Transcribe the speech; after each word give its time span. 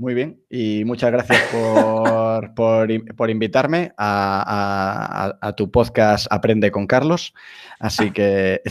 muy 0.00 0.14
bien. 0.14 0.42
Y 0.48 0.82
muchas 0.86 1.12
gracias 1.12 1.42
por, 1.52 2.54
por, 3.16 3.30
invitarme 3.30 3.92
a, 3.98 5.54
tu 5.56 5.70
podcast 5.70 6.26
Aprende 6.30 6.70
con 6.70 6.86
Carlos. 6.86 7.34
Así 7.78 8.10
que... 8.10 8.62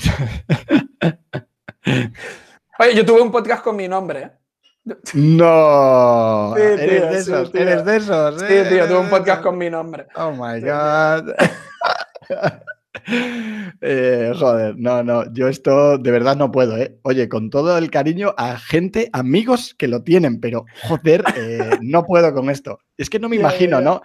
Oye, 2.79 2.95
yo 2.95 3.05
tuve 3.05 3.21
un 3.21 3.31
podcast 3.31 3.63
con 3.63 3.75
mi 3.75 3.87
nombre. 3.87 4.19
¿eh? 4.21 4.31
No, 5.13 6.57
eres, 6.57 6.79
de 6.79 7.17
esos, 7.19 7.53
eres 7.53 7.85
de 7.85 7.97
esos. 7.97 8.41
Sí, 8.41 8.55
tío, 8.69 8.87
tuve 8.87 8.99
un 8.99 9.09
podcast 9.09 9.43
con 9.43 9.55
mi 9.55 9.69
nombre. 9.69 10.07
Oh 10.15 10.31
my 10.31 10.59
God. 10.61 11.35
Eh, 13.81 14.33
joder, 14.37 14.75
no, 14.77 15.03
no, 15.03 15.31
yo 15.33 15.47
esto 15.47 15.97
de 15.97 16.11
verdad 16.11 16.35
no 16.35 16.51
puedo, 16.51 16.77
¿eh? 16.77 16.97
Oye, 17.03 17.29
con 17.29 17.49
todo 17.49 17.77
el 17.77 17.89
cariño 17.89 18.33
a 18.37 18.57
gente, 18.57 19.09
amigos 19.13 19.73
que 19.77 19.87
lo 19.87 20.03
tienen, 20.03 20.39
pero 20.39 20.65
joder, 20.83 21.23
eh, 21.35 21.77
no 21.81 22.03
puedo 22.03 22.33
con 22.33 22.49
esto. 22.49 22.79
Es 22.97 23.09
que 23.09 23.19
no 23.19 23.29
me 23.29 23.37
imagino, 23.37 23.79
¿no? 23.79 24.01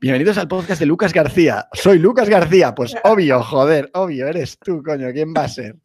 Bienvenidos 0.00 0.38
al 0.38 0.48
podcast 0.48 0.80
de 0.80 0.86
Lucas 0.86 1.12
García. 1.12 1.68
Soy 1.74 1.98
Lucas 1.98 2.28
García, 2.28 2.74
pues 2.74 2.94
obvio, 3.04 3.42
joder, 3.42 3.90
obvio, 3.92 4.26
eres 4.28 4.58
tú, 4.58 4.82
coño, 4.82 5.12
¿quién 5.12 5.34
va 5.36 5.44
a 5.44 5.48
ser? 5.48 5.76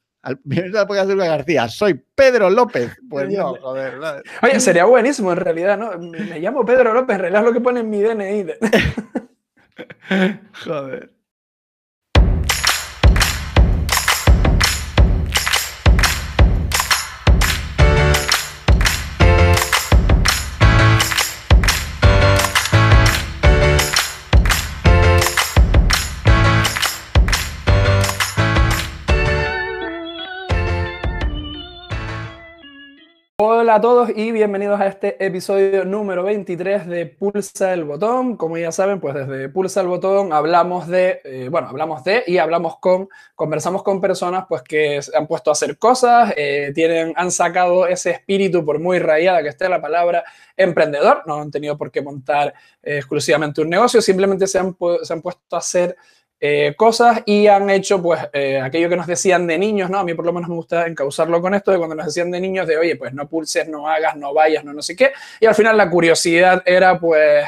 bienvenidos 0.43 0.81
al 0.81 0.87
podcast 0.87 1.07
de 1.07 1.13
Lucas 1.13 1.29
García. 1.29 1.67
Soy 1.67 2.01
Pedro 2.15 2.49
López. 2.49 2.97
Pues 3.09 3.29
no, 3.29 3.55
joder. 3.55 3.99
Oye, 4.41 4.59
sería 4.59 4.85
buenísimo 4.85 5.31
en 5.31 5.37
realidad, 5.37 5.77
¿no? 5.77 5.97
Me 5.99 6.39
llamo 6.39 6.65
Pedro 6.65 6.93
López, 6.93 7.15
en 7.15 7.21
realidad 7.21 7.41
es 7.41 7.47
lo 7.47 7.53
que 7.53 7.61
pone 7.61 7.81
en 7.81 7.89
mi 7.89 8.01
DNI. 8.01 8.45
joder. 10.65 11.14
Hola 33.65 33.75
a 33.77 33.81
todos 33.81 34.11
y 34.15 34.31
bienvenidos 34.31 34.79
a 34.79 34.85
este 34.85 35.25
episodio 35.25 35.85
número 35.85 36.21
23 36.21 36.85
de 36.85 37.07
Pulsa 37.07 37.73
el 37.73 37.83
Botón. 37.83 38.37
Como 38.37 38.59
ya 38.59 38.71
saben, 38.71 38.99
pues 38.99 39.15
desde 39.15 39.49
Pulsa 39.49 39.81
el 39.81 39.87
Botón 39.87 40.33
hablamos 40.33 40.87
de, 40.87 41.19
eh, 41.23 41.47
bueno, 41.49 41.69
hablamos 41.69 42.03
de 42.03 42.23
y 42.27 42.37
hablamos 42.37 42.77
con, 42.77 43.09
conversamos 43.33 43.81
con 43.81 43.99
personas 43.99 44.45
pues 44.47 44.61
que 44.61 45.01
se 45.01 45.17
han 45.17 45.25
puesto 45.25 45.49
a 45.49 45.53
hacer 45.53 45.79
cosas, 45.79 46.31
eh, 46.37 46.73
tienen, 46.75 47.13
han 47.15 47.31
sacado 47.31 47.87
ese 47.87 48.11
espíritu, 48.11 48.63
por 48.63 48.77
muy 48.77 48.99
rayada 48.99 49.41
que 49.41 49.49
esté 49.49 49.67
la 49.67 49.81
palabra, 49.81 50.23
emprendedor, 50.55 51.23
no 51.25 51.41
han 51.41 51.49
tenido 51.49 51.75
por 51.75 51.89
qué 51.89 52.03
montar 52.03 52.53
eh, 52.83 52.97
exclusivamente 52.97 53.61
un 53.61 53.69
negocio, 53.71 53.99
simplemente 53.99 54.45
se 54.45 54.59
han, 54.59 54.77
se 55.01 55.11
han 55.11 55.23
puesto 55.23 55.55
a 55.55 55.57
hacer 55.57 55.97
eh, 56.47 56.75
cosas 56.75 57.23
y 57.25 57.47
han 57.47 57.71
hecho 57.71 57.99
pues 58.03 58.21
eh, 58.31 58.61
aquello 58.61 58.87
que 58.87 58.95
nos 58.95 59.07
decían 59.07 59.47
de 59.47 59.57
niños, 59.57 59.89
¿no? 59.89 59.97
A 59.97 60.03
mí 60.03 60.13
por 60.13 60.25
lo 60.25 60.31
menos 60.31 60.47
me 60.47 60.55
gusta 60.55 60.85
encauzarlo 60.85 61.41
con 61.41 61.55
esto 61.55 61.71
de 61.71 61.79
cuando 61.79 61.95
nos 61.95 62.05
decían 62.05 62.29
de 62.29 62.39
niños 62.39 62.67
de, 62.67 62.77
oye, 62.77 62.95
pues 62.97 63.13
no 63.15 63.27
pulses, 63.27 63.67
no 63.67 63.89
hagas, 63.89 64.15
no 64.15 64.31
vayas, 64.31 64.63
no 64.63 64.71
no 64.71 64.83
sé 64.83 64.95
qué. 64.95 65.11
Y 65.39 65.47
al 65.47 65.55
final 65.55 65.75
la 65.75 65.89
curiosidad 65.89 66.61
era 66.63 66.99
pues, 66.99 67.45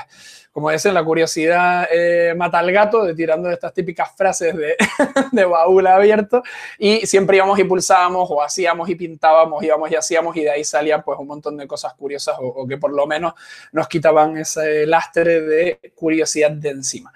como 0.51 0.71
dicen, 0.71 0.95
la 0.95 1.03
curiosidad 1.03 1.87
eh, 1.91 2.33
mata 2.35 2.57
al 2.57 2.71
gato, 2.71 3.03
de 3.03 3.13
tirando 3.13 3.51
estas 3.51 3.71
típicas 3.71 4.09
frases 4.17 4.57
de, 4.57 4.75
de 5.31 5.45
baúl 5.45 5.85
abierto 5.85 6.41
y 6.79 7.05
siempre 7.05 7.37
íbamos 7.37 7.59
y 7.59 7.65
pulsábamos 7.65 8.27
o 8.31 8.41
hacíamos 8.41 8.89
y 8.89 8.95
pintábamos, 8.95 9.63
íbamos 9.63 9.91
y 9.91 9.95
hacíamos 9.95 10.35
y 10.35 10.41
de 10.41 10.49
ahí 10.49 10.63
salían 10.63 11.03
pues 11.03 11.19
un 11.19 11.27
montón 11.27 11.55
de 11.57 11.67
cosas 11.67 11.93
curiosas 11.93 12.37
o, 12.39 12.47
o 12.47 12.67
que 12.67 12.77
por 12.77 12.91
lo 12.91 13.05
menos 13.05 13.35
nos 13.71 13.87
quitaban 13.87 14.37
ese 14.37 14.87
lastre 14.87 15.41
de 15.41 15.79
curiosidad 15.93 16.49
de 16.49 16.69
encima 16.69 17.13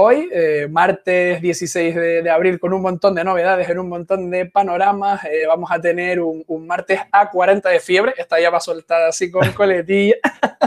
hoy, 0.00 0.28
eh, 0.32 0.68
martes 0.70 1.42
16 1.42 1.94
de, 1.94 2.30
abril, 2.30 2.60
con 2.60 2.72
un 2.72 2.80
montón 2.80 3.16
de 3.16 3.24
novedades, 3.24 3.68
en 3.68 3.80
un 3.80 3.88
montón 3.88 4.30
de 4.30 4.46
panoramas. 4.46 5.24
Eh, 5.24 5.44
vamos 5.48 5.72
a 5.72 5.80
tener 5.80 6.20
un, 6.20 6.44
martes 6.66 7.00
a 7.10 7.28
40 7.28 7.68
de 7.68 7.80
fiebre, 7.80 8.14
esta 8.16 8.40
ya 8.40 8.48
va 8.48 8.60
soltada 8.60 9.08
así 9.08 9.28
con 9.28 9.50
coletilla. 9.54 10.14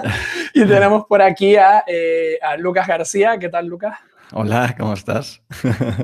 y 0.54 0.66
tenemos 0.66 1.06
por 1.06 1.22
aquí 1.22 1.56
eh, 1.88 2.40
a, 2.42 2.58
Lucas 2.58 2.86
García. 2.86 3.40
¿Qué 3.40 3.48
tal, 3.48 3.68
Lucas? 3.68 3.98
Hola, 4.34 4.76
¿cómo 4.78 4.94
estás? 4.94 5.42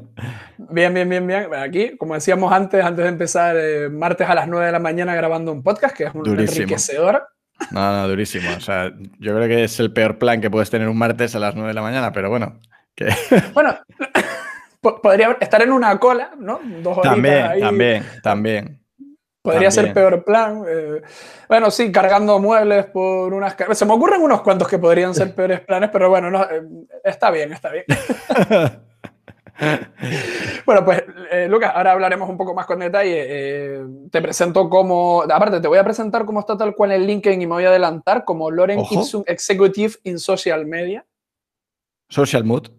bien, 0.58 0.94
bien, 0.94 1.10
bien, 1.10 1.28
bien. 1.28 1.48
Aquí, 1.54 1.98
como 1.98 2.14
decíamos 2.14 2.54
antes, 2.54 2.84
antes 2.84 3.04
de 3.04 3.10
empezar, 3.10 3.56
martes 3.92 4.30
a 4.30 4.36
las 4.36 4.48
9 4.48 4.68
de 4.68 4.72
la 4.72 4.80
mañana 4.80 5.16
grabando 5.16 5.52
un 5.52 5.64
podcast, 5.64 5.96
que 5.96 6.06
es 6.06 6.16
un 6.16 6.28
enriquecedor. 6.28 7.28
No, 7.72 7.92
no, 7.92 8.08
durísimo. 8.08 8.50
O 8.56 8.62
sea, 8.62 8.94
yo 9.20 9.36
creo 9.36 9.48
que 9.50 9.66
es 9.66 9.80
el 9.82 9.92
peor 9.92 10.18
plan 10.18 10.40
que 10.40 10.50
puedes 10.50 10.70
tener 10.70 10.88
un 10.88 10.98
martes 10.98 11.36
a 11.36 11.40
las 11.40 11.56
9 11.56 11.70
de 11.70 11.74
la 11.74 11.82
mañana, 11.82 12.12
pero 12.14 12.30
bueno, 12.30 12.60
Bueno, 13.54 13.78
podría 15.02 15.38
estar 15.40 15.62
en 15.62 15.72
una 15.72 15.98
cola, 16.00 16.32
¿no? 16.38 16.60
Dos 16.82 17.02
también, 17.02 17.60
también, 17.60 18.06
también. 18.24 18.88
Podría 19.42 19.72
ser 19.72 19.94
peor 19.94 20.26
plan. 20.26 20.64
Eh, 20.68 21.02
bueno, 21.48 21.72
sí, 21.72 21.90
cargando 21.90 22.38
muebles 22.40 22.86
por 22.88 23.34
unas... 23.34 23.56
Se 23.74 23.86
me 23.86 23.94
ocurren 23.94 24.22
unos 24.22 24.42
cuantos 24.42 24.68
que 24.68 24.78
podrían 24.78 25.16
ser 25.16 25.34
peores 25.36 25.62
planes, 25.62 25.90
pero 25.92 26.10
bueno, 26.10 26.30
no, 26.30 26.44
eh, 26.44 26.64
está 27.04 27.32
bien, 27.32 27.54
está 27.54 27.72
bien. 27.72 27.86
bueno, 30.66 30.84
pues 30.84 31.02
eh, 31.32 31.48
Lucas, 31.48 31.72
ahora 31.74 31.94
hablaremos 31.94 32.30
un 32.30 32.38
poco 32.38 32.54
más 32.54 32.66
con 32.66 32.80
detalle. 32.80 33.86
te 34.12 34.22
presento 34.22 34.70
como, 34.70 35.24
aparte 35.24 35.62
te 35.62 35.68
voy 35.70 35.78
a 35.78 35.84
presentar 35.84 36.26
cómo 36.26 36.42
está 36.42 36.58
tal 36.58 36.76
cual 36.76 36.92
el 36.92 37.08
LinkedIn 37.08 37.42
y 37.42 37.48
me 37.48 37.54
voy 37.54 37.64
a 37.64 37.70
adelantar 37.70 38.26
como 38.26 38.52
Loren 38.52 38.82
Ipsum 38.92 39.24
Executive 39.26 39.96
in 40.04 40.20
Social 40.20 40.66
Media. 40.66 41.06
Social 42.10 42.44
Mood. 42.44 42.77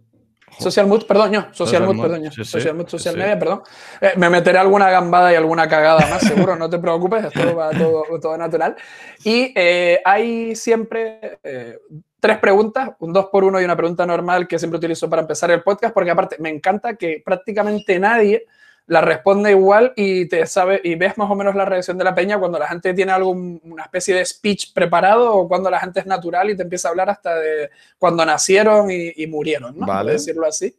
Social 0.59 0.87
Mood, 0.87 1.07
perdón, 1.07 1.33
yo, 1.33 1.47
Social, 1.53 1.85
Mood, 1.85 2.01
perdón, 2.01 2.31
Social 2.33 2.75
Mood, 2.75 2.89
Social 2.89 3.17
Media, 3.17 3.39
perdón. 3.39 3.63
Eh, 4.01 4.13
me 4.17 4.29
meteré 4.29 4.59
alguna 4.59 4.91
gambada 4.91 5.33
y 5.33 5.37
alguna 5.37 5.69
cagada 5.69 6.07
más, 6.09 6.23
seguro, 6.23 6.57
no 6.57 6.69
te 6.69 6.79
preocupes, 6.79 7.25
esto 7.25 7.55
va 7.57 7.71
todo, 7.71 8.05
todo 8.21 8.37
natural. 8.37 8.77
Y 9.25 9.53
eh, 9.55 10.01
hay 10.05 10.55
siempre 10.57 11.39
eh, 11.43 11.79
tres 12.21 12.39
preguntas, 12.39 12.91
un 12.99 13.13
dos 13.13 13.27
por 13.27 13.45
uno 13.45 13.61
y 13.61 13.65
una 13.65 13.77
pregunta 13.77 14.05
normal 14.05 14.49
que 14.49 14.59
siempre 14.59 14.79
utilizo 14.79 15.09
para 15.09 15.23
empezar 15.23 15.51
el 15.51 15.63
podcast, 15.63 15.95
porque 15.95 16.11
aparte 16.11 16.37
me 16.41 16.49
encanta 16.49 16.95
que 16.95 17.23
prácticamente 17.25 17.99
nadie 17.99 18.47
la 18.89 19.03
responde 19.03 19.51
igual 19.51 19.93
y 19.97 20.27
te 20.27 20.47
sabe 20.47 20.81
y 20.83 20.95
ves 20.95 21.17
más 21.19 21.31
o 21.31 21.35
menos 21.35 21.55
la 21.55 21.67
reacción 21.67 21.99
de 21.99 22.05
la 22.05 22.15
peña 22.15 22.39
cuando 22.39 22.59
la 22.59 22.67
gente 22.67 22.95
tiene 22.95 23.13
algún, 23.13 23.61
una 23.65 23.83
especie 23.85 24.15
de 24.15 24.25
speech 24.25 24.73
preparado 24.73 25.35
o 25.35 25.47
cuando 25.47 25.71
la 25.71 25.79
gente 25.79 26.01
es 26.01 26.07
natural 26.07 26.49
y 26.49 26.57
te 26.57 26.63
empieza 26.63 26.89
a 26.89 26.91
hablar 26.93 27.11
hasta 27.11 27.35
de 27.39 27.71
cuando 27.99 28.25
nacieron 28.25 28.91
y, 28.91 29.27
murieron, 29.27 29.79
¿no? 29.79 29.87
Vale. 29.87 30.13
decirlo 30.13 30.47
así. 30.47 30.75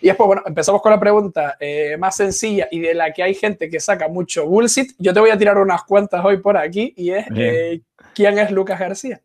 Y 0.00 0.06
después, 0.06 0.26
bueno, 0.26 0.42
empezamos 0.46 0.80
con 0.80 0.90
la 0.90 0.98
pregunta 0.98 1.58
eh, 1.60 1.98
más 1.98 2.16
sencilla 2.16 2.66
y 2.70 2.80
de 2.80 2.94
la 2.94 3.12
que 3.12 3.22
hay 3.22 3.34
gente 3.34 3.68
que 3.68 3.78
saca 3.78 4.08
mucho 4.08 4.46
bullshit. 4.46 4.92
Yo 4.98 5.12
te 5.12 5.20
voy 5.20 5.28
a 5.28 5.36
tirar 5.36 5.58
unas 5.58 5.84
cuantas 5.84 6.24
hoy 6.24 6.38
por 6.38 6.56
aquí 6.56 6.94
y 6.96 7.10
es, 7.10 7.26
eh, 7.36 7.82
¿quién 8.14 8.38
es 8.38 8.50
Lucas 8.50 8.80
García? 8.80 9.20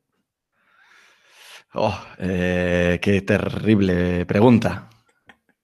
Oh, 1.73 1.97
eh, 2.19 2.99
qué 3.01 3.21
terrible 3.21 4.25
pregunta. 4.25 4.89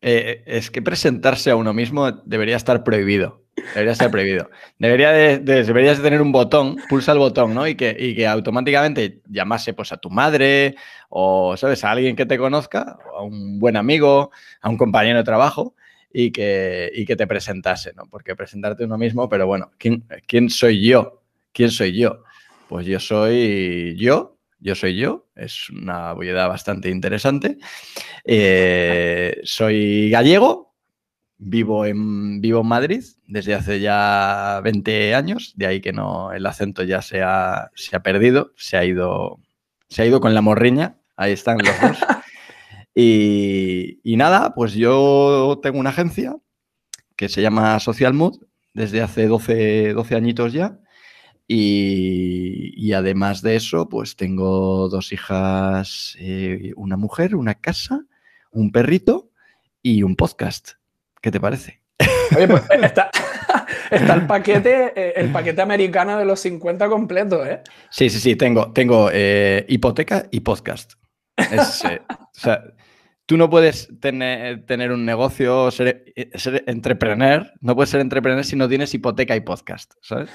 Eh, 0.02 0.44
es 0.48 0.72
que 0.72 0.82
presentarse 0.82 1.52
a 1.52 1.56
uno 1.56 1.74
mismo 1.74 2.12
debería 2.12 2.58
estar 2.58 2.84
prohibido. 2.84 3.42
Debería 3.56 3.92
estar 3.92 4.10
prohibido. 4.10 4.50
Debería 4.80 5.12
de, 5.12 5.40
deberías 5.40 5.98
de 5.98 6.04
tener 6.04 6.22
un 6.22 6.32
botón, 6.32 6.78
pulsa 6.90 7.12
el 7.12 7.20
botón, 7.20 7.54
¿no? 7.54 7.68
Y 7.68 7.76
que, 7.76 7.96
y 7.98 8.16
que 8.16 8.26
automáticamente 8.26 9.22
llamase 9.28 9.74
pues, 9.74 9.92
a 9.92 9.98
tu 9.98 10.10
madre 10.10 10.76
o, 11.10 11.56
¿sabes? 11.58 11.84
A 11.84 11.92
alguien 11.92 12.16
que 12.16 12.26
te 12.26 12.38
conozca, 12.38 12.98
a 13.16 13.22
un 13.22 13.60
buen 13.60 13.78
amigo, 13.78 14.32
a 14.62 14.70
un 14.70 14.78
compañero 14.78 15.20
de 15.20 15.24
trabajo 15.24 15.76
y 16.12 16.32
que, 16.32 16.92
y 16.94 17.06
que 17.06 17.16
te 17.16 17.28
presentase, 17.28 17.94
¿no? 17.94 18.06
Porque 18.10 18.36
presentarte 18.36 18.84
a 18.84 18.86
uno 18.88 18.98
mismo, 18.98 19.30
pero 19.30 19.46
bueno, 19.46 19.72
¿quién, 19.78 20.06
¿quién 20.26 20.50
soy 20.50 20.84
yo? 20.84 21.22
¿Quién 21.54 21.70
soy 21.70 21.98
yo? 21.98 22.24
Pues 22.68 22.86
yo 22.86 23.00
soy 23.00 23.96
yo, 23.98 24.38
yo 24.62 24.76
soy 24.76 24.96
yo, 24.96 25.28
es 25.36 25.70
una 25.70 26.14
bolleda 26.14 26.48
bastante 26.48 26.90
interesante. 26.90 27.58
Eh, 28.24 29.42
soy 29.44 30.10
gallego, 30.12 30.76
vivo 31.38 31.86
en, 31.86 32.40
vivo 32.40 32.62
en 32.62 32.68
Madrid 32.68 33.04
desde 33.26 33.56
hace 33.56 33.80
ya 33.80 34.62
20 34.64 35.16
años, 35.16 35.54
de 35.56 35.66
ahí 35.66 35.82
que 35.82 35.92
no, 35.92 36.32
el 36.32 36.46
acento 36.46 36.84
ya 36.84 37.02
se 37.02 37.24
ha, 37.24 37.72
se 37.76 37.96
ha 37.96 38.04
perdido, 38.04 38.54
se 38.56 38.78
ha, 38.78 38.86
ido, 38.86 39.40
se 39.90 40.04
ha 40.04 40.06
ido 40.06 40.22
con 40.22 40.36
la 40.36 40.42
morriña, 40.42 40.98
ahí 41.18 41.34
están 41.34 41.58
los 41.58 41.82
dos. 41.82 41.98
Y, 42.94 44.02
y 44.04 44.18
nada, 44.18 44.54
pues 44.54 44.74
yo 44.74 45.62
tengo 45.64 45.80
una 45.80 45.92
agencia 45.92 46.36
que 47.16 47.30
se 47.30 47.42
llama 47.42 47.80
Social 47.80 48.14
Mood 48.14 48.44
desde 48.74 49.02
hace 49.02 49.28
12, 49.28 49.94
12 49.94 50.16
añitos 50.16 50.52
ya 50.52 50.78
y, 51.54 52.94
además 52.94 53.42
de 53.42 53.58
eso, 53.58 53.90
pues 53.90 54.16
tengo 54.16 54.88
dos 54.88 55.12
hijas, 55.12 56.16
eh, 56.20 56.72
una 56.78 56.96
mujer, 56.96 57.36
una 57.36 57.56
casa, 57.56 58.06
un 58.52 58.72
perrito 58.72 59.32
y 59.82 60.04
un 60.04 60.16
podcast. 60.16 60.72
¿Qué 61.22 61.30
te 61.30 61.42
parece? 61.42 61.82
Oye, 62.36 62.48
pues 62.48 62.64
está, 62.84 63.12
está 63.92 64.14
el 64.14 64.28
paquete, 64.28 64.94
eh, 64.96 65.14
el 65.18 65.32
paquete 65.32 65.62
americano 65.62 66.18
de 66.18 66.24
los 66.24 66.40
50 66.40 66.88
completo, 66.88 67.46
¿eh? 67.46 67.62
Sí, 67.90 68.10
sí, 68.10 68.20
sí, 68.20 68.36
tengo, 68.38 68.72
tengo 68.72 69.10
eh, 69.12 69.66
hipoteca 69.68 70.28
y 70.32 70.40
podcast. 70.40 70.94
Es, 71.36 71.84
eh, 71.84 72.02
o 72.10 72.40
sea, 72.40 72.64
tú 73.32 73.38
no 73.38 73.50
puedes 73.50 73.88
tener, 74.02 74.66
tener 74.66 74.92
un 74.92 75.06
negocio, 75.06 75.72
ser, 75.72 76.04
ser 76.36 76.66
entrepreneur, 76.68 77.50
no 77.62 77.76
puedes 77.76 77.90
ser 77.90 78.02
entrepreneur 78.02 78.44
si 78.44 78.58
no 78.58 78.68
tienes 78.68 78.94
hipoteca 78.94 79.38
y 79.38 79.40
podcast, 79.40 79.94
¿sabes? 80.02 80.30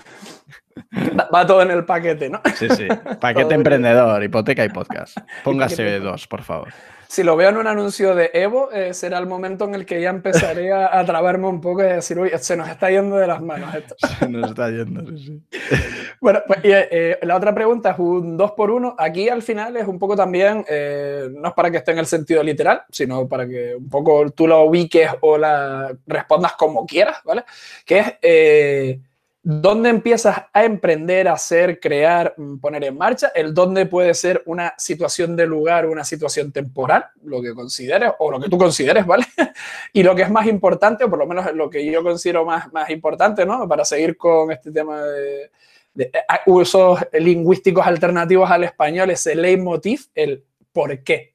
Va, 1.35 1.47
todo 1.47 1.61
en 1.61 1.73
el 1.73 1.85
paquete, 1.85 2.31
¿no? 2.31 2.41
Sí, 2.55 2.71
sí. 2.71 2.89
Paquete 3.21 3.55
emprendedor, 3.55 4.25
hipoteca 4.25 4.65
y 4.65 4.71
podcast. 4.71 5.19
Póngase 5.45 6.01
dos, 6.01 6.27
por 6.27 6.43
favor. 6.43 6.69
Si 7.09 7.23
lo 7.23 7.37
veo 7.37 7.49
en 7.51 7.57
un 7.57 7.67
anuncio 7.67 8.15
de 8.15 8.31
Evo, 8.35 8.71
eh, 8.73 8.95
será 8.95 9.19
el 9.19 9.27
momento 9.27 9.65
en 9.65 9.75
el 9.75 9.87
que 9.87 10.01
ya 10.01 10.11
empezaré 10.11 10.73
a, 10.73 10.99
a 10.99 11.05
trabarme 11.05 11.47
un 11.47 11.61
poco 11.61 11.83
y 11.83 11.87
decir, 11.87 12.19
uy, 12.19 12.31
se 12.39 12.57
nos 12.57 12.69
está 12.69 12.91
yendo 12.91 13.17
de 13.17 13.27
las 13.27 13.41
manos 13.41 13.75
esto. 13.75 13.95
Se 14.19 14.29
nos 14.29 14.51
está 14.51 14.71
yendo. 14.71 15.17
sí. 15.17 15.43
Bueno, 16.21 16.41
pues 16.47 16.61
y, 16.65 16.71
eh, 16.73 17.19
la 17.23 17.37
otra 17.37 17.55
pregunta 17.55 17.91
es 17.91 17.99
un 17.99 18.37
2 18.37 18.53
por 18.53 18.71
1 18.71 18.97
Aquí 18.99 19.29
al 19.29 19.43
final 19.43 19.77
es 19.77 19.87
un 19.87 19.99
poco 19.99 20.17
también, 20.17 20.65
eh, 20.69 21.29
no 21.31 21.49
es 21.49 21.55
para 21.55 21.71
que 21.71 21.77
esté 21.77 21.93
en 21.93 21.99
el 21.99 22.07
sentido 22.07 22.43
literal, 22.43 22.83
sino 22.91 23.29
para 23.29 23.47
que 23.47 23.75
un 23.77 23.89
poco 23.89 24.31
tú 24.31 24.47
la 24.47 24.57
ubiques 24.59 25.11
o 25.21 25.37
la 25.37 25.95
respondas 26.07 26.53
como 26.53 26.87
quieras, 26.87 27.19
¿vale? 27.25 27.45
Que 27.85 27.99
es, 27.99 28.15
eh, 28.23 29.01
¿dónde 29.49 29.91
empiezas 29.91 30.43
a 30.53 30.65
emprender, 30.65 31.29
a 31.29 31.35
hacer, 31.35 31.79
crear, 31.79 32.35
mm, 32.37 32.57
poner 32.57 32.83
en 32.83 32.99
marcha? 32.99 33.31
El 33.33 33.55
dónde 33.55 33.87
puede 33.87 34.13
ser 34.13 34.43
una 34.47 34.75
situación 34.77 35.37
de 35.37 35.47
lugar, 35.47 35.87
una 35.87 36.03
situación 36.03 36.51
temporal, 36.51 37.07
lo 37.23 37.41
que 37.41 37.55
consideres 37.55 38.11
o 38.19 38.33
lo 38.33 38.41
que 38.41 38.49
tú 38.49 38.59
consideres, 38.59 39.07
¿vale? 39.07 39.25
Y 39.93 40.03
lo 40.03 40.17
que 40.17 40.23
es 40.23 40.31
más 40.31 40.49
importante, 40.49 41.05
o 41.05 41.11
por 41.11 41.21
lo 41.21 41.27
menos 41.27 41.55
lo 41.55 41.71
que 41.71 41.87
yo 41.87 42.03
considero 42.03 42.45
más, 42.45 42.73
más 42.73 42.91
importante, 42.91 43.47
¿no? 43.47 43.69
Para 43.69 43.85
seguir 43.85 44.17
con 44.17 44.51
este 44.51 44.73
tema 44.73 45.01
de 45.03 45.51
eh, 45.97 46.13
usos 46.47 46.99
lingüísticos 47.13 47.87
alternativos 47.87 48.51
al 48.51 48.65
español, 48.65 49.11
ese 49.11 49.37
leitmotiv, 49.37 50.09
el 50.17 50.45
por 50.73 51.05
qué. 51.05 51.35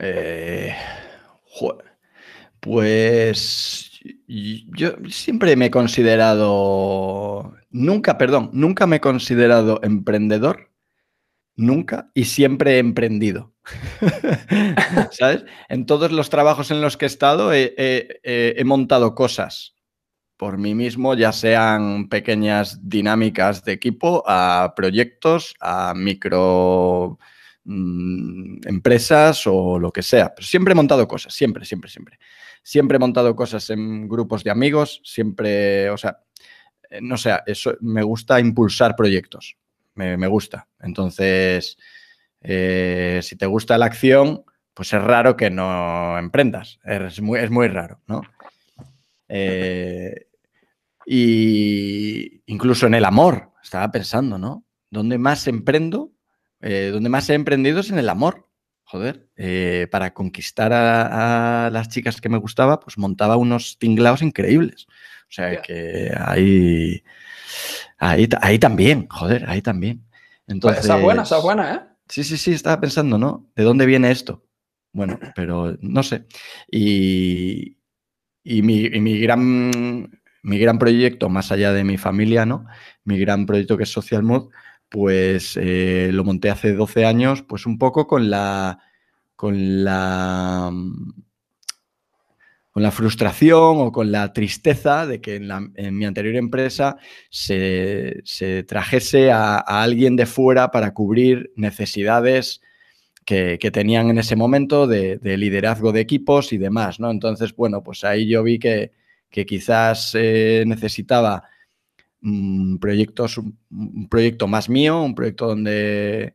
Eh, 0.00 0.74
pues 2.58 3.95
yo 4.28 4.96
siempre 5.08 5.56
me 5.56 5.66
he 5.66 5.70
considerado, 5.70 7.54
nunca, 7.70 8.18
perdón, 8.18 8.50
nunca 8.52 8.86
me 8.86 8.96
he 8.96 9.00
considerado 9.00 9.80
emprendedor, 9.82 10.70
nunca 11.56 12.10
y 12.14 12.24
siempre 12.24 12.76
he 12.76 12.78
emprendido. 12.78 13.54
¿Sabes? 15.10 15.44
En 15.68 15.86
todos 15.86 16.12
los 16.12 16.30
trabajos 16.30 16.70
en 16.70 16.80
los 16.80 16.96
que 16.96 17.06
he 17.06 17.08
estado 17.08 17.52
he, 17.52 18.62
montado 18.64 19.14
cosas 19.14 19.74
por 20.36 20.58
mí 20.58 20.74
mismo, 20.74 21.14
ya 21.14 21.32
sean 21.32 22.08
pequeñas 22.08 22.78
dinámicas 22.86 23.64
de 23.64 23.72
equipo, 23.72 24.22
a 24.26 24.74
proyectos, 24.76 25.54
a 25.60 25.94
micro 25.94 27.18
mm, 27.64 28.68
empresas 28.68 29.46
o 29.46 29.78
lo 29.78 29.90
que 29.90 30.02
sea. 30.02 30.34
Pero 30.34 30.46
siempre 30.46 30.72
he 30.72 30.74
montado 30.74 31.08
cosas, 31.08 31.32
siempre, 31.32 31.64
siempre, 31.64 31.90
siempre. 31.90 32.18
Siempre 32.66 32.96
he 32.96 32.98
montado 32.98 33.36
cosas 33.36 33.70
en 33.70 34.08
grupos 34.08 34.42
de 34.42 34.50
amigos, 34.50 35.00
siempre, 35.04 35.88
o 35.88 35.96
sea, 35.96 36.18
eh, 36.90 36.98
no 37.00 37.16
sé, 37.16 37.32
eso 37.46 37.76
me 37.80 38.02
gusta 38.02 38.40
impulsar 38.40 38.96
proyectos, 38.96 39.56
me, 39.94 40.26
gusta. 40.26 40.66
Entonces, 40.80 41.78
eh, 42.40 43.20
si 43.22 43.36
te 43.36 43.46
gusta 43.46 43.78
la 43.78 43.86
acción, 43.86 44.42
pues 44.74 44.92
es 44.92 45.00
raro 45.00 45.36
que 45.36 45.48
no 45.48 46.18
emprendas, 46.18 46.80
es 46.84 47.20
muy, 47.20 47.38
es 47.38 47.52
muy 47.52 47.68
raro, 47.68 48.00
¿no? 48.08 48.22
Eh, 49.28 50.26
y 51.06 52.42
incluso 52.46 52.88
en 52.88 52.94
el 52.94 53.04
amor, 53.04 53.52
estaba 53.62 53.92
pensando, 53.92 54.38
¿no? 54.38 54.64
¿Dónde 54.90 55.18
más 55.18 55.46
emprendo? 55.46 56.10
Donde 56.60 57.10
más 57.10 57.30
he 57.30 57.34
emprendido 57.34 57.78
es 57.78 57.90
en 57.90 58.00
el 58.00 58.08
amor. 58.08 58.48
Joder, 58.88 59.28
eh, 59.36 59.88
para 59.90 60.14
conquistar 60.14 60.72
a, 60.72 61.66
a 61.66 61.70
las 61.70 61.88
chicas 61.88 62.20
que 62.20 62.28
me 62.28 62.38
gustaba, 62.38 62.78
pues 62.78 62.98
montaba 62.98 63.36
unos 63.36 63.78
tinglados 63.78 64.22
increíbles. 64.22 64.86
O 65.28 65.32
sea 65.32 65.60
que 65.60 66.12
ahí, 66.16 67.02
ahí, 67.98 68.28
ahí 68.40 68.58
también, 68.60 69.08
joder, 69.08 69.44
ahí 69.50 69.60
también. 69.60 70.04
Entonces, 70.46 70.84
esa 70.84 70.98
es 70.98 71.02
buena, 71.02 71.22
esa 71.22 71.38
es 71.38 71.42
buena, 71.42 71.74
¿eh? 71.74 71.80
Sí, 72.08 72.22
sí, 72.22 72.36
sí, 72.36 72.52
estaba 72.52 72.80
pensando, 72.80 73.18
¿no? 73.18 73.50
¿De 73.56 73.64
dónde 73.64 73.86
viene 73.86 74.12
esto? 74.12 74.44
Bueno, 74.92 75.18
pero 75.34 75.76
no 75.80 76.02
sé. 76.04 76.26
Y, 76.70 77.78
y 78.44 78.62
mi, 78.62 78.84
y 78.84 79.00
mi 79.00 79.18
gran, 79.18 80.20
mi 80.42 80.58
gran 80.60 80.78
proyecto, 80.78 81.28
más 81.28 81.50
allá 81.50 81.72
de 81.72 81.82
mi 81.82 81.98
familia, 81.98 82.46
¿no? 82.46 82.66
Mi 83.02 83.18
gran 83.18 83.46
proyecto 83.46 83.76
que 83.76 83.82
es 83.82 83.90
Social 83.90 84.22
Mood, 84.22 84.50
pues 84.88 85.58
eh, 85.60 86.10
lo 86.12 86.24
monté 86.24 86.50
hace 86.50 86.72
12 86.72 87.04
años, 87.04 87.42
pues 87.42 87.66
un 87.66 87.78
poco 87.78 88.06
con 88.06 88.30
la, 88.30 88.78
con 89.34 89.84
la, 89.84 90.70
con 92.70 92.82
la 92.82 92.90
frustración 92.90 93.78
o 93.78 93.92
con 93.92 94.12
la 94.12 94.32
tristeza 94.32 95.06
de 95.06 95.20
que 95.20 95.36
en, 95.36 95.98
mi 95.98 96.04
anterior 96.04 96.36
empresa 96.36 96.96
se, 97.30 98.20
se 98.24 98.62
trajese 98.64 99.30
a, 99.30 99.56
alguien 99.58 100.16
de 100.16 100.26
fuera 100.26 100.70
para 100.70 100.94
cubrir 100.94 101.52
necesidades 101.56 102.60
que, 103.24 103.58
tenían 103.72 104.10
en 104.10 104.18
ese 104.18 104.36
momento 104.36 104.86
de, 104.86 105.18
de 105.18 105.36
liderazgo 105.36 105.92
de 105.92 106.00
equipos 106.00 106.52
y 106.52 106.58
demás, 106.58 107.00
¿no? 107.00 107.10
Entonces, 107.10 107.56
bueno, 107.56 107.82
pues 107.82 108.04
ahí 108.04 108.28
yo 108.28 108.44
vi 108.44 108.60
que, 108.60 108.92
que 109.30 109.44
quizás 109.44 110.12
eh, 110.14 110.64
necesitaba 110.66 111.44
proyectos, 112.80 113.38
un, 113.38 114.08
proyecto 114.08 114.48
más 114.48 114.68
mío, 114.68 115.02
un 115.02 115.14
proyecto 115.14 115.46
donde, 115.46 116.34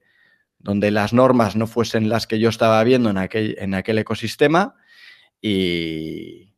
donde 0.59 0.91
las 0.91 1.13
normas 1.13 1.55
no 1.55 1.67
fuesen 1.67 2.09
las 2.09 2.27
que 2.27 2.39
yo 2.39 2.49
estaba 2.49 2.83
viendo 2.83 3.09
en 3.09 3.17
aquel, 3.17 3.55
en 3.59 3.73
aquel 3.73 3.97
ecosistema 3.97 4.75
y, 5.41 6.53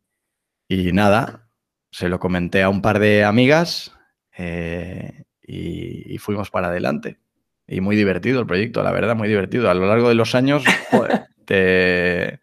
y 0.68 0.92
nada, 0.92 1.48
se 1.90 2.08
lo 2.08 2.18
comenté 2.18 2.62
a 2.62 2.68
un 2.68 2.82
par 2.82 2.98
de 2.98 3.24
amigas 3.24 3.92
eh, 4.36 5.24
y, 5.42 6.14
y 6.14 6.18
fuimos 6.18 6.50
para 6.50 6.68
adelante. 6.68 7.18
Y 7.66 7.80
muy 7.80 7.96
divertido 7.96 8.40
el 8.40 8.46
proyecto, 8.46 8.82
la 8.82 8.92
verdad, 8.92 9.16
muy 9.16 9.28
divertido. 9.28 9.70
A 9.70 9.74
lo 9.74 9.86
largo 9.86 10.08
de 10.08 10.14
los 10.14 10.34
años 10.34 10.64
joder, 10.90 11.26
te 11.46 12.40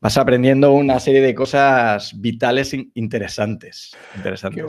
vas 0.00 0.16
aprendiendo 0.16 0.72
una 0.72 1.00
serie 1.00 1.20
de 1.20 1.34
cosas 1.34 2.20
vitales 2.20 2.72
in- 2.72 2.90
interesantes. 2.94 3.96
Qué, 4.12 4.18
interesantes. 4.18 4.64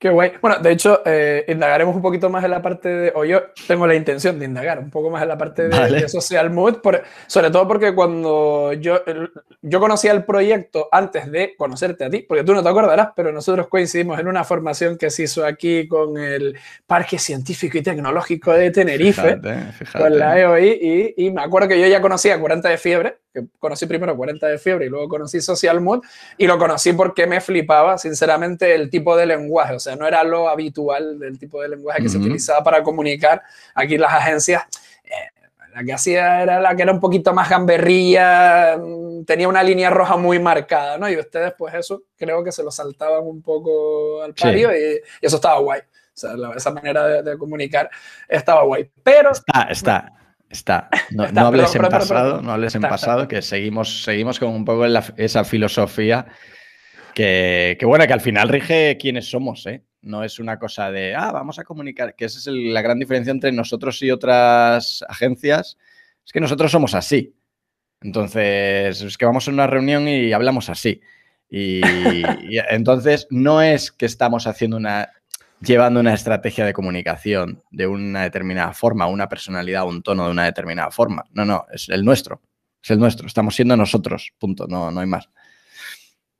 Qué 0.00 0.08
guay. 0.08 0.32
Bueno, 0.40 0.58
de 0.58 0.72
hecho, 0.72 1.02
eh, 1.04 1.44
indagaremos 1.46 1.94
un 1.94 2.02
poquito 2.02 2.28
más 2.30 2.42
en 2.42 2.50
la 2.50 2.60
parte 2.62 2.88
de, 2.88 3.12
o 3.14 3.24
yo 3.24 3.42
tengo 3.68 3.86
la 3.86 3.94
intención 3.94 4.38
de 4.38 4.46
indagar 4.46 4.78
un 4.78 4.90
poco 4.90 5.10
más 5.10 5.22
en 5.22 5.28
la 5.28 5.38
parte 5.38 5.68
de, 5.68 5.78
Vale. 5.78 6.00
de 6.00 6.08
Social 6.08 6.50
Mood, 6.50 6.76
por- 6.78 7.02
sobre 7.28 7.50
todo 7.50 7.68
porque 7.68 7.94
cuando 7.94 8.72
yo, 8.72 9.00
yo 9.62 9.78
conocía 9.78 10.12
el 10.12 10.24
proyecto 10.24 10.88
antes 10.90 11.30
de 11.30 11.54
conocerte 11.56 12.04
a 12.04 12.10
ti, 12.10 12.24
porque 12.26 12.42
tú 12.44 12.54
no 12.54 12.62
te 12.62 12.68
acordarás, 12.70 13.10
pero 13.14 13.30
nosotros 13.30 13.68
coincidimos 13.68 14.18
en 14.18 14.26
una 14.26 14.42
formación 14.42 14.96
que 14.96 15.10
se 15.10 15.24
hizo 15.24 15.44
aquí 15.44 15.86
con 15.86 16.16
el 16.16 16.56
Parque 16.86 17.18
Científico 17.18 17.76
y 17.78 17.82
Tecnológico 17.82 18.52
de 18.52 18.70
Tenerife. 18.70 19.36
Fíjate, 19.36 19.72
fíjate. 19.72 19.98
con 19.98 20.18
la 20.18 20.38
EOI 20.40 21.14
y, 21.16 21.26
y 21.26 21.30
me 21.30 21.42
acuerdo 21.42 21.68
que 21.68 21.78
yo 21.80 21.86
ya 21.86 22.00
conocía 22.00 22.40
40 22.40 22.68
de 22.70 22.78
fiebre, 22.78 23.18
que 23.32 23.44
conocí 23.58 23.86
primero 23.86 24.16
40 24.16 24.46
de 24.48 24.58
fiebre 24.58 24.86
y 24.86 24.88
luego 24.88 25.08
conocí 25.08 25.40
Social 25.40 25.80
Mood 25.80 26.00
y 26.36 26.46
lo 26.46 26.58
conocí 26.58 26.92
porque 26.92 27.26
me 27.26 27.40
flipaba 27.40 27.96
sinceramente 27.98 28.74
el 28.74 28.90
tipo 28.90 29.16
de 29.16 29.26
lenguaje, 29.26 29.74
o 29.74 29.80
sea, 29.80 29.94
no 29.96 30.06
era 30.06 30.24
lo 30.24 30.48
habitual 30.48 31.18
del 31.18 31.38
tipo 31.38 31.62
de 31.62 31.68
lenguaje 31.68 32.02
que 32.02 32.08
se 32.08 32.16
Ujú. 32.16 32.26
utilizaba 32.26 32.64
para 32.64 32.82
comunicar 32.82 33.42
aquí 33.74 33.96
las 33.98 34.12
agencias. 34.12 34.64
eh, 35.04 35.10
la 35.74 35.84
que 35.84 35.92
hacía 35.92 36.42
era 36.42 36.60
la 36.60 36.74
que 36.74 36.82
era 36.82 36.90
un 36.92 36.98
poquito 36.98 37.32
más 37.32 37.48
gamberrilla, 37.48 38.76
mm, 38.76 39.24
tenía 39.24 39.48
una 39.48 39.62
línea 39.62 39.88
roja 39.90 40.16
muy 40.16 40.38
marcada, 40.40 40.98
¿no? 40.98 41.08
Y 41.08 41.16
ustedes, 41.16 41.52
pues 41.56 41.74
eso, 41.74 42.02
creo 42.16 42.42
que 42.42 42.50
se 42.52 42.62
lo 42.64 42.70
saltaban 42.72 43.22
un 43.24 43.40
poco 43.42 44.20
al 44.22 44.34
Sí. 44.36 44.42
pario 44.42 44.70
y, 44.76 44.94
y 45.20 45.26
eso 45.26 45.36
estaba 45.36 45.60
guay. 45.60 45.80
O 45.80 45.84
sea, 46.20 46.34
la- 46.34 46.52
esa 46.54 46.72
manera 46.72 47.06
de, 47.06 47.22
de 47.22 47.38
comunicar 47.38 47.88
estaba 48.28 48.62
guay. 48.64 48.90
Pero 49.04 49.30
Está, 49.30 49.62
está, 49.70 50.12
está. 50.50 50.88
No, 51.12 51.24
Está, 51.24 51.40
no 51.40 51.46
hables 51.46 51.74
en 51.74 51.82
pasado, 51.82 52.42
no 52.42 52.52
hables 52.52 52.74
en 52.74 52.80
Está, 52.84 52.94
está. 52.94 53.06
pasado, 53.06 53.28
que 53.28 53.40
seguimos, 53.40 54.02
seguimos 54.02 54.38
con 54.38 54.50
un 54.50 54.64
poco 54.64 54.86
la- 54.86 55.14
esa 55.16 55.44
filosofía 55.44 56.26
que, 57.14 57.76
que, 57.78 57.86
bueno, 57.86 58.06
que 58.06 58.12
al 58.12 58.20
final 58.20 58.48
rige 58.48 58.96
quiénes 59.00 59.28
somos, 59.30 59.66
¿eh? 59.66 59.82
No 60.02 60.24
es 60.24 60.38
una 60.38 60.58
cosa 60.58 60.90
de, 60.90 61.14
ah, 61.14 61.30
vamos 61.32 61.58
a 61.58 61.64
comunicar, 61.64 62.14
que 62.14 62.24
esa 62.24 62.38
es 62.38 62.46
el- 62.46 62.72
la 62.72 62.82
gran 62.82 62.98
diferencia 62.98 63.30
entre 63.30 63.52
nosotros 63.52 64.00
y 64.02 64.10
otras 64.10 65.04
agencias, 65.08 65.76
es 66.24 66.32
que 66.32 66.40
nosotros 66.40 66.70
somos 66.70 66.94
así. 66.94 67.34
Entonces, 68.02 69.02
es 69.02 69.18
que 69.18 69.26
vamos 69.26 69.46
a 69.46 69.50
una 69.50 69.66
reunión 69.66 70.08
y 70.08 70.32
hablamos 70.32 70.70
así. 70.70 71.00
Y, 71.50 71.80
y 72.48 72.58
entonces 72.70 73.26
no 73.30 73.60
es 73.60 73.90
que 73.92 74.06
estamos 74.06 74.46
haciendo 74.46 74.76
una 74.78 75.10
llevando 75.60 76.00
una 76.00 76.14
estrategia 76.14 76.64
de 76.64 76.72
comunicación 76.72 77.62
de 77.70 77.86
una 77.86 78.22
determinada 78.22 78.72
forma, 78.72 79.06
una 79.06 79.28
personalidad, 79.28 79.86
un 79.86 80.02
tono 80.02 80.24
de 80.26 80.30
una 80.30 80.44
determinada 80.44 80.90
forma. 80.90 81.24
No, 81.32 81.44
no, 81.44 81.66
es 81.72 81.88
el 81.88 82.04
nuestro. 82.04 82.40
Es 82.82 82.90
el 82.90 82.98
nuestro. 82.98 83.26
Estamos 83.26 83.54
siendo 83.54 83.76
nosotros. 83.76 84.32
Punto. 84.38 84.66
No, 84.66 84.90
no 84.90 85.00
hay 85.00 85.06
más. 85.06 85.28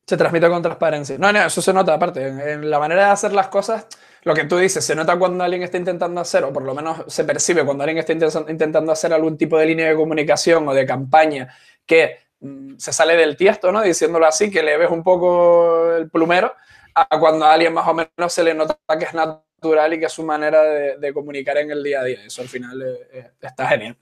Se 0.07 0.17
transmite 0.17 0.49
con 0.49 0.63
transparencia. 0.63 1.19
No, 1.19 1.33
no, 1.33 1.45
eso 1.45 1.63
se 1.63 1.73
nota 1.73 1.95
aparte. 1.95 2.27
En, 2.27 2.69
la 2.69 2.79
manera 2.79 3.07
de 3.07 3.11
hacer 3.11 3.33
las 3.33 3.49
cosas, 3.49 3.87
lo 4.25 4.35
que 4.35 4.45
tú 4.45 4.57
dices, 4.57 4.85
se 4.85 4.97
nota 4.97 5.17
cuando 5.17 5.45
alguien 5.45 5.63
está 5.63 5.77
intentando 5.77 6.21
hacer, 6.21 6.43
o 6.45 6.53
por 6.53 6.65
lo 6.65 6.75
menos 6.75 7.05
se 7.07 7.25
percibe 7.25 7.65
cuando 7.65 7.85
alguien 7.85 7.99
está 7.99 8.13
intentando 8.13 8.91
hacer 8.91 9.13
algún 9.13 9.37
tipo 9.37 9.57
de 9.59 9.67
línea 9.67 9.89
de 9.89 9.95
comunicación 9.95 10.67
o 10.67 10.75
de 10.75 10.85
campaña 10.85 11.55
que 11.87 12.17
mm, 12.41 12.77
se 12.79 12.93
sale 12.93 13.17
del 13.17 13.37
tiesto, 13.37 13.71
¿no? 13.71 13.83
Diciéndolo 13.83 14.27
así, 14.27 14.51
que 14.51 14.63
le 14.63 14.77
ves 14.79 14.91
un 14.91 15.05
poco 15.05 15.95
el 15.95 16.11
plumero, 16.11 16.55
a 16.95 17.19
cuando 17.19 17.45
a 17.45 17.53
alguien 17.53 17.73
más 17.73 17.87
o 17.87 17.95
menos 17.95 18.33
se 18.33 18.43
le 18.43 18.55
nota 18.55 18.77
que 18.99 19.05
es 19.05 19.15
natural 19.15 19.93
y 19.93 19.99
que 19.99 20.07
es 20.07 20.13
su 20.13 20.23
manera 20.23 20.63
de, 20.63 21.13
comunicar 21.13 21.59
en 21.59 21.71
el 21.71 21.83
día 21.83 22.01
a 22.01 22.05
día. 22.05 22.25
Eso 22.25 22.43
al 22.43 22.49
final 22.49 22.81
eh, 22.83 23.09
eh, 23.13 23.31
está 23.41 23.69
genial. 23.69 23.97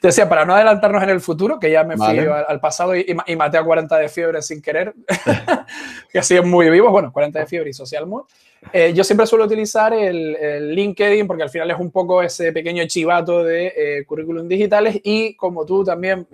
Te 0.00 0.08
decía, 0.08 0.28
para 0.28 0.44
no 0.44 0.54
adelantarnos 0.54 1.02
en 1.02 1.10
el 1.10 1.20
futuro, 1.20 1.58
que 1.58 1.70
ya 1.70 1.84
me 1.84 1.96
fui 1.96 2.18
al, 2.18 2.60
pasado 2.60 2.96
y, 2.96 3.14
maté 3.36 3.58
a 3.58 3.64
40 3.64 3.96
de 3.96 4.08
fiebre 4.08 4.42
sin 4.42 4.60
querer, 4.60 4.94
que 6.12 6.18
es 6.18 6.44
muy 6.44 6.68
vivo, 6.70 6.90
bueno, 6.90 7.12
40 7.12 7.38
de 7.38 7.46
fiebre 7.46 7.70
y 7.70 7.74
social 7.74 8.06
mood. 8.06 8.24
Eh, 8.72 8.94
yo 8.94 9.04
siempre 9.04 9.26
suelo 9.26 9.44
utilizar 9.44 9.92
el, 9.92 10.74
LinkedIn 10.74 11.26
porque 11.26 11.42
al 11.42 11.50
final 11.50 11.70
es 11.70 11.78
un 11.78 11.90
poco 11.90 12.22
ese 12.22 12.50
pequeño 12.50 12.84
chivato 12.86 13.44
de 13.44 14.04
currículum 14.06 14.48
digitales 14.48 15.00
y 15.02 15.36
como 15.36 15.66
tú 15.66 15.84
también 15.84 16.26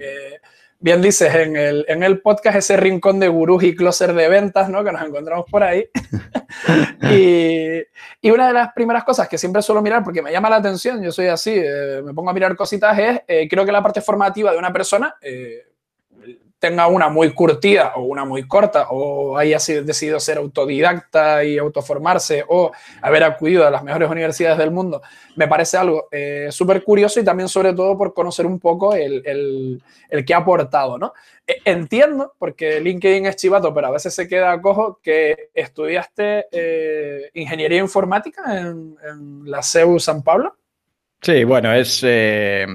bien 0.81 1.03
dices 1.03 1.35
en 1.35 1.57
el, 1.57 1.85
en 1.89 2.03
el 2.03 2.21
podcast, 2.21 2.57
ese 2.57 2.77
rincón 2.77 3.21
de 3.21 3.29
gurús 3.29 3.63
y 3.63 3.77
closer 3.77 4.15
de 4.15 4.29
ventas, 4.29 4.71
¿no? 4.71 4.83
Que 4.83 4.91
nos 4.91 5.03
encontramos 5.03 5.45
por 5.51 5.63
ahí. 5.63 5.89
y, 7.03 7.83
y, 8.21 8.31
una 8.31 8.49
de 8.49 8.55
las 8.55 8.73
primeras 8.73 9.05
cosas 9.05 9.29
que 9.29 9.39
siempre 9.39 9.63
suelo 9.63 9.83
mirar, 9.83 10.03
porque 10.03 10.23
me 10.23 10.33
llama 10.33 10.49
la 10.49 10.57
atención, 10.57 11.03
yo 11.03 11.13
soy 11.13 11.27
así, 11.27 11.53
eh, 11.55 12.01
me 12.03 12.15
pongo 12.15 12.31
a 12.31 12.35
mirar 12.35 12.57
cositas, 12.57 12.99
es, 12.99 13.21
eh, 13.29 13.47
creo 13.49 13.65
que 13.65 13.73
la 13.73 13.83
parte 13.83 14.01
formativa 14.01 14.53
de 14.53 14.59
una 14.59 14.73
persona, 14.73 15.15
eh, 15.21 15.67
tenga 16.61 16.87
una 16.88 17.09
muy 17.09 17.33
curtida 17.33 17.95
o 17.97 18.02
una 18.02 18.25
muy 18.25 18.47
corta, 18.47 18.88
o 18.90 19.37
haya 19.37 19.57
decidido 19.83 20.21
ser 20.21 20.37
autodidacta 20.37 21.43
y 21.43 21.57
autoformarse, 21.59 22.45
o 22.47 22.71
haber 23.00 23.25
acudido 23.25 23.67
a 23.67 23.71
las 23.71 23.83
mejores 23.83 24.11
universidades 24.11 24.59
del 24.59 24.71
mundo, 24.71 25.02
me 25.37 25.49
parece 25.49 25.79
algo 25.79 26.09
eh, 26.12 26.49
súper 26.50 26.85
curioso 26.85 27.19
y 27.19 27.25
también 27.25 27.49
sobre 27.49 27.73
todo 27.73 27.97
por 27.97 28.12
conocer 28.12 28.45
un 28.45 28.61
poco 28.61 28.95
el, 28.95 29.83
que 30.26 30.35
ha 30.35 30.37
aportado, 30.37 30.99
¿no? 30.99 31.14
E, 31.47 31.62
entiendo, 31.64 32.35
porque 32.38 32.79
LinkedIn 32.79 33.25
es 33.25 33.37
chivato, 33.37 33.73
pero 33.73 33.87
a 33.87 33.93
veces 33.93 34.14
se 34.14 34.29
queda 34.29 34.61
cojo, 34.61 35.00
que 35.02 35.49
estudiaste 35.55 36.47
eh, 36.52 37.31
ingeniería 37.35 37.79
informática 37.79 38.59
en, 38.59 38.97
en, 39.02 39.50
la 39.50 39.62
CEU 39.62 39.99
San 39.99 40.23
Pablo. 40.23 40.57
Sí, 41.23 41.43
bueno, 41.45 41.73
es... 41.73 42.02
Eh 42.05 42.67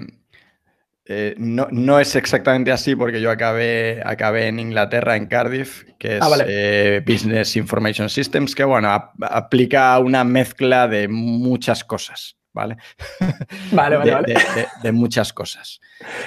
eh, 1.08 1.36
no, 1.38 2.00
es 2.00 2.16
exactamente 2.16 2.72
así 2.72 2.96
porque 2.96 3.22
yo 3.22 3.30
acabé, 3.30 4.02
acabé 4.04 4.48
en 4.48 4.60
Inglaterra, 4.60 5.16
en 5.16 5.28
Cardiff, 5.28 5.84
que 6.00 6.18
es 6.18 6.24
ah, 6.24 6.36
eh, 6.48 7.04
Business 7.06 7.56
Information 7.56 8.10
Systems, 8.10 8.56
que 8.56 8.64
bueno, 8.64 8.90
aplica 9.22 10.00
una 10.00 10.24
mezcla 10.24 10.88
de 10.88 11.08
muchas 11.08 11.84
cosas, 11.84 12.38
¿vale? 12.54 12.78
Vale, 13.72 13.98
vale, 13.98 14.12
de, 14.12 14.34
vale. 14.34 14.68
De, 14.82 14.92
muchas 14.92 15.32
cosas. 15.32 15.80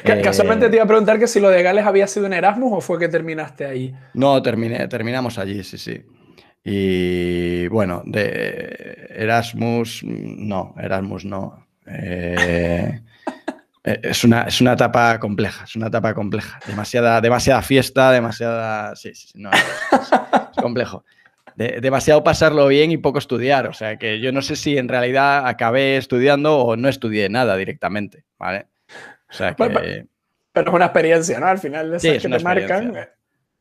Casualmente 0.04 0.66
eh, 0.66 0.68
te 0.68 0.76
iba 0.76 0.85
a 0.85 0.88
preguntar 0.88 1.18
que 1.18 1.26
si 1.26 1.40
lo 1.40 1.50
de 1.50 1.62
Gales 1.62 1.85
había 1.85 2.06
sido 2.06 2.26
en 2.26 2.35
Erasmus 2.35 2.73
o 2.75 2.80
fue 2.80 2.99
que 3.00 3.08
terminaste 3.08 3.66
ahí. 3.66 3.94
No, 4.14 4.40
terminé, 4.42 4.87
terminamos 4.87 5.38
allí, 5.38 5.64
sí, 5.64 5.76
sí. 5.76 6.04
Y 6.62 7.66
bueno, 7.68 8.02
de 8.04 9.08
Erasmus, 9.11 10.04
no, 10.04 10.75
Erasmus 10.78 11.25
no. 11.25 11.66
Eh, 13.85 14.00
es 14.02 14.25
una, 14.25 14.42
es 14.42 14.61
una 14.61 14.73
etapa 14.73 15.18
compleja, 15.18 15.64
es 15.64 15.76
una 15.76 15.88
etapa 15.88 16.14
compleja. 16.14 16.58
Demasiada, 16.66 17.20
demasiada 17.20 17.62
fiesta, 17.62 18.12
demasiada... 18.12 18.97
Sí, 18.97 19.14
sí, 19.14 19.28
no, 19.35 19.50
es, 19.50 20.62
complejo. 20.62 21.04
demasiado 21.56 22.23
pasarlo 22.23 22.66
bien 22.68 22.90
y 22.90 22.99
poco 22.99 23.18
estudiar. 23.18 23.66
O 23.66 23.73
sea 23.73 23.97
que 23.97 24.20
yo 24.20 24.32
no 24.32 24.42
sé 24.42 24.56
si 24.56 24.78
en 24.78 24.88
realidad 24.88 25.47
acabé 25.47 25.97
estudiando 25.97 26.58
o 26.58 26.76
no 26.76 26.88
estudié 26.88 27.28
nada 27.28 27.56
directamente, 27.56 28.25
¿vale? 28.38 28.66
O 29.30 29.32
sea 29.32 29.54
que... 29.54 30.06
pero, 30.52 30.70
es 30.70 30.75
una 30.75 30.87
experiencia, 30.87 31.38
¿no? 31.40 31.47
Al 31.47 31.58
final 31.58 31.90
de 31.90 31.97
esas 31.97 32.23
que 32.23 32.28
te 32.28 32.44
marcan... 32.44 32.97
Eh. 32.97 33.08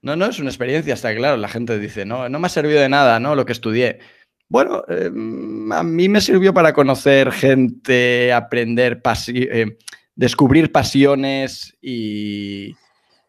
No, 0.02 0.16
no, 0.16 0.28
es 0.28 0.40
una 0.40 0.50
experiencia, 0.50 0.94
está 0.94 1.14
claro. 1.16 1.38
La 1.38 1.48
gente 1.48 1.78
dice, 1.80 2.06
no, 2.06 2.30
no 2.30 2.40
me 2.40 2.48
ha 2.48 2.50
servido 2.50 2.80
de 2.80 2.90
nada, 2.90 3.20
¿no? 3.20 3.36
Lo 3.36 3.46
que 3.46 3.52
estudié. 3.52 4.00
Bueno, 4.50 4.84
em, 4.88 5.72
a 5.72 5.84
mí 5.84 6.08
me 6.08 6.22
sirvió 6.22 6.54
para 6.54 6.72
conocer 6.72 7.32
gente, 7.32 8.32
aprender, 8.32 9.02
eh, 9.34 9.78
descubrir 10.18 10.72
pasiones 10.72 11.78
y, 11.82 12.76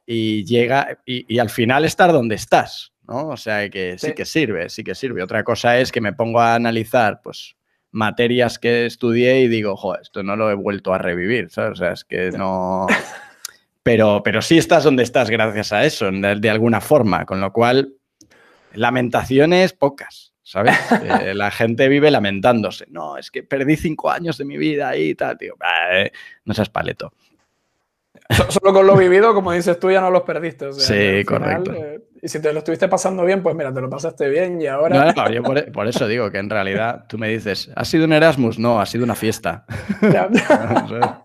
llega 0.07 0.99
y, 1.05 1.39
al 1.39 1.51
final 1.51 1.85
estar 1.85 2.13
donde 2.13 2.35
estás, 2.35 2.93
¿no? 3.07 3.29
O 3.29 3.37
sea 3.37 3.69
que 3.69 3.97
sí. 3.99 4.15
que 4.15 4.25
sirve, 4.25 4.69
sí 4.71 4.83
que 4.83 4.97
sirve. 4.97 5.23
Otra 5.23 5.45
cosa 5.45 5.79
es 5.79 5.93
que 5.93 6.01
me 6.01 6.15
pongo 6.15 6.41
a 6.41 6.55
analizar, 6.55 7.21
pues, 7.23 7.57
materias 7.91 8.59
que 8.59 8.87
estudié 8.87 9.43
y 9.43 9.49
digo, 9.49 9.77
joder, 9.77 10.01
esto 10.03 10.23
no 10.23 10.35
lo 10.35 10.51
he 10.51 10.55
vuelto 10.55 10.93
a 10.93 10.99
revivir, 10.99 11.51
¿sabes? 11.51 11.73
O 11.73 11.77
sea, 11.77 11.93
es 11.93 12.05
que 12.05 12.33
no... 12.33 12.87
Pero, 13.85 14.23
pero 14.23 14.43
sí 14.43 14.59
estás 14.59 14.85
donde 14.85 15.03
estás 15.03 15.31
gracias 15.31 15.73
a 15.73 15.87
eso, 15.87 16.11
de 16.11 16.51
alguna 16.51 16.83
forma, 16.83 17.25
con 17.25 17.41
lo 17.41 17.55
cual, 17.55 17.95
lamentaciones 18.75 19.73
pocas. 19.73 20.28
¿Sabes? 20.49 20.75
Eh, 21.03 21.35
la 21.35 21.51
gente 21.51 21.89
vive 21.89 22.11
lamentándose. 22.11 22.87
No, 22.89 23.19
es 23.19 23.31
que 23.31 23.43
perdí 23.43 23.77
cinco 23.77 24.11
años 24.11 24.39
de 24.39 24.47
mi 24.47 24.57
vida 24.57 24.97
y 24.97 25.15
tal, 25.15 25.37
tío. 25.37 25.55
no 26.45 26.55
seas 26.55 26.71
paleto. 26.71 27.13
Solo 28.49 28.73
con 28.73 28.87
lo 28.87 28.97
vivido, 28.97 29.35
como 29.35 29.53
dices 29.53 29.79
tú, 29.79 29.91
ya 29.91 30.01
no 30.01 30.11
los 30.11 30.23
perdiste. 30.23 30.73
sí, 30.73 31.23
correcto. 31.25 31.75
Eh, 31.75 32.03
y 32.23 32.29
si 32.29 32.41
te 32.41 32.53
lo 32.53 32.61
estuviste 32.61 32.89
pasando 32.89 33.25
bien, 33.25 33.43
pues 33.43 33.55
mira, 33.55 33.73
te 33.73 33.81
lo 33.81 33.91
pasaste 33.91 34.29
bien 34.29 34.61
y 34.61 34.67
ahora... 34.67 35.13
No, 35.13 35.13
no, 35.13 35.31
yo 35.31 35.43
por, 35.43 35.87
eso 35.87 36.09
digo 36.09 36.31
que 36.31 36.39
en 36.39 36.51
realidad 36.51 37.05
tú 37.09 37.19
me 37.19 37.29
dices, 37.29 37.71
¿ha 37.77 37.85
sido 37.85 38.07
un 38.07 38.13
Erasmus? 38.13 38.59
No, 38.59 38.81
ha 38.81 38.87
sido 38.87 39.05
una 39.05 39.15
fiesta. 39.15 39.67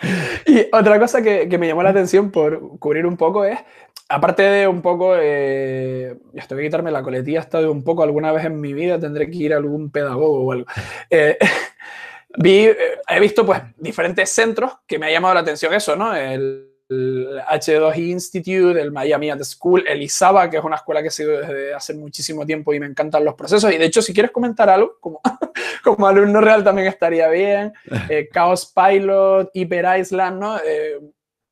y 0.46 0.66
otra 0.72 1.00
cosa 1.00 1.22
que, 1.22 1.48
que, 1.48 1.58
me 1.58 1.66
llamó 1.66 1.82
la 1.82 1.90
atención 1.90 2.30
por 2.30 2.78
cubrir 2.78 3.06
un 3.06 3.16
poco 3.16 3.44
es 3.44 3.58
aparte 4.08 4.42
de 4.42 4.66
un 4.66 4.80
poco, 4.82 5.14
eh, 5.16 6.16
esto 6.34 6.54
voy 6.54 6.64
a 6.64 6.68
quitarme 6.68 6.90
la 6.90 7.02
coletilla 7.02 7.40
hasta 7.40 7.60
de 7.60 7.68
un 7.68 7.84
poco, 7.84 8.02
alguna 8.02 8.32
vez 8.32 8.44
en 8.44 8.60
mi 8.60 8.72
vida 8.72 8.98
tendré 8.98 9.30
que 9.30 9.36
ir 9.36 9.54
a 9.54 9.58
algún 9.58 9.90
pedagogo 9.90 10.44
o 10.44 10.52
algo. 10.52 10.66
Eh, 11.10 11.38
vi, 12.38 12.66
eh, 12.66 12.76
he 13.06 13.20
visto 13.20 13.44
pues 13.44 13.60
diferentes 13.76 14.30
centros 14.30 14.72
que 14.86 14.98
me 14.98 15.06
ha 15.06 15.12
llamado 15.12 15.34
la 15.34 15.40
atención 15.40 15.74
eso, 15.74 15.94
¿no? 15.94 16.14
El, 16.14 16.64
H2 16.90 17.98
Institute, 17.98 18.80
el 18.80 18.90
Miami 18.90 19.28
at 19.28 19.42
School, 19.42 19.84
el 19.86 20.00
ISABA, 20.00 20.48
que 20.48 20.56
es 20.56 20.64
una 20.64 20.76
escuela 20.76 21.02
que 21.02 21.08
he 21.08 21.10
sido 21.10 21.38
desde 21.38 21.74
hace 21.74 21.92
muchísimo 21.92 22.46
tiempo 22.46 22.72
y 22.72 22.80
me 22.80 22.86
encantan 22.86 23.26
los 23.26 23.34
procesos. 23.34 23.70
Y 23.70 23.76
de 23.76 23.84
hecho, 23.84 24.00
si 24.00 24.14
quieres 24.14 24.32
comentar 24.32 24.70
algo, 24.70 24.96
como, 24.98 25.20
como 25.84 26.06
alumno 26.06 26.40
real 26.40 26.64
también 26.64 26.88
estaría 26.88 27.28
bien. 27.28 27.74
Chaos 28.32 28.72
Pilot, 28.74 29.50
Hyper 29.52 30.00
Island, 30.00 30.40
¿no? 30.40 30.56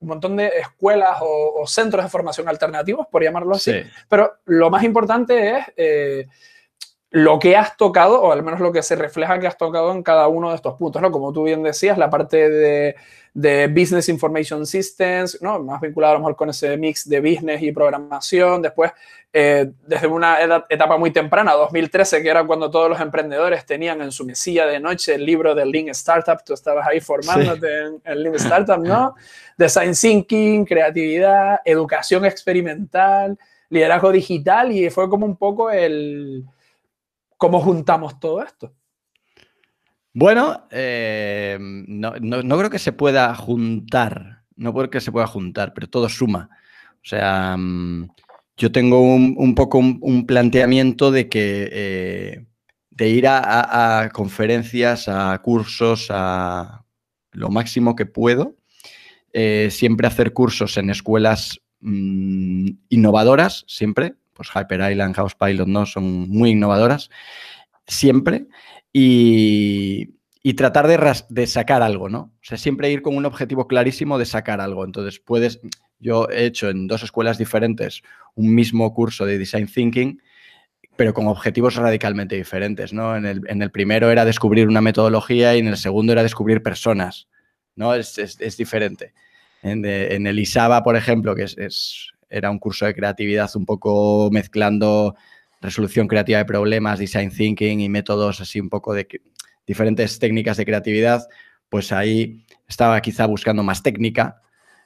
Un 0.00 0.08
montón 0.08 0.36
de 0.36 0.48
escuelas 0.60 1.18
o, 1.20 1.64
centros 1.66 2.04
de 2.04 2.10
formación 2.10 2.48
alternativos, 2.48 3.06
por 3.10 3.22
llamarlo 3.22 3.54
así. 3.54 3.72
Pero 4.08 4.38
lo 4.44 4.70
más 4.70 4.82
importante 4.82 5.56
es 5.56 5.64
eh, 5.76 6.26
lo 7.10 7.38
que 7.38 7.56
has 7.56 7.76
tocado, 7.76 8.20
o 8.20 8.32
al 8.32 8.42
menos 8.42 8.60
lo 8.60 8.72
que 8.72 8.82
se 8.82 8.96
refleja 8.96 9.38
que 9.38 9.46
has 9.46 9.56
tocado 9.56 9.92
en 9.92 10.02
cada 10.02 10.26
uno 10.28 10.50
de 10.50 10.56
estos 10.56 10.74
puntos, 10.74 11.00
¿no? 11.00 11.10
Como 11.10 11.32
tú 11.32 11.44
bien 11.44 11.62
decías, 11.62 11.96
la 11.98 12.10
parte 12.10 12.50
de, 12.50 12.96
de 13.32 13.68
Business 13.68 14.08
Information 14.08 14.66
Systems, 14.66 15.40
¿no? 15.40 15.62
Más 15.62 15.80
vinculado 15.80 16.12
a 16.12 16.14
lo 16.14 16.20
mejor 16.20 16.36
con 16.36 16.50
ese 16.50 16.76
mix 16.76 17.08
de 17.08 17.20
business 17.20 17.62
y 17.62 17.70
programación. 17.70 18.60
Después, 18.60 18.90
eh, 19.32 19.70
desde 19.86 20.06
una 20.08 20.64
etapa 20.68 20.96
muy 20.96 21.12
temprana, 21.12 21.52
2013, 21.52 22.22
que 22.22 22.28
era 22.28 22.44
cuando 22.44 22.70
todos 22.70 22.90
los 22.90 23.00
emprendedores 23.00 23.64
tenían 23.64 24.02
en 24.02 24.10
su 24.10 24.24
mesilla 24.24 24.66
de 24.66 24.80
noche 24.80 25.14
el 25.14 25.24
libro 25.24 25.54
de 25.54 25.64
Lean 25.64 25.88
Startup, 25.90 26.42
tú 26.44 26.54
estabas 26.54 26.88
ahí 26.88 27.00
formándote 27.00 27.68
en 27.86 28.02
el 28.04 28.22
Lean 28.24 28.34
Startup, 28.34 28.78
¿no? 28.78 29.14
Design 29.56 29.92
Thinking, 29.94 30.64
creatividad, 30.64 31.60
educación 31.64 32.24
experimental, 32.24 33.38
liderazgo 33.68 34.10
digital, 34.10 34.72
y 34.72 34.90
fue 34.90 35.08
como 35.08 35.24
un 35.24 35.36
poco 35.36 35.70
el 35.70 36.44
¿Cómo 37.36 37.60
juntamos 37.60 38.18
todo 38.18 38.42
esto? 38.42 38.74
Bueno, 40.12 40.66
eh, 40.70 41.58
no, 41.60 42.12
creo 42.58 42.70
que 42.70 42.78
se 42.78 42.92
pueda 42.92 43.34
juntar, 43.34 44.44
no 44.56 44.72
creo 44.72 44.88
que 44.88 45.02
se 45.02 45.12
pueda 45.12 45.26
juntar, 45.26 45.74
pero 45.74 45.90
todo 45.90 46.08
suma. 46.08 46.48
O 46.94 47.08
sea, 47.08 47.54
mm, 47.58 48.08
yo 48.56 48.72
tengo 48.72 49.02
un, 49.02 49.54
poco 49.54 49.76
un, 49.78 50.26
planteamiento 50.26 51.10
de 51.10 51.28
que 51.28 51.68
eh, 51.70 52.46
de 52.90 53.08
ir 53.10 53.26
a, 53.28 54.08
conferencias, 54.14 55.06
a 55.08 55.38
cursos, 55.42 56.06
a 56.08 56.82
lo 57.32 57.50
máximo 57.50 57.94
que 57.94 58.06
puedo, 58.06 58.56
eh, 59.34 59.68
siempre 59.70 60.06
hacer 60.06 60.32
cursos 60.32 60.78
en 60.78 60.88
escuelas 60.88 61.60
mm, 61.80 62.70
innovadoras, 62.88 63.64
siempre, 63.68 64.14
pues 64.36 64.50
Hyper 64.50 64.92
Island, 64.92 65.16
House 65.16 65.34
Pilot, 65.34 65.66
¿no? 65.66 65.86
Son 65.86 66.28
muy 66.28 66.50
innovadoras, 66.50 67.10
siempre. 67.86 68.46
Y, 68.92 70.16
y 70.42 70.54
tratar 70.54 70.86
de, 70.86 71.14
de, 71.28 71.46
sacar 71.46 71.82
algo, 71.82 72.08
¿no? 72.08 72.18
O 72.20 72.38
sea, 72.42 72.56
siempre 72.56 72.90
ir 72.90 73.02
con 73.02 73.16
un 73.16 73.26
objetivo 73.26 73.66
clarísimo 73.66 74.18
de 74.18 74.26
sacar 74.26 74.60
algo. 74.60 74.84
Entonces, 74.84 75.18
puedes, 75.18 75.60
yo 75.98 76.28
he 76.30 76.44
hecho 76.44 76.70
en 76.70 76.86
dos 76.86 77.02
escuelas 77.02 77.36
diferentes 77.36 78.02
un 78.34 78.54
mismo 78.54 78.94
curso 78.94 79.26
de 79.26 79.38
Design 79.38 79.66
Thinking, 79.66 80.22
pero 80.96 81.14
con 81.14 81.26
objetivos 81.26 81.74
radicalmente 81.74 82.36
diferentes, 82.36 82.92
¿no? 82.92 83.16
En 83.16 83.26
el, 83.26 83.70
primero 83.70 84.10
era 84.10 84.24
descubrir 84.24 84.68
una 84.68 84.80
metodología 84.80 85.56
y 85.56 85.58
en 85.58 85.68
el 85.68 85.76
segundo 85.76 86.12
era 86.12 86.22
descubrir 86.22 86.62
personas, 86.62 87.28
¿no? 87.74 87.94
Es, 87.94 88.16
es, 88.18 88.56
diferente. 88.56 89.12
En, 89.62 89.84
en, 89.84 90.26
el 90.26 90.38
ISABA, 90.38 90.82
por 90.82 90.96
ejemplo, 90.96 91.34
que 91.34 91.42
es, 91.42 92.12
era 92.28 92.50
un 92.50 92.58
curso 92.58 92.86
de 92.86 92.94
creatividad 92.94 93.50
un 93.54 93.66
poco 93.66 94.30
mezclando 94.32 95.14
resolución 95.60 96.08
creativa 96.08 96.38
de 96.38 96.44
problemas, 96.44 96.98
design 96.98 97.30
thinking 97.30 97.80
y 97.80 97.88
métodos 97.88 98.40
así 98.40 98.60
un 98.60 98.68
poco 98.68 98.94
de 98.94 99.06
diferentes 99.66 100.18
técnicas 100.18 100.56
de 100.56 100.64
creatividad, 100.64 101.26
pues 101.68 101.92
ahí 101.92 102.44
estaba 102.68 103.00
quizá 103.00 103.26
buscando 103.26 103.62
más 103.62 103.82
técnica, 103.82 104.40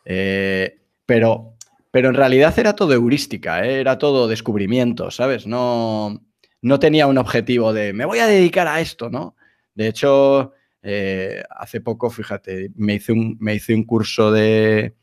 eh, 0.04 0.78
pero, 1.06 1.54
pero 1.90 2.09
en 2.09 2.14
realidad 2.14 2.59
era 2.59 2.75
todo 2.75 2.92
heurística, 2.94 3.64
¿eh? 3.64 3.80
era 3.80 3.99
todo 3.99 4.28
descubrimiento, 4.28 5.11
¿sabes? 5.11 5.47
No, 5.47 6.23
no 6.62 6.78
tenía 6.78 7.06
un 7.06 7.18
objetivo 7.18 7.73
de 7.73 7.92
me 7.92 8.04
voy 8.04 8.20
a 8.20 8.26
dedicar 8.26 8.68
a 8.68 8.80
esto, 8.80 9.11
¿no? 9.11 9.37
De 9.75 9.88
hecho, 9.88 10.52
eh, 10.82 11.42
hace 11.50 11.80
poco, 11.80 12.11
fíjate, 12.11 12.70
me 12.75 12.94
hice 12.94 13.12
un, 13.12 13.37
me 13.40 13.54
hice 13.54 13.75
un 13.75 13.85
curso 13.85 14.30
de, 14.30 14.94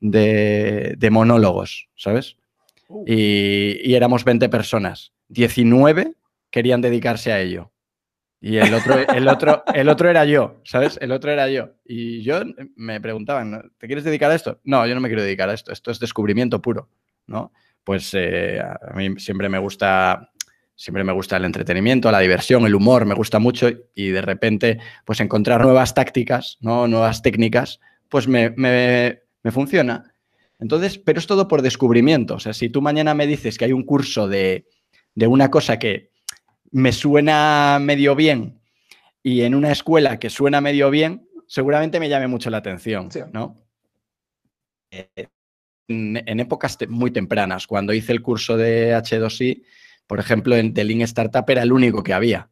de, 0.00 1.08
monólogos, 1.10 1.88
¿sabes? 1.96 2.36
Uh. 2.88 3.04
Y, 3.06 3.80
y, 3.82 3.94
éramos 3.94 4.24
20 4.24 4.48
personas. 4.48 5.12
19 5.28 6.14
querían 6.50 6.80
dedicarse 6.80 7.32
a 7.32 7.40
ello. 7.40 7.72
Y 8.40 8.58
el 8.58 8.74
otro, 8.74 8.94
el, 9.14 9.28
otro, 9.28 9.64
el 9.74 9.88
otro 9.88 10.10
era 10.10 10.24
yo, 10.24 10.60
¿sabes? 10.64 10.98
El 11.00 11.10
otro 11.12 11.32
era 11.32 11.48
yo. 11.48 11.70
Y 11.84 12.22
yo 12.22 12.42
me 12.76 13.00
preguntaban, 13.00 13.72
¿te 13.78 13.86
quieres 13.86 14.04
dedicar 14.04 14.30
a 14.30 14.34
esto? 14.34 14.60
No, 14.62 14.86
yo 14.86 14.94
no 14.94 15.00
me 15.00 15.08
quiero 15.08 15.22
dedicar 15.22 15.48
a 15.48 15.54
esto. 15.54 15.72
Esto 15.72 15.90
es 15.90 15.98
descubrimiento 15.98 16.62
puro, 16.62 16.88
¿no? 17.26 17.52
Pues 17.82 18.12
eh, 18.14 18.60
a 18.60 18.94
mí 18.94 19.18
siempre 19.18 19.48
me 19.48 19.58
gusta 19.58 20.30
siempre 20.76 21.02
me 21.04 21.12
gusta 21.12 21.38
el 21.38 21.44
entretenimiento, 21.46 22.10
la 22.10 22.20
diversión, 22.20 22.66
el 22.66 22.74
humor, 22.74 23.06
me 23.06 23.14
gusta 23.14 23.38
mucho 23.38 23.70
y 23.94 24.08
de 24.10 24.20
repente, 24.20 24.78
pues 25.06 25.20
encontrar 25.20 25.62
nuevas 25.62 25.94
tácticas, 25.94 26.58
¿no? 26.60 26.86
nuevas 26.86 27.22
técnicas, 27.22 27.80
pues 28.10 28.28
me, 28.28 28.50
me, 28.50 29.22
me, 29.46 29.50
funciona. 29.52 30.12
Entonces, 30.58 30.98
pero 30.98 31.18
es 31.18 31.26
todo 31.26 31.48
por 31.48 31.62
descubrimiento. 31.62 32.34
O 32.34 32.40
sea, 32.40 32.52
si 32.52 32.68
tú 32.68 32.82
mañana 32.82 33.14
me 33.14 33.26
dices 33.26 33.58
que 33.58 33.66
hay 33.66 33.72
un 33.72 33.84
curso 33.84 34.28
de, 34.28 34.66
de 35.14 35.26
una 35.26 35.50
cosa 35.50 35.78
que 35.78 36.10
me 36.70 36.92
suena 36.92 37.78
medio 37.80 38.14
bien 38.14 38.60
y 39.22 39.42
en 39.42 39.54
una 39.54 39.72
escuela 39.72 40.18
que 40.18 40.30
suena 40.30 40.60
medio 40.60 40.90
bien, 40.90 41.28
seguramente 41.46 42.00
me 42.00 42.08
llame 42.08 42.26
mucho 42.26 42.50
la 42.50 42.58
atención, 42.58 43.08
¿no? 43.32 43.66
Eh, 44.90 45.28
en, 45.88 46.40
épocas 46.40 46.78
muy 46.88 47.10
tempranas, 47.10 47.66
cuando 47.66 47.92
hice 47.92 48.12
el 48.12 48.22
curso 48.22 48.56
de 48.56 48.94
H2I, 48.94 49.64
por 50.06 50.18
ejemplo, 50.18 50.56
en 50.56 50.74
Lean 50.74 51.00
Startup 51.02 51.44
era 51.48 51.62
el 51.62 51.72
único 51.72 52.02
que 52.02 52.12
había, 52.12 52.50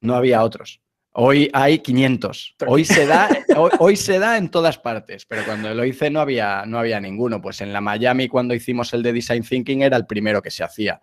no 0.00 0.14
había 0.14 0.42
otros. 0.42 0.80
Hoy 1.16 1.48
hay 1.52 1.78
500. 1.78 2.56
Hoy 2.66 2.84
se 2.84 3.06
da, 3.06 3.28
hoy, 3.78 3.96
se 3.96 4.18
da 4.18 4.36
en 4.36 4.50
todas 4.50 4.78
partes, 4.78 5.24
pero 5.26 5.44
cuando 5.44 5.72
lo 5.72 5.84
hice 5.84 6.10
no 6.10 6.20
había, 6.20 6.64
no 6.66 6.80
había 6.80 7.00
ninguno. 7.00 7.40
Pues 7.40 7.60
en 7.60 7.72
la 7.72 7.80
Miami, 7.80 8.26
cuando 8.26 8.52
hicimos 8.52 8.92
el 8.94 9.02
de 9.04 9.12
Design 9.12 9.44
Thinking, 9.44 9.82
era 9.82 9.96
el 9.96 10.06
primero 10.06 10.42
que 10.42 10.50
se 10.50 10.64
hacía. 10.64 11.00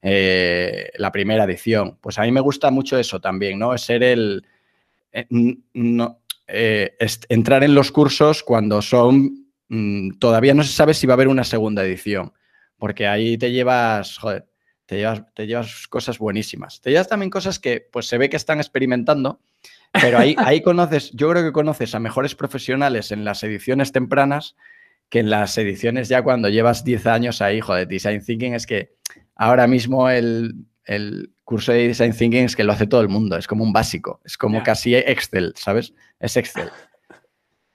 Eh, 0.00 0.88
la 0.98 1.10
primera 1.10 1.44
edición. 1.44 1.98
Pues 2.00 2.16
a 2.18 2.22
mí 2.22 2.30
me 2.30 2.40
gusta 2.40 2.70
mucho 2.70 2.96
eso 2.96 3.20
también, 3.20 3.58
¿no? 3.58 3.74
Es 3.74 3.82
ser 3.82 4.04
el... 4.04 4.46
Eh, 5.10 5.26
no, 5.28 6.22
eh, 6.46 6.96
entrar 7.28 7.64
en 7.64 7.74
los 7.74 7.90
cursos 7.90 8.44
cuando 8.44 8.82
son... 8.82 9.48
Mm, 9.68 10.18
todavía 10.20 10.54
no 10.54 10.62
se 10.62 10.72
sabe 10.72 10.94
si 10.94 11.08
va 11.08 11.14
a 11.14 11.16
haber 11.16 11.28
una 11.28 11.42
segunda 11.44 11.84
edición, 11.84 12.32
porque 12.76 13.08
ahí 13.08 13.36
te 13.36 13.50
llevas, 13.50 14.16
joder, 14.16 14.46
te 14.86 14.96
llevas, 14.96 15.22
te 15.34 15.46
llevas 15.46 15.86
cosas 15.88 16.18
buenísimas. 16.18 16.80
Te 16.80 16.90
llevas 16.90 17.08
también 17.08 17.30
cosas 17.30 17.58
que 17.58 17.80
pues 17.80 18.06
se 18.06 18.18
ve 18.18 18.28
que 18.28 18.36
están 18.36 18.58
experimentando, 18.58 19.40
pero 19.92 20.18
ahí, 20.18 20.34
ahí 20.38 20.60
conoces, 20.62 21.10
yo 21.12 21.30
creo 21.30 21.42
que 21.42 21.52
conoces 21.52 21.94
a 21.94 22.00
mejores 22.00 22.34
profesionales 22.34 23.12
en 23.12 23.24
las 23.24 23.42
ediciones 23.42 23.92
tempranas 23.92 24.56
que 25.08 25.20
en 25.20 25.30
las 25.30 25.56
ediciones 25.58 26.08
ya 26.08 26.22
cuando 26.22 26.48
llevas 26.48 26.84
10 26.84 27.06
años 27.06 27.42
ahí, 27.42 27.60
joder, 27.60 27.86
Design 27.86 28.24
Thinking 28.24 28.54
es 28.54 28.66
que 28.66 28.94
ahora 29.36 29.66
mismo 29.66 30.08
el, 30.10 30.66
curso 31.44 31.72
de 31.72 31.88
Design 31.88 32.12
Thinking 32.12 32.44
es 32.44 32.56
que 32.56 32.64
lo 32.64 32.72
hace 32.72 32.86
todo 32.86 33.00
el 33.00 33.08
mundo, 33.08 33.36
es 33.36 33.46
como 33.46 33.64
un 33.64 33.72
básico, 33.72 34.20
es 34.24 34.36
como 34.36 34.62
casi 34.62 34.94
Excel, 34.94 35.52
¿sabes? 35.56 35.94
Es 36.18 36.36
Excel. 36.36 36.70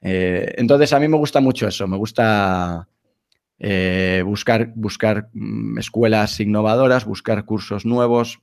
Eh, 0.01 0.55
entonces 0.55 0.93
a 0.93 0.99
mí 1.01 1.09
me 1.09 1.17
gusta 1.17 1.41
mucho 1.41 1.67
eso, 1.67 1.85
me 1.85 1.97
gusta 1.97 2.87
eh, 3.59 4.23
buscar, 4.25 4.71
buscar 4.75 5.29
mm, 5.33 5.77
escuelas 5.77 6.39
innovadoras, 6.39 7.05
buscar 7.05 7.43
cursos 7.45 7.85
nuevos, 7.85 8.39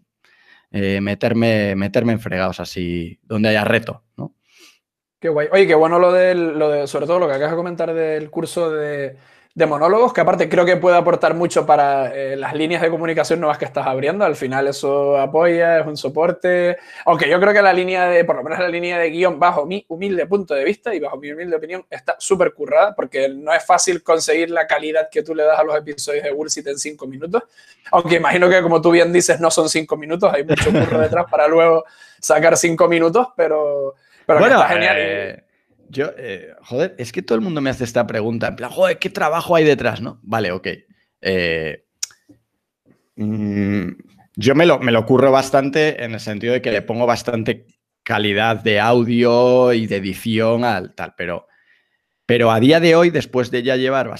eh, 0.70 1.00
meterme, 1.00 1.74
meterme 1.74 2.12
en 2.12 2.20
fregados 2.20 2.60
así, 2.60 3.18
donde 3.22 3.48
haya 3.48 3.64
reto, 3.64 4.04
¿no? 4.16 4.34
Qué 5.18 5.30
guay. 5.30 5.48
Oye, 5.50 5.66
qué 5.66 5.74
bueno 5.74 5.98
lo, 5.98 6.12
del, 6.12 6.58
lo 6.58 6.70
de, 6.70 6.86
sobre 6.86 7.06
todo 7.06 7.18
lo 7.18 7.26
que 7.26 7.34
acabas 7.34 7.52
de 7.52 7.56
comentar 7.56 7.94
del 7.94 8.30
curso 8.30 8.70
de 8.70 9.16
de 9.56 9.64
monólogos, 9.64 10.12
que 10.12 10.20
aparte 10.20 10.50
creo 10.50 10.66
que 10.66 10.76
puede 10.76 10.98
aportar 10.98 11.32
mucho 11.32 11.64
para 11.64 12.14
eh, 12.14 12.36
las 12.36 12.52
líneas 12.52 12.82
de 12.82 12.90
comunicación 12.90 13.40
nuevas 13.40 13.56
que 13.56 13.64
estás 13.64 13.86
abriendo. 13.86 14.22
Al 14.22 14.36
final 14.36 14.68
eso 14.68 15.16
apoya, 15.16 15.80
es 15.80 15.86
un 15.86 15.96
soporte. 15.96 16.76
Aunque 17.06 17.26
yo 17.26 17.40
creo 17.40 17.54
que 17.54 17.62
la 17.62 17.72
línea 17.72 18.06
de, 18.06 18.22
por 18.26 18.36
lo 18.36 18.42
menos 18.42 18.58
la 18.58 18.68
línea 18.68 18.98
de 18.98 19.08
guion, 19.08 19.40
bajo 19.40 19.64
mi 19.64 19.82
humilde 19.88 20.26
punto 20.26 20.52
de 20.52 20.62
vista 20.62 20.94
y 20.94 21.00
bajo 21.00 21.16
mi 21.16 21.32
humilde 21.32 21.56
opinión, 21.56 21.86
está 21.88 22.16
súper 22.18 22.52
currada, 22.52 22.94
porque 22.94 23.30
no 23.30 23.50
es 23.54 23.64
fácil 23.64 24.02
conseguir 24.02 24.50
la 24.50 24.66
calidad 24.66 25.08
que 25.10 25.22
tú 25.22 25.34
le 25.34 25.44
das 25.44 25.58
a 25.58 25.64
los 25.64 25.74
episodios 25.74 26.24
de 26.24 26.32
Bullshit 26.32 26.66
en 26.66 26.78
cinco 26.78 27.06
minutos. 27.06 27.42
Aunque 27.92 28.16
imagino 28.16 28.50
que, 28.50 28.60
como 28.60 28.82
tú 28.82 28.90
bien 28.90 29.10
dices, 29.10 29.40
no 29.40 29.50
son 29.50 29.70
cinco 29.70 29.96
minutos, 29.96 30.34
hay 30.34 30.44
mucho 30.44 30.70
curro 30.70 30.98
detrás 31.00 31.24
para 31.30 31.48
luego 31.48 31.86
sacar 32.20 32.58
cinco 32.58 32.88
minutos, 32.88 33.28
pero, 33.34 33.94
pero 34.26 34.38
bueno, 34.38 34.56
está 34.56 34.68
genial. 34.68 34.96
Eh, 34.98 35.45
yo, 35.88 36.10
eh, 36.16 36.54
joder, 36.62 36.94
es 36.98 37.12
que 37.12 37.22
todo 37.22 37.36
el 37.36 37.44
mundo 37.44 37.60
me 37.60 37.70
hace 37.70 37.84
esta 37.84 38.06
pregunta, 38.06 38.48
en 38.48 38.56
plan, 38.56 38.70
joder, 38.70 38.98
¿qué 38.98 39.10
trabajo 39.10 39.54
hay 39.56 39.64
detrás, 39.64 40.00
no? 40.00 40.20
Vale, 40.22 40.52
ok. 40.52 40.68
Eh, 41.20 41.84
mm, 43.16 43.88
yo 44.36 44.54
me 44.54 44.66
lo, 44.66 44.78
me 44.78 44.92
lo 44.92 45.06
curro 45.06 45.32
bastante 45.32 46.04
en 46.04 46.12
el 46.12 46.20
sentido 46.20 46.52
de 46.52 46.62
que 46.62 46.72
le 46.72 46.82
pongo 46.82 47.06
bastante 47.06 47.66
calidad 48.02 48.62
de 48.62 48.78
audio 48.78 49.72
y 49.72 49.86
de 49.86 49.96
edición 49.96 50.64
al 50.64 50.94
tal, 50.94 51.14
pero, 51.16 51.46
pero 52.24 52.50
a 52.50 52.60
día 52.60 52.78
de 52.78 52.94
hoy, 52.94 53.10
después 53.10 53.50
de 53.50 53.62
ya 53.62 53.76
llevar 53.76 54.12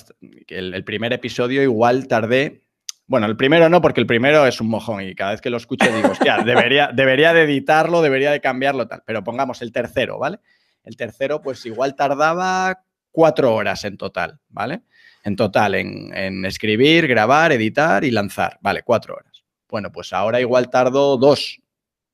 el, 0.49 0.75
el, 0.75 0.85
primer 0.85 1.13
episodio, 1.13 1.63
igual 1.63 2.09
tardé. 2.09 2.63
Bueno, 3.07 3.27
el 3.27 3.37
primero 3.37 3.69
no, 3.69 3.81
porque 3.81 4.01
el 4.01 4.07
primero 4.07 4.47
es 4.47 4.61
un 4.61 4.69
mojón 4.69 5.05
y 5.05 5.15
cada 5.15 5.31
vez 5.33 5.41
que 5.41 5.51
lo 5.51 5.57
escucho 5.57 5.87
digo, 5.95 6.11
hostia, 6.11 6.39
debería, 6.45 6.91
debería 6.93 7.33
de 7.33 7.43
editarlo, 7.43 8.03
debería 8.03 8.33
de 8.33 8.41
cambiarlo, 8.41 8.89
tal. 8.89 9.03
Pero 9.07 9.23
pongamos 9.23 9.63
el 9.63 9.71
tercero, 9.71 10.19
¿vale? 10.19 10.41
El 10.87 10.97
tercero, 10.97 11.43
pues 11.43 11.67
igual 11.67 11.97
tardaba 11.97 12.85
cuatro 13.11 13.55
horas 13.55 13.85
en 13.85 13.97
total, 13.97 14.39
¿vale? 14.49 14.83
En 15.25 15.35
total, 15.35 15.75
en, 15.75 16.45
escribir, 16.45 17.09
grabar, 17.09 17.51
editar 17.51 18.05
y 18.05 18.13
lanzar, 18.13 18.59
¿vale? 18.63 18.83
Cuatro 18.83 19.17
horas. 19.17 19.43
Bueno, 19.69 19.91
pues 19.91 20.13
ahora 20.13 20.41
igual 20.41 20.71
tardo 20.71 21.17
dos, 21.17 21.61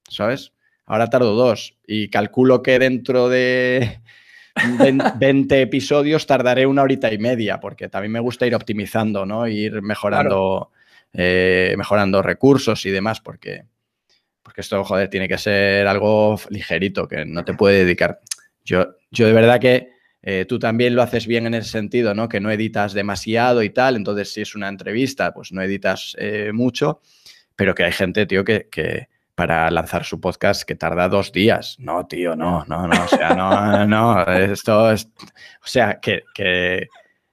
¿sabes? 0.09 0.53
Ahora 0.87 1.09
tardo 1.09 1.35
dos 1.35 1.77
y 1.87 2.09
calculo 2.09 2.63
que 2.63 2.79
dentro 2.79 3.29
de 3.29 4.01
20 5.19 5.61
episodios 5.61 6.27
tardaré 6.27 6.67
una 6.67 6.83
horita 6.83 7.13
y 7.13 7.19
media, 7.19 7.61
porque 7.61 7.91
también 7.91 8.13
me 8.13 8.21
gusta 8.21 8.47
ir 8.47 8.55
optimizando, 8.55 9.27
¿no? 9.27 9.47
Ir 9.47 9.83
mejorando, 9.83 10.71
eh, 11.13 11.75
mejorando 11.77 12.23
recursos 12.23 12.87
y 12.87 12.91
demás, 12.91 13.21
porque, 13.21 13.65
porque 14.43 14.63
esto, 14.63 14.83
joder, 14.85 15.09
tiene 15.09 15.29
que 15.29 15.37
ser 15.37 15.87
algo 15.87 16.41
ligerito, 16.49 17.07
que 17.07 17.27
no 17.27 17.45
te 17.45 17.53
puede 17.53 17.85
dedicar. 17.85 18.21
Yo, 18.64 18.96
yo 19.11 19.27
de 19.27 19.33
verdad 19.33 19.61
que 19.61 19.92
eh, 20.22 20.44
tú 20.48 20.59
también 20.59 20.94
lo 20.94 21.03
haces 21.03 21.27
bien 21.27 21.46
en 21.46 21.55
ese 21.55 21.70
sentido, 21.70 22.14
¿no? 22.14 22.29
Que 22.29 22.40
no 22.40 22.51
editas 22.51 22.92
demasiado 22.92 23.62
y 23.62 23.70
tal, 23.70 23.96
entonces 23.96 24.33
si 24.33 24.40
es 24.40 24.55
una 24.55 24.68
entrevista, 24.68 25.33
pues 25.35 25.53
no 25.53 25.62
editas 25.62 26.14
eh, 26.18 26.53
mucho, 26.53 27.01
pero 27.57 27.75
que 27.75 27.85
hay 27.85 27.92
gente, 27.92 28.27
tío, 28.27 28.44
que, 28.44 28.68
que, 28.70 29.09
para 29.35 29.70
lanzar 29.70 30.05
su 30.05 30.20
podcast 30.20 30.62
que 30.62 30.77
tarda 30.77 31.09
dos 31.09 31.33
días. 31.33 31.77
No, 31.81 32.07
tío, 32.07 32.37
no, 32.37 32.64
no, 32.68 32.87
no, 32.87 33.05
o 33.05 33.09
sea, 33.09 33.35
no, 33.35 33.87
no, 33.87 34.22
esto 34.33 34.92
es, 34.92 35.07
o 35.07 35.66
sea, 35.66 35.98
que, 36.01 36.22
que 36.35 36.88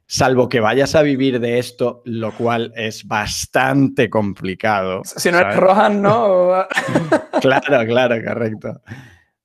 salvo 0.08 0.50
que 0.50 0.60
vayas 0.60 0.96
a 0.96 1.04
vivir 1.04 1.40
de 1.40 1.60
esto, 1.60 2.02
lo 2.06 2.32
cual 2.32 2.74
es 2.76 3.06
bastante 3.06 4.10
complicado. 4.10 5.04
Si 5.04 5.30
no 5.32 5.40
es 5.40 5.56
Rohan, 5.56 6.02
¿no? 6.02 6.66
claro, 7.42 7.86
claro, 7.86 8.16
correcto. 8.26 8.82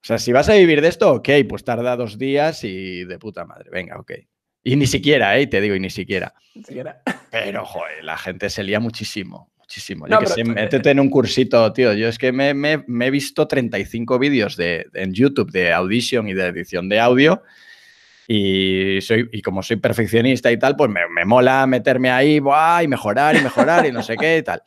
O 0.04 0.06
sea, 0.06 0.18
si 0.18 0.32
vas 0.32 0.50
a 0.50 0.54
vivir 0.54 0.82
de 0.82 0.88
esto, 0.88 1.10
ok, 1.14 1.30
pues 1.48 1.64
tarda 1.64 1.96
dos 1.96 2.18
días 2.18 2.62
y 2.62 3.04
de 3.04 3.18
puta 3.18 3.46
madre, 3.46 3.70
venga, 3.72 3.98
ok. 3.98 4.12
Y 4.62 4.76
ni 4.76 4.86
siquiera, 4.86 5.38
¿eh? 5.38 5.46
Te 5.46 5.62
digo, 5.62 5.74
y 5.74 5.80
ni 5.80 5.88
siquiera. 5.88 6.34
Ni 6.54 6.62
siquiera. 6.62 7.00
Pero, 7.30 7.64
joder, 7.64 8.04
la 8.04 8.18
gente 8.18 8.50
se 8.50 8.62
lía 8.62 8.80
muchísimo. 8.80 9.50
muchísimo. 9.56 10.06
Yo 10.06 10.18
que 10.18 10.26
sé, 10.26 10.44
métete 10.44 10.90
en 10.90 11.00
un 11.00 11.08
cursito, 11.08 11.72
tío. 11.72 11.94
Yo 11.94 12.08
es 12.08 12.18
que 12.18 12.32
me, 12.32 12.50
he 12.50 13.10
visto 13.10 13.48
35 13.48 14.18
vídeos 14.18 14.58
de, 14.58 14.86
en 14.92 15.14
YouTube 15.14 15.50
de 15.50 15.72
Audition 15.72 16.28
y 16.28 16.34
de 16.34 16.48
edición 16.48 16.90
de 16.90 17.00
audio. 17.00 17.42
Y, 18.28 18.98
soy, 19.00 19.30
y 19.32 19.40
como 19.40 19.62
soy 19.62 19.76
perfeccionista 19.76 20.52
y 20.52 20.58
tal, 20.58 20.76
pues 20.76 20.90
me, 20.90 21.00
me 21.08 21.24
mola 21.24 21.66
meterme 21.66 22.10
ahí 22.10 22.36
y 22.36 22.88
mejorar 22.88 23.36
y 23.36 23.40
mejorar 23.40 23.86
y 23.86 23.92
no 23.92 24.02
sé 24.02 24.18
qué 24.18 24.36
y 24.36 24.42
tal 24.42 24.62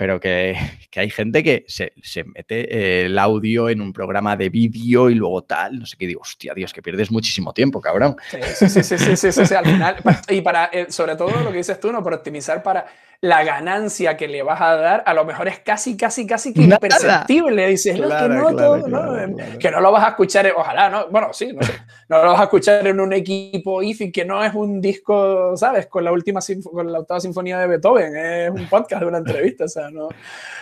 pero 0.00 0.18
que, 0.18 0.56
hay 0.96 1.10
gente 1.10 1.42
que 1.42 1.66
se, 1.68 1.92
mete 2.24 3.04
el 3.04 3.18
audio 3.18 3.68
en 3.68 3.82
un 3.82 3.92
programa 3.92 4.34
de 4.34 4.48
vídeo 4.48 5.10
y 5.10 5.14
luego 5.14 5.42
tal, 5.42 5.78
no 5.78 5.84
sé 5.84 5.98
qué, 5.98 6.06
digo, 6.06 6.22
hostia, 6.22 6.54
Dios, 6.54 6.72
que 6.72 6.80
pierdes 6.80 7.10
muchísimo 7.10 7.52
tiempo, 7.52 7.82
cabrón. 7.82 8.16
Sí, 8.30 8.70
sí, 8.70 8.82
sí, 8.82 8.96
sí, 8.96 9.14
sí, 9.30 9.44
sí, 9.44 9.54
al 9.54 9.66
final, 9.66 9.96
y 10.30 10.40
para, 10.40 10.70
eh, 10.72 10.86
sobre 10.88 11.16
todo 11.16 11.42
lo 11.42 11.52
que 11.52 11.58
dices 11.58 11.78
tú, 11.78 11.92
¿no? 11.92 12.02
Por 12.02 12.14
optimizar 12.14 12.62
para 12.62 12.86
la 13.22 13.44
ganancia 13.44 14.16
que 14.16 14.28
le 14.28 14.42
vas 14.42 14.62
a 14.62 14.76
dar, 14.76 15.02
a 15.04 15.12
lo 15.12 15.26
mejor 15.26 15.46
es 15.46 15.58
casi, 15.58 15.94
casi, 15.94 16.26
casi 16.26 16.54
que 16.54 16.62
imperceptible. 16.62 17.66
Dices, 17.66 18.00
no, 18.00 18.08
que 18.08 18.28
no, 18.28 18.56
todo, 18.56 18.88
no, 18.88 19.36
que 19.58 19.70
no 19.70 19.80
lo 19.82 19.92
vas 19.92 20.04
a 20.04 20.08
escuchar, 20.10 20.50
ojalá, 20.56 20.88
¿no? 20.88 21.08
Bueno, 21.08 21.30
sí, 21.34 21.52
no 21.52 21.62
sé, 21.62 21.74
no 22.08 22.24
lo 22.24 22.30
vas 22.32 22.40
a 22.40 22.44
escuchar 22.44 22.86
en 22.86 22.98
un 22.98 23.12
equipo 23.12 23.82
IFI 23.82 24.10
que 24.10 24.24
no 24.24 24.42
es 24.42 24.54
un 24.54 24.80
disco, 24.80 25.54
¿sabes? 25.54 25.86
Con 25.86 26.04
la 26.04 26.12
última, 26.12 26.40
con 26.72 26.90
la 26.90 27.00
octava 27.00 27.20
sinfonía 27.20 27.58
de 27.58 27.66
Beethoven, 27.66 28.16
es 28.16 28.50
un 28.50 28.66
podcast 28.70 29.02
de 29.02 29.08
una 29.08 29.18
entrevista, 29.18 29.64
o 29.64 29.68
sea, 29.68 29.90
no, 29.90 30.08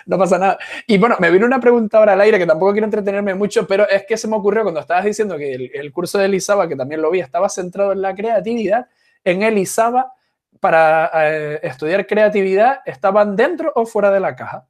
no 0.06 0.18
pasa 0.18 0.36
nada. 0.36 0.58
Y 0.88 0.98
bueno, 0.98 1.14
me 1.20 1.30
vino 1.30 1.46
una 1.46 1.60
pregunta 1.60 1.98
ahora 1.98 2.14
al 2.14 2.20
aire 2.22 2.40
que 2.40 2.46
tampoco 2.46 2.72
quiero 2.72 2.86
entretenerme 2.86 3.36
mucho, 3.36 3.68
pero 3.68 3.88
es 3.88 4.04
que 4.04 4.16
se 4.16 4.26
me 4.26 4.34
ocurrió 4.34 4.62
cuando 4.64 4.80
estabas 4.80 5.04
diciendo 5.04 5.38
que 5.38 5.54
el, 5.54 5.70
el 5.74 5.92
curso 5.92 6.18
de 6.18 6.24
Elisaba, 6.24 6.66
que 6.68 6.74
también 6.74 7.02
lo 7.02 7.10
vi, 7.12 7.20
estaba 7.20 7.48
centrado 7.48 7.92
en 7.92 8.02
la 8.02 8.16
creatividad, 8.16 8.88
en 9.22 9.44
Elisaba 9.44 10.14
para 10.60 11.10
eh, 11.14 11.60
estudiar 11.62 12.06
creatividad 12.06 12.80
estaban 12.86 13.36
dentro 13.36 13.72
o 13.74 13.86
fuera 13.86 14.10
de 14.10 14.20
la 14.20 14.36
caja? 14.36 14.66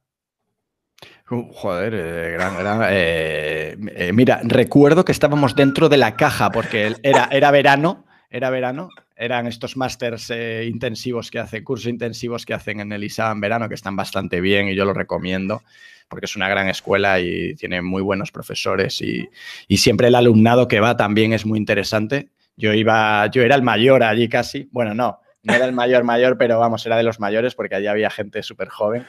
Uh, 1.31 1.51
joder, 1.53 1.93
eh, 1.95 2.31
gran, 2.33 2.57
gran 2.57 2.81
eh, 2.89 4.11
mira, 4.13 4.41
recuerdo 4.43 5.05
que 5.05 5.11
estábamos 5.11 5.55
dentro 5.55 5.87
de 5.87 5.97
la 5.97 6.15
caja 6.15 6.49
porque 6.49 6.95
era, 7.03 7.29
era 7.31 7.51
verano, 7.51 8.05
era 8.31 8.49
verano, 8.49 8.89
eran 9.15 9.45
estos 9.45 9.77
másters 9.77 10.31
intensivos 10.65 11.29
que 11.29 11.39
hacen, 11.39 11.63
cursos 11.63 11.87
intensivos 11.87 12.45
que 12.45 12.53
hacen 12.53 12.79
en 12.79 12.91
el 12.91 13.03
ISA 13.03 13.31
en 13.31 13.41
verano, 13.41 13.69
que 13.69 13.75
están 13.75 13.95
bastante 13.95 14.41
bien 14.41 14.69
y 14.69 14.75
yo 14.75 14.85
lo 14.85 14.93
recomiendo 14.93 15.61
porque 16.09 16.25
es 16.25 16.35
una 16.35 16.49
gran 16.49 16.67
escuela 16.67 17.19
y 17.19 17.55
tiene 17.55 17.81
muy 17.81 18.01
buenos 18.01 18.31
profesores 18.31 18.99
y, 19.01 19.29
y 19.67 19.77
siempre 19.77 20.07
el 20.07 20.15
alumnado 20.15 20.67
que 20.67 20.79
va 20.79 20.97
también 20.97 21.33
es 21.33 21.45
muy 21.45 21.59
interesante. 21.59 22.29
Yo 22.57 22.73
iba, 22.73 23.27
yo 23.27 23.43
era 23.43 23.55
el 23.55 23.61
mayor 23.61 24.03
allí 24.03 24.27
casi, 24.27 24.67
bueno, 24.71 24.93
no, 24.93 25.19
no 25.43 25.53
era 25.53 25.65
el 25.65 25.73
mayor 25.73 26.03
mayor, 26.03 26.37
pero 26.37 26.59
vamos, 26.59 26.85
era 26.85 26.97
de 26.97 27.03
los 27.03 27.19
mayores 27.19 27.55
porque 27.55 27.75
allí 27.75 27.87
había 27.87 28.09
gente 28.09 28.43
súper 28.43 28.69
joven. 28.69 29.05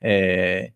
Eh, 0.00 0.74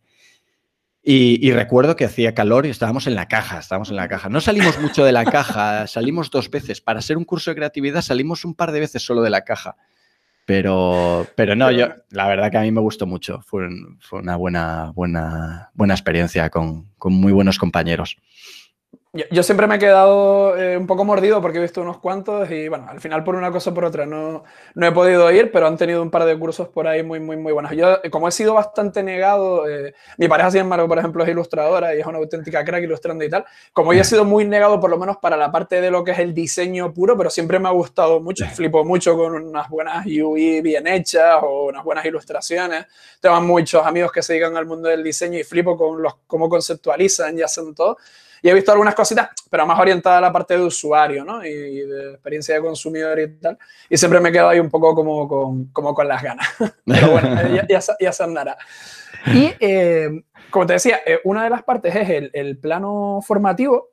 y, 1.08 1.52
recuerdo 1.52 1.94
que 1.94 2.04
hacía 2.04 2.34
calor 2.34 2.66
y 2.66 2.70
estábamos 2.70 3.06
en 3.06 3.14
la 3.14 3.28
caja, 3.28 3.60
estábamos 3.60 3.90
en 3.90 3.96
la 3.96 4.08
caja. 4.08 4.28
No 4.28 4.40
salimos 4.40 4.80
mucho 4.80 5.04
de 5.04 5.12
la 5.12 5.24
caja, 5.24 5.86
salimos 5.86 6.32
dos 6.32 6.50
veces. 6.50 6.80
Para 6.80 7.00
ser 7.00 7.16
un 7.16 7.24
curso 7.24 7.52
de 7.52 7.54
creatividad 7.54 8.02
salimos 8.02 8.44
un 8.44 8.54
par 8.54 8.72
de 8.72 8.80
veces 8.80 9.02
solo 9.04 9.22
de 9.22 9.30
la 9.30 9.42
caja. 9.42 9.76
Pero, 10.46 11.24
pero 11.36 11.54
no, 11.54 11.70
yo, 11.70 11.90
la 12.10 12.26
verdad 12.26 12.50
que 12.50 12.58
a 12.58 12.62
mí 12.62 12.72
me 12.72 12.80
gustó 12.80 13.06
mucho. 13.06 13.40
Fue, 13.42 13.68
fue 14.00 14.18
una 14.18 14.34
buena, 14.34 14.90
buena, 14.96 15.70
buena 15.74 15.94
experiencia 15.94 16.50
con, 16.50 16.90
con 16.98 17.12
muy 17.12 17.32
buenos 17.32 17.58
compañeros. 17.58 18.16
Yo, 19.30 19.42
siempre 19.42 19.66
me 19.66 19.76
he 19.76 19.78
quedado 19.78 20.56
eh, 20.56 20.76
un 20.76 20.86
poco 20.86 21.04
mordido 21.04 21.40
porque 21.40 21.58
he 21.58 21.62
visto 21.62 21.80
unos 21.80 21.98
cuantos 21.98 22.50
y 22.50 22.68
bueno, 22.68 22.86
al 22.88 23.00
final 23.00 23.24
por 23.24 23.34
una 23.34 23.50
cosa 23.50 23.70
o 23.70 23.74
por 23.74 23.84
otra 23.84 24.06
no, 24.06 24.44
no 24.74 24.86
he 24.86 24.92
podido 24.92 25.30
ir, 25.30 25.50
pero 25.50 25.66
han 25.66 25.76
tenido 25.76 26.02
un 26.02 26.10
par 26.10 26.24
de 26.24 26.38
cursos 26.38 26.68
por 26.68 26.86
ahí 26.86 27.02
muy, 27.02 27.20
muy, 27.20 27.36
muy 27.36 27.52
buenos. 27.52 27.72
Yo, 27.72 28.00
como 28.10 28.28
he 28.28 28.32
sido 28.32 28.54
bastante 28.54 29.02
negado, 29.02 29.68
eh, 29.68 29.94
mi 30.18 30.28
pareja, 30.28 30.50
sin 30.50 30.60
embargo, 30.60 30.88
por 30.88 30.98
ejemplo, 30.98 31.24
es 31.24 31.30
ilustradora 31.30 31.94
y 31.94 32.00
es 32.00 32.06
una 32.06 32.18
auténtica 32.18 32.64
crack 32.64 32.82
ilustrando 32.84 33.24
y 33.24 33.30
tal. 33.30 33.44
Como 33.72 33.92
yo 33.92 34.00
he 34.00 34.04
sido 34.04 34.24
muy 34.24 34.44
negado, 34.44 34.78
por 34.80 34.90
lo 34.90 34.98
menos 34.98 35.16
para 35.18 35.36
la 35.36 35.50
parte 35.50 35.80
de 35.80 35.90
lo 35.90 36.04
que 36.04 36.12
es 36.12 36.18
el 36.18 36.34
diseño 36.34 36.92
puro, 36.92 37.16
pero 37.16 37.30
siempre 37.30 37.58
me 37.58 37.68
ha 37.68 37.72
gustado 37.72 38.20
mucho, 38.20 38.46
flipo 38.46 38.84
mucho 38.84 39.16
con 39.16 39.34
unas 39.34 39.68
buenas 39.68 40.06
UI 40.06 40.60
bien 40.60 40.86
hechas 40.86 41.36
o 41.42 41.66
unas 41.66 41.84
buenas 41.84 42.04
ilustraciones. 42.04 42.86
Tengo 43.20 43.40
muchos 43.40 43.84
amigos 43.84 44.12
que 44.12 44.22
se 44.22 44.34
dedican 44.34 44.56
al 44.56 44.66
mundo 44.66 44.88
del 44.88 45.02
diseño 45.02 45.38
y 45.38 45.44
flipo 45.44 45.76
con 45.76 46.02
los, 46.02 46.16
cómo 46.26 46.48
conceptualizan 46.48 47.38
y 47.38 47.42
hacen 47.42 47.74
todo. 47.74 47.96
Y 48.42 48.48
he 48.48 48.54
visto 48.54 48.72
algunas 48.72 48.94
cositas, 48.94 49.30
pero 49.50 49.66
más 49.66 49.78
orientada 49.78 50.18
a 50.18 50.20
la 50.20 50.32
parte 50.32 50.56
de 50.56 50.64
usuario, 50.64 51.24
¿no? 51.24 51.44
Y 51.44 51.52
de 51.52 52.12
experiencia 52.12 52.54
de 52.54 52.60
consumidor 52.60 53.18
y 53.18 53.38
tal. 53.38 53.58
Y 53.88 53.96
siempre 53.96 54.20
me 54.20 54.32
quedo 54.32 54.48
ahí 54.48 54.60
un 54.60 54.70
poco 54.70 54.94
como 54.94 55.28
con, 55.28 55.66
como 55.66 55.94
con 55.94 56.08
las 56.08 56.22
ganas. 56.22 56.46
pero 56.84 57.10
bueno, 57.10 57.28
ya, 57.68 57.80
ya, 58.00 58.12
se 58.12 58.22
andará. 58.22 58.56
Y 59.26 59.52
eh, 59.60 60.22
como 60.50 60.66
te 60.66 60.74
decía, 60.74 61.00
eh, 61.04 61.20
una 61.24 61.44
de 61.44 61.50
las 61.50 61.62
partes 61.62 61.94
es 61.94 62.08
el, 62.08 62.30
el, 62.32 62.58
plano 62.58 63.20
formativo, 63.26 63.90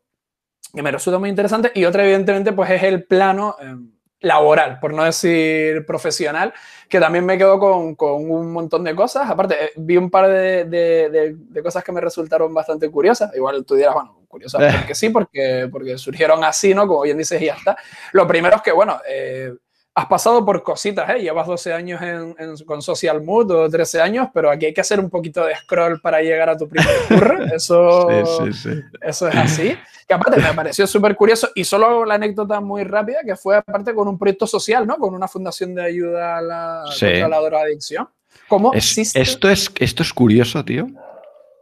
que 0.74 0.82
me 0.82 0.92
resulta 0.92 1.20
muy 1.20 1.30
interesante, 1.30 1.72
y 1.74 1.86
otra, 1.86 2.04
evidentemente, 2.04 2.54
pues 2.54 2.70
es 2.70 2.84
el 2.84 3.04
plano 3.06 3.56
eh, 3.60 3.76
laboral, 4.24 4.80
por 4.80 4.94
no 4.94 5.04
decir 5.04 5.86
profesional, 5.86 6.54
que 6.90 7.00
también 7.00 7.26
me 7.26 7.38
quedo 7.38 7.60
con, 7.60 7.96
con 7.96 8.30
un 8.30 8.52
montón 8.52 8.84
de 8.84 8.96
cosas. 8.96 9.30
Aparte, 9.30 9.74
vi 9.76 9.98
un 9.98 10.10
par 10.10 10.28
de, 10.28 10.66
de, 10.66 11.36
de, 11.36 11.64
cosas 11.64 11.84
que 11.84 11.92
me 11.92 12.02
resultaron 12.02 12.54
bastante 12.54 12.90
curiosas. 12.90 13.36
Igual 13.36 13.66
tú 13.66 13.76
dirás, 13.76 13.94
bueno, 13.94 14.23
curiosas 14.34 14.76
porque 14.76 14.96
sí, 14.96 15.10
porque, 15.10 15.70
porque 15.72 15.98
surgieron 15.98 16.44
así, 16.44 16.74
¿no? 16.74 16.88
Como 16.88 17.04
bien 17.04 17.18
dices, 17.18 17.40
y 17.40 17.46
ya 17.46 17.54
está. 17.54 17.78
Lo 18.12 18.28
primero 18.28 18.56
es 18.56 18.62
que, 18.64 18.72
bueno, 18.72 19.00
eh, 19.08 19.54
has 19.94 20.08
pasado 20.08 20.44
por 20.44 20.64
cositas, 20.64 21.08
¿eh? 21.12 21.22
Llevas 21.22 21.46
12 21.46 21.72
años 21.72 22.02
en, 22.02 22.36
con 22.66 22.82
Social 22.82 23.22
Mood 23.22 23.52
o 23.52 23.70
13 23.70 24.02
años, 24.02 24.28
pero 24.34 24.50
aquí 24.50 24.66
hay 24.66 24.74
que 24.74 24.82
hacer 24.82 25.00
un 25.00 25.10
poquito 25.10 25.46
de 25.46 25.56
scroll 25.56 26.02
para 26.02 26.20
llegar 26.22 26.50
a 26.50 26.58
tu 26.58 26.68
primer 26.68 26.96
curro. 27.08 27.44
Eso, 27.46 28.10
eso 28.10 29.28
es 29.28 29.36
así. 29.36 29.78
Que 30.08 30.14
aparte 30.16 30.42
me 30.42 30.54
pareció 30.54 30.88
súper 30.88 31.16
curioso 31.16 31.50
y 31.54 31.64
solo 31.64 32.06
la 32.06 32.16
anécdota 32.16 32.60
muy 32.60 32.84
rápida 32.84 33.20
que 33.24 33.36
fue 33.36 33.56
aparte 33.56 33.94
con 33.94 34.08
un 34.08 34.18
proyecto 34.18 34.48
social, 34.48 34.88
¿no? 34.88 34.98
Con 34.98 35.14
una 35.14 35.28
fundación 35.28 35.76
de 35.76 35.84
ayuda 35.84 36.38
a 36.38 36.42
la, 36.42 36.84
contra 36.88 37.28
la 37.28 37.40
drogadicción. 37.40 38.10
¿Cómo 38.48 38.74
es, 38.74 38.98
esto, 39.16 39.50
es, 39.50 39.72
esto 39.80 40.02
es 40.02 40.12
curioso, 40.12 40.66
tío. 40.66 40.88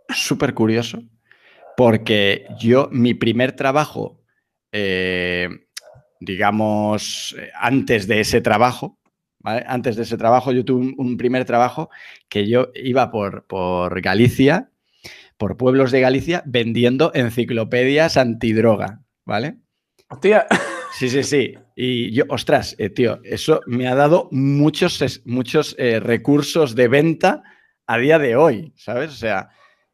Súper 0.09 0.53
curioso. 0.53 0.99
Porque 1.77 2.47
yo, 2.59 2.89
mi 2.91 3.13
primer 3.13 3.53
trabajo... 3.53 4.19
Eh, 4.71 5.49
digamos, 6.21 7.35
antes 7.55 8.07
de 8.07 8.21
ese 8.21 8.39
trabajo, 8.39 8.99
¿vale? 9.39 9.65
Antes 9.67 9.95
de 9.97 10.03
ese 10.03 10.17
trabajo, 10.17 10.53
yo 10.53 10.63
tuve 10.63 10.93
un, 10.95 11.17
primer 11.17 11.45
trabajo 11.45 11.89
que 12.29 12.47
yo 12.47 12.69
iba 12.75 13.11
por, 13.11 13.45
por, 13.47 13.99
Galicia, 14.01 14.71
por 15.37 15.57
pueblos 15.57 15.91
de 15.91 15.99
Galicia, 15.99 16.43
vendiendo 16.45 17.11
enciclopedias 17.13 18.15
antidroga, 18.17 19.01
¿vale? 19.25 19.57
Hostia. 20.09 20.45
Sí, 20.93 21.09
sí, 21.09 21.23
sí. 21.23 21.53
Y 21.75 22.11
yo, 22.11 22.25
ostras, 22.27 22.75
eh, 22.77 22.89
tío, 22.89 23.19
eso 23.23 23.61
me 23.65 23.87
ha 23.87 23.95
dado 23.95 24.27
muchos, 24.31 25.21
muchos 25.25 25.73
eh, 25.79 25.99
recursos 25.99 26.75
de 26.75 26.87
venta 26.89 27.43
a 27.87 27.97
día 27.97 28.19
de 28.19 28.35
hoy, 28.35 28.73
¿sabes? 28.75 29.11
O 29.11 29.15
sea, 29.15 29.49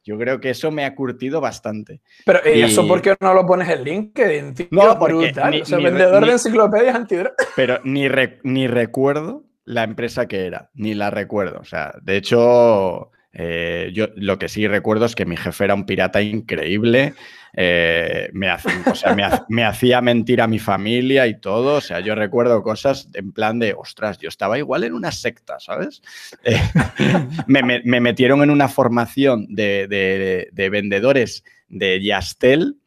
yo 0.08 0.18
creo 0.18 0.40
que 0.40 0.52
eso 0.52 0.72
me 0.72 0.86
ha 0.86 0.96
curtido 0.96 1.42
bastante. 1.42 2.00
Pero 2.26 2.40
¿y 2.46 2.62
eso 2.62 2.88
por 2.88 3.02
qué 3.02 3.14
no 3.20 3.34
lo 3.34 3.46
pones 3.46 3.68
en 3.68 3.84
LinkedIn? 3.84 4.54
Tío? 4.54 4.68
No, 4.72 4.98
porque 4.98 5.34
Ni, 5.52 5.62
o 5.62 5.66
sea, 5.66 5.80
vendedor 5.80 6.26
de 6.26 6.32
enciclopedias 6.32 6.96
antidrogas. 6.96 7.34
Pero 7.58 7.82
ni, 7.84 8.08
ni 8.44 8.68
recuerdo 8.68 9.44
la 9.66 9.84
empresa 9.84 10.26
que 10.30 10.46
era, 10.46 10.70
ni 10.76 10.94
la 10.94 11.10
recuerdo. 11.10 11.60
O 11.60 11.66
sea, 11.66 11.94
de 12.02 12.16
hecho, 12.16 13.12
eh, 13.34 13.92
yo 13.94 14.08
lo 14.16 14.40
que 14.40 14.48
sí 14.48 14.66
recuerdo 14.66 15.06
es 15.06 15.14
que 15.14 15.26
mi 15.26 15.36
jefe 15.36 15.66
era 15.66 15.74
un 15.74 15.86
pirata 15.86 16.22
increíble. 16.22 17.14
Eh, 17.54 18.30
me, 18.34 19.64
hacía 19.64 20.02
mentir 20.02 20.42
a 20.42 20.48
mi 20.48 20.60
familia 20.60 21.28
y 21.28 21.40
todo. 21.40 21.76
O 21.76 21.82
sea, 21.82 22.00
yo 22.00 22.16
recuerdo 22.16 22.62
cosas 22.64 23.08
en 23.14 23.32
plan 23.32 23.60
de, 23.60 23.74
ostras, 23.74 24.18
yo 24.20 24.30
estaba 24.30 24.58
igual 24.58 24.84
en 24.84 24.94
una 24.94 25.12
secta, 25.12 25.60
¿sabes? 25.60 26.02
Eh, 26.44 26.60
me, 27.48 27.62
metieron 28.02 28.44
en 28.44 28.50
una 28.50 28.68
formación 28.68 29.48
de, 29.50 30.50
vendedores 30.72 31.44
de 31.68 32.02
Yastel 32.02 32.78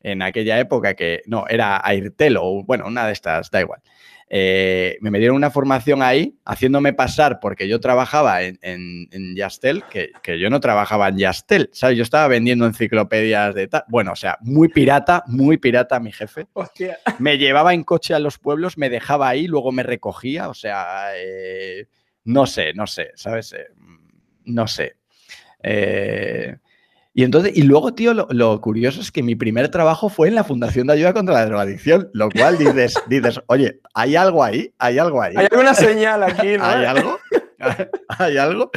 en 0.00 0.22
aquella 0.22 0.58
época 0.60 0.94
que, 0.94 1.22
no, 1.26 1.46
era 1.48 1.80
Airtel 1.84 2.36
o, 2.36 2.62
bueno, 2.64 2.86
una 2.86 3.06
de 3.06 3.12
estas, 3.12 3.50
da 3.50 3.60
igual. 3.60 3.80
Eh, 4.28 4.98
me 5.00 5.18
dieron 5.18 5.36
una 5.36 5.50
formación 5.50 6.02
ahí, 6.02 6.36
haciéndome 6.44 6.92
pasar 6.92 7.38
porque 7.40 7.68
yo 7.68 7.78
trabajaba 7.78 8.42
en, 8.42 8.58
en, 8.60 9.36
Yastel, 9.36 9.84
que, 9.84 10.10
yo 10.38 10.50
no 10.50 10.58
trabajaba 10.58 11.08
en 11.08 11.18
Yastel, 11.18 11.70
¿sabes? 11.72 11.96
Yo 11.96 12.02
estaba 12.02 12.26
vendiendo 12.26 12.66
enciclopedias 12.66 13.54
de 13.54 13.68
tal. 13.68 13.84
Bueno, 13.88 14.12
o 14.12 14.16
sea, 14.16 14.38
muy 14.40 14.68
pirata, 14.68 15.22
muy 15.26 15.58
pirata 15.58 16.00
mi 16.00 16.10
jefe. 16.10 16.46
Me 17.18 17.38
llevaba 17.38 17.72
en 17.72 17.84
coche 17.84 18.14
a 18.14 18.18
los 18.18 18.38
pueblos, 18.38 18.78
me 18.78 18.90
dejaba 18.90 19.28
ahí, 19.28 19.46
luego 19.46 19.70
me 19.70 19.84
recogía, 19.84 20.48
o 20.48 20.54
sea, 20.54 21.10
eh, 21.16 21.86
no 22.24 22.46
sé, 22.46 22.74
no 22.74 22.86
sé, 22.86 23.12
¿sabes? 23.14 23.52
Eh, 23.52 23.68
no 24.44 24.66
sé. 24.66 24.96
Eh, 25.62 26.56
y 27.16 27.24
entonces, 27.24 27.56
y 27.56 27.62
luego, 27.62 27.94
tío, 27.94 28.12
lo, 28.12 28.60
curioso 28.60 29.00
es 29.00 29.10
que 29.10 29.22
mi 29.22 29.34
primer 29.36 29.70
trabajo 29.70 30.10
fue 30.10 30.28
en 30.28 30.34
la 30.34 30.44
Fundación 30.44 30.86
de 30.86 30.92
Ayuda 30.92 31.14
contra 31.14 31.32
la 31.36 31.46
Drogadicción, 31.46 32.10
lo 32.12 32.28
cual 32.28 32.58
dices, 32.58 32.94
dices, 33.08 33.40
oye, 33.46 33.80
¿hay 33.94 34.16
algo 34.16 34.44
ahí? 34.44 34.74
¿Hay 34.78 34.98
algo 34.98 35.22
ahí? 35.22 35.32
Hay 35.34 35.46
alguna 35.50 35.72
señal 35.72 36.22
aquí, 36.22 36.58
¿no? 36.58 36.64
¿Hay 36.66 36.84
algo? 36.84 37.18
¿Hay 38.18 38.36
algo? 38.36 38.70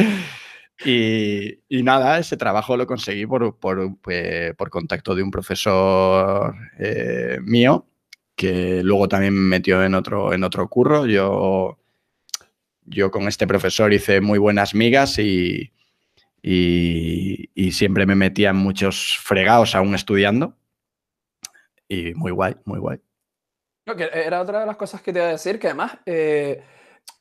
Y, 0.86 1.60
y, 1.67 1.84
nada, 1.84 2.17
ese 2.17 2.38
trabajo 2.38 2.78
lo 2.78 2.88
conseguí 2.88 3.25
por, 3.25 3.60
por, 3.60 3.99
pues, 3.99 4.56
por 4.56 4.69
contacto 4.69 5.15
de 5.15 5.23
un 5.23 5.32
profesor 5.32 6.56
eh, 6.80 7.39
mío 7.41 7.88
que 8.38 8.84
luego 8.84 9.10
también 9.10 9.34
me 9.34 9.58
metió 9.58 9.84
en 9.84 9.95
otro, 9.95 10.32
en 10.32 10.45
otro 10.45 10.69
curro. 10.69 11.06
Yo, 11.06 11.78
yo 12.86 13.12
con 13.12 13.28
este 13.28 13.47
profesor 13.47 13.91
hice 13.91 14.21
muy 14.21 14.39
buenas 14.39 14.73
migas 14.73 15.19
y, 15.19 15.73
y, 16.41 17.49
y 17.54 17.71
siempre 17.71 18.06
me 18.06 18.15
metía 18.15 18.49
en 18.49 18.58
muchos 18.58 19.17
fregados 19.21 19.75
aún 19.75 19.95
estudiando. 19.95 20.56
Y 21.88 22.13
muy 22.13 22.32
guay, 22.32 22.56
muy 22.65 22.80
guay. 22.80 22.99
era 24.13 24.41
otra 24.41 24.60
de 24.60 24.65
las 24.67 24.78
cosas 24.78 25.02
que 25.02 25.12
te 25.12 25.19
iba 25.19 25.28
a 25.28 25.32
decir, 25.32 25.60
que 25.60 25.67
además 25.67 25.97
eh, 26.06 26.62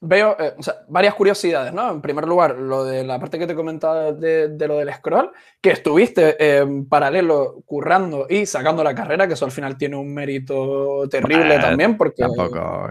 veo 0.00 0.37
eh, 0.38 0.54
o 0.59 0.62
sea, 0.62 0.74
varias 0.88 1.14
curiosidades, 1.14 1.72
¿no? 1.72 1.90
En 1.90 2.02
primer 2.02 2.26
lugar, 2.26 2.57
lo 2.57 2.85
de 2.85 3.04
la 3.04 3.18
parte 3.18 3.38
que 3.38 3.46
te 3.46 3.54
comentaba 3.54 4.12
de, 4.12 4.48
de 4.48 4.68
lo 4.68 4.76
del 4.76 4.92
scroll, 4.92 5.33
que 5.61 5.70
estuviste 5.70 6.59
en 6.59 6.87
paralelo 6.87 7.62
currando 7.64 8.26
y 8.28 8.44
sacando 8.46 8.85
la 8.85 8.94
carrera, 8.94 9.26
que 9.26 9.35
eso 9.35 9.46
al 9.46 9.52
final 9.52 9.78
tiene 9.78 9.96
un 9.96 10.12
mérito 10.12 11.09
terrible 11.09 11.59
también, 11.59 11.96
porque... 11.96 12.22
Tampoco. 12.22 12.90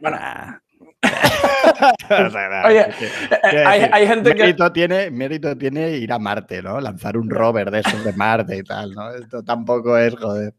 Bueno, 0.00 0.18
Oye, 2.64 2.86
que- 2.98 3.06
eh, 3.52 3.64
hay, 3.66 4.06
gente 4.06 4.34
que... 4.34 4.42
mérito 4.42 4.72
tiene, 4.72 5.10
mérito 5.10 5.56
tiene 5.56 5.90
ir 5.92 6.12
a 6.12 6.18
Marte, 6.18 6.62
¿no? 6.62 6.80
Lanzar 6.80 7.16
un 7.16 7.30
rover 7.30 7.70
de 7.70 7.80
esos 7.80 8.04
de 8.04 8.12
Marte 8.14 8.56
y 8.56 8.62
tal, 8.62 8.92
¿no? 8.92 9.14
Esto 9.14 9.42
tampoco 9.42 9.96
es, 9.96 10.14
joder. 10.16 10.54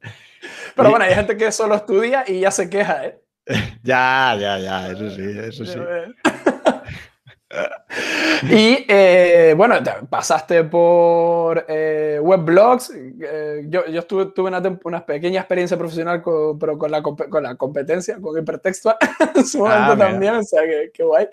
Pero 0.76 0.90
bueno, 0.90 1.06
hay 1.06 1.14
gente 1.14 1.36
que 1.36 1.52
solo 1.52 1.76
estudia 1.76 2.24
y 2.28 2.42
ya 2.42 2.52
se 2.52 2.70
queja, 2.70 3.06
¿eh? 3.06 3.20
Ya, 3.84 4.38
ya, 4.40 4.60
ya, 4.60 4.92
eso 4.92 5.10
sí, 5.10 5.24
eso 5.24 5.66
sí. 5.66 5.80
y 8.50 8.86
eh, 8.88 9.19
bueno, 9.60 9.84
te 9.84 9.92
pasaste 10.10 10.64
por 10.64 11.66
eh, 11.68 12.18
weblogs. 12.22 12.92
eh, 12.96 13.66
yo 13.68 13.86
yo 13.88 14.00
estuve, 14.00 14.28
tuve 14.28 14.48
una, 14.48 14.80
una 14.86 15.06
pequeña 15.06 15.42
experiencia 15.42 15.78
profesional, 15.78 16.22
con, 16.22 16.58
pero 16.58 16.78
con 16.78 16.90
la, 16.90 17.04
con 17.04 17.44
la 17.44 17.56
competencia, 17.56 18.18
con 18.22 18.40
hipertextual 18.42 18.96
en 19.36 19.46
su 19.46 19.66
Ah, 19.66 19.70
momento 19.70 19.96
mira. 19.96 20.08
también, 20.12 20.36
o 20.36 20.44
sea, 20.44 20.62
que, 20.64 20.92
que 20.94 21.04
guay. 21.04 21.28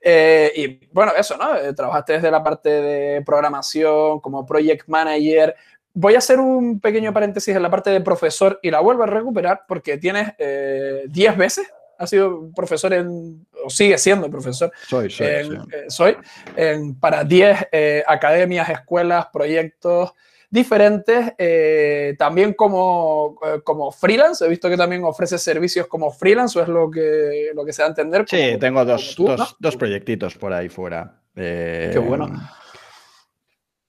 Eh, 0.00 0.52
y 0.54 0.88
bueno, 0.92 1.10
eso, 1.18 1.36
¿no? 1.36 1.56
Eh, 1.56 1.72
trabajaste 1.74 2.12
desde 2.12 2.30
la 2.30 2.44
parte 2.44 2.68
de 2.68 3.22
programación, 3.22 4.20
como 4.20 4.46
project 4.46 4.86
manager. 4.86 5.56
Voy 5.94 6.14
a 6.14 6.18
hacer 6.18 6.38
un 6.38 6.78
pequeño 6.78 7.12
paréntesis 7.12 7.56
en 7.56 7.62
la 7.62 7.70
parte 7.70 7.90
de 7.90 8.00
profesor 8.02 8.60
y 8.62 8.70
la 8.70 8.78
vuelvo 8.78 9.02
a 9.02 9.06
recuperar 9.06 9.62
porque 9.66 9.98
tienes 9.98 10.32
eh, 10.38 11.06
10 11.08 11.36
veces, 11.36 11.66
has 11.98 12.08
sido 12.08 12.50
profesor 12.54 12.92
en, 12.94 13.44
o 13.64 13.70
sigue 13.70 13.98
siendo 13.98 14.30
profesor 14.30 14.70
Soy, 14.86 15.10
soy, 15.10 15.26
en- 15.26 15.50
sí. 15.50 15.56
eh, 15.72 15.84
soy 15.88 16.16
en- 16.56 16.94
para 16.98 17.24
10 17.24 17.66
eh, 17.72 18.02
academias, 18.06 18.68
escuelas, 18.68 19.26
proyectos 19.32 20.12
diferentes, 20.50 21.32
eh, 21.36 22.14
también 22.16 22.52
como, 22.54 23.36
como 23.64 23.90
freelance. 23.90 24.44
He 24.44 24.48
visto 24.48 24.68
que 24.70 24.76
también 24.76 25.02
ofrece 25.02 25.36
servicios 25.36 25.88
como 25.88 26.12
freelance, 26.12 26.56
o 26.58 26.62
es 26.62 26.68
lo 26.68 26.88
que, 26.90 27.50
lo 27.54 27.64
que 27.64 27.72
se 27.72 27.82
da 27.82 27.86
a 27.86 27.88
entender. 27.88 28.24
Sí, 28.28 28.36
como- 28.50 28.58
tengo 28.60 28.84
dos, 28.84 29.14
tú, 29.16 29.26
dos, 29.26 29.38
¿no? 29.40 29.46
dos 29.58 29.76
proyectitos 29.76 30.36
por 30.36 30.52
ahí 30.52 30.68
fuera. 30.68 31.20
Qué 31.34 31.98
bueno. 32.00 32.30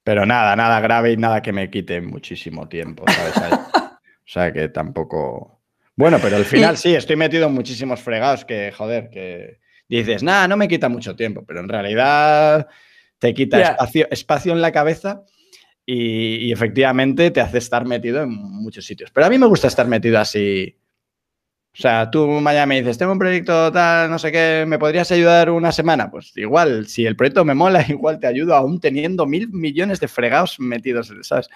Pero 0.04 0.26
nada, 0.26 0.56
nada 0.56 0.80
grave 0.80 1.12
y 1.12 1.18
nada 1.18 1.42
que 1.42 1.52
me 1.52 1.70
quite 1.70 2.00
muchísimo 2.02 2.68
tiempo. 2.68 3.04
O 3.08 4.28
sea 4.28 4.52
que 4.52 4.70
tampoco. 4.70 5.62
Bueno, 5.96 6.18
pero 6.22 6.36
al 6.38 6.46
final 6.46 6.78
sí, 6.78 6.96
estoy 6.96 7.16
metido 7.16 7.48
en 7.48 7.54
muchísimos 7.54 8.02
fregados 8.02 8.44
que, 8.44 8.72
joder, 8.72 9.10
que 9.10 9.60
dices, 9.88 10.24
nada, 10.24 10.48
no 10.48 10.58
me 10.58 10.68
quita 10.68 10.90
mucho 10.90 11.16
tiempo, 11.16 11.44
pero 11.48 11.60
en 11.60 11.70
realidad 11.70 12.68
te 13.20 13.34
quita 13.34 13.62
espacio, 13.62 14.08
espacio 14.12 14.52
en 14.54 14.62
la 14.62 14.72
cabeza 14.72 15.22
y, 15.86 16.48
y 16.48 16.52
efectivamente 16.52 17.32
te 17.32 17.42
hace 17.42 17.60
estar 17.60 17.86
metido 17.86 18.24
en 18.24 18.30
muchos 18.32 18.86
sitios. 18.86 19.12
Pero 19.12 19.28
a 19.28 19.30
mí 19.30 19.38
me 19.38 19.46
gusta 19.48 19.68
estar 19.68 19.88
metido 19.88 20.20
así. 20.20 20.78
O 21.74 21.78
sea, 21.78 22.10
tú 22.10 22.26
mañana 22.26 22.66
me 22.68 22.80
dices, 22.80 22.98
tengo 22.98 23.12
un 23.12 23.20
proyecto 23.20 23.70
tal, 23.70 24.10
no 24.10 24.18
sé 24.18 24.32
qué, 24.32 24.64
¿me 24.66 24.80
podrías 24.80 25.12
ayudar 25.12 25.50
una 25.50 25.74
semana? 25.74 26.10
Pues 26.10 26.32
igual, 26.38 26.88
si 26.88 27.06
el 27.06 27.18
proyecto 27.18 27.44
me 27.44 27.54
mola, 27.54 27.84
igual 27.90 28.18
te 28.20 28.28
ayudo 28.28 28.56
aún 28.56 28.80
teniendo 28.80 29.26
mil 29.26 29.50
millones 29.50 30.00
de 30.00 30.08
fregados 30.08 30.58
metidos, 30.60 31.14
¿sabes? 31.24 31.50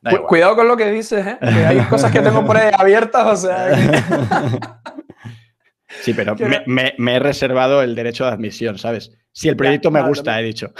Da 0.00 0.10
Cu- 0.10 0.16
igual. 0.16 0.28
cuidado 0.28 0.54
con 0.56 0.68
lo 0.68 0.76
que 0.76 0.90
dices, 0.92 1.26
¿eh? 1.26 1.38
que 1.40 1.46
hay 1.66 1.78
cosas 1.86 2.12
que 2.12 2.20
tengo 2.20 2.44
por 2.46 2.56
ahí 2.56 2.70
abiertas, 2.78 3.26
o 3.26 3.36
sea. 3.36 3.68
que- 3.74 4.58
Sí, 6.02 6.12
pero 6.14 6.34
me, 6.36 6.62
me- 6.66 6.94
me 6.98 7.16
he 7.16 7.18
reservado 7.18 7.82
el 7.82 7.94
derecho 7.94 8.24
de 8.24 8.30
admisión, 8.30 8.78
¿sabes? 8.78 9.12
Si 9.32 9.48
el 9.48 9.56
proyecto 9.56 9.90
me 9.90 10.02
gusta, 10.02 10.24
también. 10.24 10.44
he 10.44 10.46
dicho. 10.48 10.72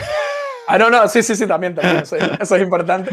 Ah, 0.67 0.79
no, 0.79 0.89
no, 0.91 1.07
sí, 1.09 1.23
sí, 1.23 1.35
sí, 1.37 1.47
también, 1.47 1.75
también. 1.75 1.99
Eso, 1.99 2.17
es- 2.17 2.25
eso 2.41 2.57
es 2.57 2.63
importante. 2.63 3.11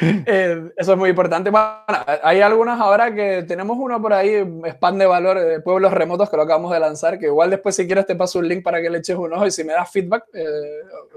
Eh, 0.28 0.70
eso 0.76 0.92
es 0.92 0.98
muy 0.98 1.10
importante. 1.10 1.50
Bueno, 1.50 1.74
hay 2.22 2.40
algunas 2.40 2.80
ahora 2.80 3.14
que 3.14 3.44
tenemos 3.46 3.76
uno 3.78 4.00
por 4.00 4.12
ahí, 4.12 4.44
spam 4.66 4.98
de 4.98 5.06
valor 5.06 5.38
de 5.38 5.60
pueblos 5.60 5.92
remotos 5.92 6.28
que 6.28 6.36
lo 6.36 6.42
acabamos 6.42 6.72
de 6.72 6.80
lanzar, 6.80 7.18
que 7.18 7.26
igual 7.26 7.50
después 7.50 7.74
si 7.76 7.86
quieres 7.86 8.06
te 8.06 8.14
paso 8.14 8.38
un 8.38 8.48
link 8.48 8.62
para 8.62 8.82
que 8.82 8.90
le 8.90 8.98
eches 8.98 9.16
un 9.16 9.32
ojo 9.32 9.46
y 9.46 9.50
si 9.50 9.64
me 9.64 9.72
das 9.72 9.90
feedback, 9.90 10.24
eh, 10.34 10.44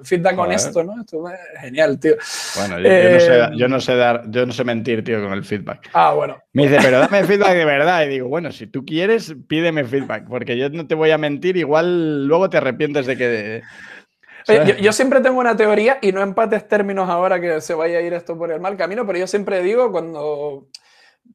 feedback 0.03 0.35
Joder. 0.35 0.49
honesto, 0.49 0.83
¿no? 0.83 1.01
Esto 1.01 1.27
es 1.27 1.61
genial, 1.61 1.99
tío. 1.99 2.15
Bueno, 2.55 2.79
yo, 2.79 2.89
yo 2.89 3.09
no 3.09 3.19
sé, 3.19 3.39
Eh, 3.39 3.49
yo 3.57 3.67
no 3.67 3.81
sé 3.81 3.95
dar, 3.95 4.23
yo 4.29 4.45
no 4.45 4.53
sé 4.53 4.63
mentir, 4.63 5.03
tío, 5.03 5.21
con 5.21 5.33
el 5.33 5.43
feedback. 5.43 5.89
Ah, 5.93 6.13
bueno. 6.13 6.37
Me 6.53 6.63
dice, 6.63 6.77
pero 6.81 6.99
dame 6.99 7.23
feedback 7.23 7.53
de 7.53 7.65
verdad. 7.65 8.03
Y 8.05 8.09
digo, 8.09 8.27
bueno, 8.29 8.51
si 8.51 8.67
tú 8.67 8.85
quieres, 8.85 9.35
pídeme 9.47 9.83
feedback, 9.83 10.25
porque 10.27 10.57
yo 10.57 10.69
no 10.69 10.87
te 10.87 10.95
voy 10.95 11.11
a 11.11 11.17
mentir, 11.17 11.57
igual 11.57 12.27
luego 12.27 12.49
te 12.49 12.57
arrepientes 12.57 13.05
de 13.05 13.17
que. 13.17 13.61
Yo, 14.47 14.75
yo 14.75 14.93
siempre 14.93 15.21
tengo 15.21 15.39
una 15.39 15.55
teoría 15.55 15.99
y 16.01 16.11
no 16.11 16.21
empates 16.21 16.67
términos 16.67 17.09
ahora 17.09 17.39
que 17.39 17.61
se 17.61 17.73
vaya 17.73 17.99
a 17.99 18.01
ir 18.01 18.13
esto 18.13 18.37
por 18.37 18.51
el 18.51 18.59
mal 18.59 18.77
camino, 18.77 19.05
pero 19.05 19.19
yo 19.19 19.27
siempre 19.27 19.61
digo 19.61 19.91
cuando 19.91 20.67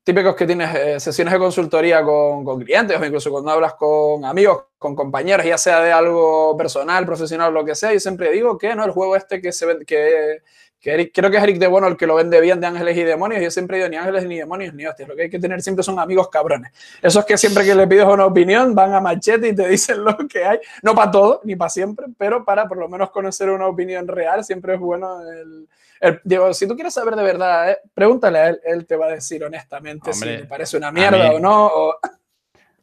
típicos 0.03 0.35
que 0.35 0.47
tienes 0.47 0.75
eh, 0.75 1.01
sesiones 1.01 1.33
de 1.33 1.39
consultoría 1.39 2.03
con, 2.03 2.45
con 2.45 2.61
clientes 2.61 2.99
o 2.99 3.05
incluso 3.05 3.31
cuando 3.31 3.51
hablas 3.51 3.75
con 3.75 4.25
amigos, 4.25 4.65
con 4.79 4.95
compañeros, 4.95 5.47
ya 5.47 5.57
sea 5.57 5.81
de 5.81 5.93
algo 5.93 6.57
personal, 6.57 7.07
profesional, 7.07 7.55
lo 7.55 7.65
que 7.65 7.75
sea, 7.75 7.93
yo 7.93 8.01
siempre 8.01 8.31
digo 8.31 8.59
que 8.59 8.75
no 8.75 8.85
el 8.85 8.91
juego 8.91 9.17
este 9.17 9.41
que 9.41 9.53
se 9.53 9.67
que, 9.87 10.43
que 10.85 10.93
Eric- 10.95 11.13
creo 11.15 11.31
que 11.31 11.39
es 11.39 11.43
Eric 11.43 11.57
de 11.59 11.67
Bono 11.67 11.87
el 11.87 11.97
que 11.97 12.07
lo 12.07 12.15
vende 12.15 12.39
bien 12.43 12.61
de 12.61 12.67
ángeles 12.67 12.95
y 12.99 13.03
demonios, 13.05 13.43
yo 13.43 13.51
siempre 13.51 13.79
digo 13.79 13.89
ni 13.89 13.97
ángeles 13.97 14.27
ni 14.27 14.37
demonios 14.37 14.75
ni 14.75 14.85
hostias, 14.87 15.09
lo 15.09 15.17
que 15.17 15.23
hay 15.23 15.31
que 15.31 15.39
tener 15.39 15.63
siempre 15.63 15.83
son 15.83 15.99
amigos 15.99 16.29
cabrones. 16.29 16.73
Esos 17.01 17.25
que 17.25 17.39
siempre 17.39 17.65
que 17.65 17.75
le 17.75 17.87
pides 17.87 18.05
una 18.05 18.27
opinión 18.27 18.75
van 18.75 18.93
a 18.93 19.01
machete 19.01 19.49
y 19.49 19.55
te 19.55 19.67
dicen 19.69 20.05
lo 20.05 20.15
que 20.29 20.45
hay, 20.45 20.59
no 20.83 20.95
para 20.95 21.11
todo 21.11 21.41
ni 21.45 21.57
para 21.57 21.71
siempre, 21.71 22.07
pero 22.19 22.45
para 22.45 22.69
por 22.69 22.77
lo 22.77 22.89
menos 22.89 23.11
conocer 23.11 23.49
una 23.49 23.67
opinión 23.67 24.07
real 24.07 24.45
siempre 24.45 24.75
es 24.75 24.81
bueno 24.81 25.21
el, 25.23 25.67
el- 26.01 26.21
digo, 26.23 26.53
si 26.53 26.69
tú 26.69 26.75
quieres 26.75 26.93
saber 26.93 27.17
de 27.17 27.23
verdad, 27.23 27.71
eh, 27.71 27.79
pregúntale 27.95 28.39
a 28.39 28.49
él, 28.51 28.61
él 28.65 28.87
te 28.87 28.97
va 28.97 29.07
a 29.07 29.11
decir 29.13 29.43
honestamente 29.43 30.11
Hombre, 30.11 30.37
si 30.37 30.43
le 30.43 30.45
parece 30.47 30.77
una 30.77 30.93
mierda 30.93 31.33
o 31.33 31.39
no. 31.41 31.67
o- 31.67 31.95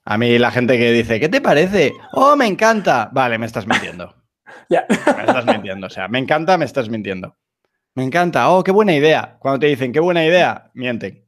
A 0.06 0.18
mí 0.18 0.40
la 0.40 0.50
gente 0.50 0.78
que 0.80 0.92
dice, 0.92 1.20
¿qué 1.20 1.30
te 1.30 1.40
parece? 1.42 1.94
Oh, 2.14 2.36
me 2.36 2.48
encanta. 2.48 3.10
Vale, 3.14 3.38
me 3.38 3.46
estás 3.46 3.68
mintiendo. 3.68 4.16
Ya. 4.70 4.86
Me 4.90 5.24
estás 5.26 5.46
mintiendo. 5.46 5.88
O 5.88 5.90
sea, 5.90 6.08
me 6.08 6.18
encanta, 6.20 6.58
me 6.58 6.66
estás 6.66 6.90
mintiendo. 6.90 7.36
Me 7.96 8.04
encanta. 8.04 8.50
Oh, 8.50 8.64
qué 8.64 8.72
buena 8.72 8.94
idea. 8.94 9.38
Cuando 9.40 9.60
te 9.60 9.68
dicen, 9.68 9.92
qué 9.92 10.00
buena 10.00 10.26
idea, 10.26 10.72
mienten. 10.74 11.26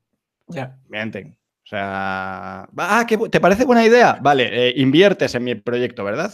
Ya. 0.47 0.77
Mienten. 0.87 1.37
O 1.63 1.67
sea, 1.67 2.67
ah, 2.77 3.05
¿qué 3.07 3.17
¿te 3.17 3.39
parece 3.39 3.65
buena 3.65 3.85
idea? 3.85 4.17
Vale, 4.21 4.67
eh, 4.69 4.73
inviertes 4.77 5.33
en 5.35 5.43
mi 5.43 5.55
proyecto, 5.55 6.03
¿verdad? 6.03 6.31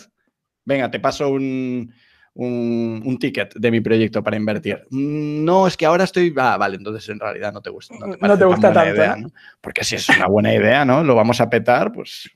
Venga, 0.65 0.89
te 0.91 0.99
paso 0.99 1.29
un, 1.29 1.93
un, 2.33 3.01
un 3.05 3.19
ticket 3.19 3.53
de 3.55 3.71
mi 3.71 3.79
proyecto 3.81 4.23
para 4.23 4.37
invertir. 4.37 4.83
Mm, 4.89 5.43
No, 5.45 5.67
es 5.67 5.77
que 5.77 5.85
ahora 5.85 6.03
estoy. 6.03 6.33
Ah, 6.37 6.57
vale, 6.57 6.77
entonces 6.77 7.07
en 7.09 7.19
realidad 7.19 7.53
no 7.53 7.61
te 7.61 7.69
gusta. 7.69 7.95
No 7.99 8.15
te, 8.15 8.27
No 8.27 8.37
te 8.37 8.45
gusta 8.45 8.73
tanto. 8.73 9.17
¿no? 9.17 9.29
Porque 9.61 9.83
si 9.83 9.95
es 9.95 10.09
una 10.09 10.27
buena 10.27 10.53
idea, 10.53 10.83
¿no? 10.85 11.03
Lo 11.03 11.15
vamos 11.15 11.39
a 11.41 11.49
petar, 11.49 11.91
pues. 11.91 12.29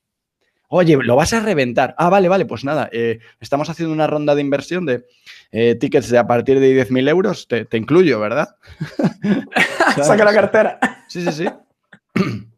Oye, 0.75 0.97
lo 0.97 1.15
vas 1.15 1.31
a 1.33 1.39
reventar. 1.39 1.93
Ah, 1.99 2.09
vale, 2.09 2.27
vale, 2.29 2.45
pues 2.45 2.63
nada. 2.63 2.89
eh, 2.91 3.19
estamos 3.39 3.69
haciendo 3.69 3.93
una 3.93 4.07
ronda 4.07 4.33
de 4.33 4.41
inversión 4.41 4.87
de 4.87 5.05
eh, 5.51 5.75
tickets 5.75 6.09
de 6.09 6.17
a 6.17 6.25
partir 6.25 6.59
de 6.59 6.73
10.000 6.73 7.07
euros. 7.09 7.47
Te, 7.47 7.65
te 7.65 7.77
incluyo, 7.77 8.19
¿verdad? 8.19 8.55
Saca 10.01 10.25
la 10.25 10.33
cartera. 10.33 10.79
Sí, 11.07 11.21
sí, 11.23 11.31
sí. 11.31 11.49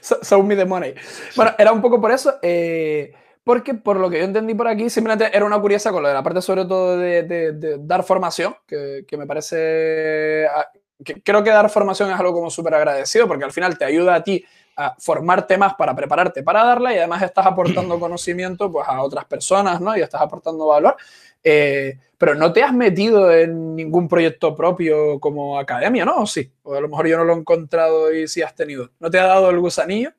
So- 0.00 0.18
Show 0.22 0.42
me 0.42 0.54
the 0.54 0.66
money. 0.66 0.94
Bueno, 1.34 1.52
era 1.58 1.72
un 1.72 1.80
poco 1.80 1.98
por 2.00 2.10
eso, 2.12 2.34
eh, 2.42 3.12
porque 3.42 3.72
por 3.74 3.98
lo 3.98 4.10
que 4.10 4.18
yo 4.18 4.24
entendí 4.24 4.54
por 4.54 4.68
aquí, 4.68 4.88
simplemente 4.90 5.34
era 5.34 5.44
una 5.46 5.58
curiosa 5.58 5.92
con 5.92 6.02
lo 6.02 6.08
de 6.08 6.14
la 6.14 6.22
parte 6.22 6.42
sobre 6.42 6.64
todo 6.66 6.98
de, 6.98 7.22
de- 7.22 7.52
de 7.52 7.76
dar 7.80 8.02
formación, 8.04 8.54
que, 8.66 9.04
que 9.08 9.16
me 9.16 9.26
parece, 9.26 10.46
ah, 10.46 10.66
que 11.04 11.22
creo 11.22 11.42
que 11.42 11.50
dar 11.50 11.68
formación 11.70 12.10
es 12.10 12.18
algo 12.20 12.32
como 12.34 12.50
súper 12.50 12.74
agradecido, 12.74 13.26
porque 13.26 13.44
al 13.44 13.52
final 13.52 13.78
te 13.78 13.84
ayuda 13.86 14.14
a 14.16 14.22
ti 14.24 14.44
a 14.76 14.94
formarte 14.98 15.56
más 15.56 15.74
para 15.74 15.96
prepararte 15.96 16.42
para 16.42 16.62
darla 16.62 16.94
y 16.94 16.98
además 16.98 17.22
estás 17.22 17.46
aportando 17.46 17.98
conocimiento 18.00 18.70
pues, 18.70 18.86
a 18.86 19.02
otras 19.02 19.24
personas, 19.24 19.80
¿no? 19.80 19.96
Y 19.96 20.02
estás 20.02 20.20
aportando 20.20 20.66
valor. 20.66 20.96
Eh, 21.42 21.98
pero 22.18 22.34
no 22.34 22.52
te 22.52 22.62
has 22.62 22.72
metido 22.72 23.32
en 23.32 23.76
ningún 23.76 24.08
proyecto 24.08 24.54
propio 24.54 25.20
como 25.20 25.58
academia, 25.58 26.04
¿no? 26.04 26.22
¿O 26.22 26.26
sí? 26.26 26.50
O 26.62 26.74
a 26.74 26.80
lo 26.80 26.88
mejor 26.88 27.06
yo 27.06 27.18
no 27.18 27.24
lo 27.24 27.34
he 27.34 27.38
encontrado 27.38 28.12
y 28.12 28.26
sí 28.26 28.42
has 28.42 28.54
tenido. 28.54 28.90
¿No 29.00 29.10
te 29.10 29.18
ha 29.18 29.26
dado 29.26 29.50
el 29.50 29.60
gusanillo? 29.60 30.12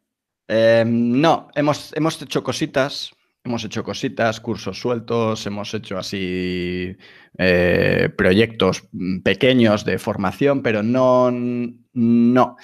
Eh, 0.47 0.83
no, 0.87 1.49
hemos, 1.55 1.93
hemos 1.95 2.21
hecho 2.21 2.43
cositas. 2.43 3.11
hemos 3.43 3.63
hecho 3.63 3.83
cositas, 3.83 4.39
cursos 4.39 4.79
sueltos, 4.79 5.45
hemos 5.45 5.73
hecho 5.73 5.97
así 5.97 6.95
eh, 7.37 8.09
proyectos 8.15 8.83
pequeños 9.23 9.85
de 9.85 9.97
formación, 9.97 10.61
pero 10.61 10.83
no, 10.83 11.31
no. 11.31 12.57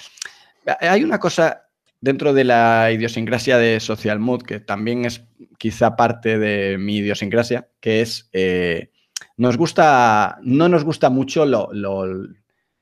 Hay 0.79 1.03
una 1.03 1.19
cosa 1.19 1.62
dentro 2.03 2.33
de 2.33 2.43
la 2.43 2.91
idiosincrasia 2.91 3.57
de 3.57 3.79
Social 3.79 4.19
Mood 4.19 4.41
que 4.41 4.59
también 4.59 5.05
es 5.05 5.23
quizá 5.57 5.95
parte 5.95 6.37
de 6.37 6.77
mi 6.77 6.97
idiosincrasia, 6.97 7.69
que 7.79 8.01
es 8.01 8.29
eh, 8.33 8.91
nos 9.37 9.55
gusta, 9.55 10.37
no 10.43 10.67
nos 10.67 10.83
gusta 10.83 11.09
mucho 11.09 11.45
lo, 11.45 11.69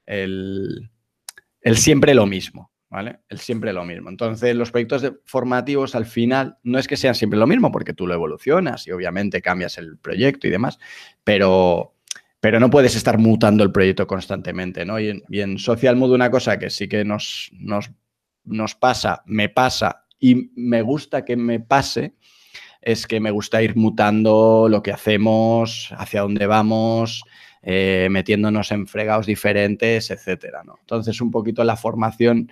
el, 0.08 0.90
siempre 1.76 2.16
lo 2.16 2.26
mismo, 2.26 2.72
¿vale? 2.90 3.20
El 3.30 3.38
siempre 3.38 3.74
lo 3.74 3.86
mismo. 3.86 4.10
Entonces, 4.10 4.56
los 4.56 4.72
proyectos 4.72 5.14
formativos 5.26 5.94
al 5.94 6.08
final 6.08 6.58
no 6.64 6.80
es 6.80 6.88
que 6.88 6.98
sean 6.98 7.14
siempre 7.14 7.38
lo 7.38 7.46
mismo, 7.46 7.72
porque 7.72 7.94
tú 7.94 8.08
lo 8.08 8.16
evolucionas 8.16 8.88
y 8.88 8.92
obviamente 8.92 9.44
cambias 9.44 9.78
el 9.78 10.00
proyecto 10.00 10.48
y 10.48 10.50
demás, 10.50 10.80
pero, 11.24 11.94
pero 12.40 12.60
no 12.60 12.72
puedes 12.72 12.96
estar 12.96 13.20
mutando 13.20 13.64
el 13.64 13.72
proyecto 13.72 14.08
constantemente, 14.08 14.84
¿no? 14.84 15.00
Y 15.00 15.22
en, 15.30 15.60
Social 15.60 15.96
Mood 15.96 16.12
una 16.14 16.32
cosa 16.32 16.58
que 16.58 16.72
sí 16.72 16.88
que 16.88 17.06
nos, 17.06 17.52
nos, 17.54 17.92
nos 18.44 18.76
pasa, 18.76 19.24
me 19.26 19.50
pasa 19.50 20.06
y 20.20 20.52
me 20.56 20.82
gusta 20.82 21.26
que 21.26 21.36
me 21.36 21.60
pase, 21.60 22.16
es 22.82 23.08
que 23.08 23.20
me 23.20 23.32
gusta 23.32 23.62
ir 23.62 23.76
mutando 23.76 24.68
lo 24.70 24.82
que 24.82 24.92
hacemos, 24.92 25.90
hacia 25.98 26.22
dónde 26.22 26.48
vamos, 26.48 27.24
eh, 27.62 28.08
metiéndonos 28.10 28.72
en 28.72 28.88
fregados 28.88 29.26
diferentes, 29.26 30.10
etcétera. 30.10 30.64
¿no? 30.64 30.78
Entonces, 30.80 31.22
un 31.22 31.32
poquito 31.32 31.64
la 31.64 31.76
formación 31.76 32.52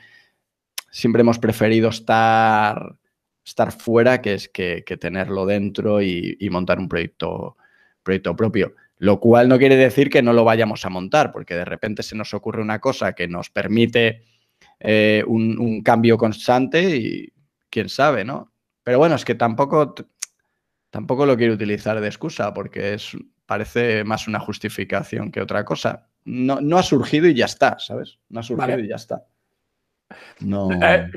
siempre 0.92 1.22
hemos 1.22 1.40
preferido 1.40 1.90
estar, 1.90 2.96
estar 3.44 3.72
fuera 3.72 4.22
que, 4.22 4.34
es 4.34 4.50
que, 4.50 4.82
tenerlo 5.00 5.46
dentro 5.46 6.02
y, 6.02 6.38
montar 6.52 6.80
un 6.80 6.90
proyecto, 6.90 7.58
proyecto 8.04 8.36
propio. 8.36 8.76
Lo 8.98 9.20
cual 9.20 9.48
no 9.48 9.58
quiere 9.58 9.78
decir 9.78 10.10
que 10.10 10.22
no 10.22 10.34
lo 10.34 10.44
vayamos 10.44 10.86
a 10.86 10.90
montar, 10.90 11.32
porque 11.32 11.56
de 11.56 11.66
repente 11.66 12.04
se 12.04 12.16
nos 12.16 12.34
ocurre 12.34 12.62
una 12.62 12.80
cosa 12.80 13.14
que 13.14 13.28
nos 13.28 13.50
permite 13.50 14.24
eh, 14.80 15.24
un, 15.28 15.60
un, 15.60 15.82
cambio 15.82 16.18
constante 16.18 16.96
y 16.96 17.34
quién 17.70 17.90
sabe, 17.90 18.24
¿no? 18.24 18.52
Pero 18.84 18.98
bueno, 19.00 19.16
es 19.16 19.26
que 19.26 19.36
tampoco 19.36 19.94
tampoco 20.90 21.26
lo 21.26 21.38
quiero 21.38 21.54
utilizar 21.54 22.00
de 22.00 22.08
excusa 22.08 22.54
porque 22.54 22.94
es, 22.94 23.16
parece 23.46 24.04
más 24.04 24.28
una 24.28 24.40
justificación 24.40 25.32
que 25.32 25.42
otra 25.42 25.66
cosa. 25.66 26.08
No, 26.26 26.62
no 26.62 26.78
ha 26.78 26.84
surgido 26.84 27.28
y 27.28 27.34
ya 27.34 27.46
está, 27.46 27.80
¿sabes? 27.80 28.20
No 28.30 28.40
ha 28.40 28.44
surgido 28.44 28.80
y 28.80 28.88
ya 28.88 28.96
está. 28.96 29.26
No. 30.40 30.70
Eh, 30.72 31.10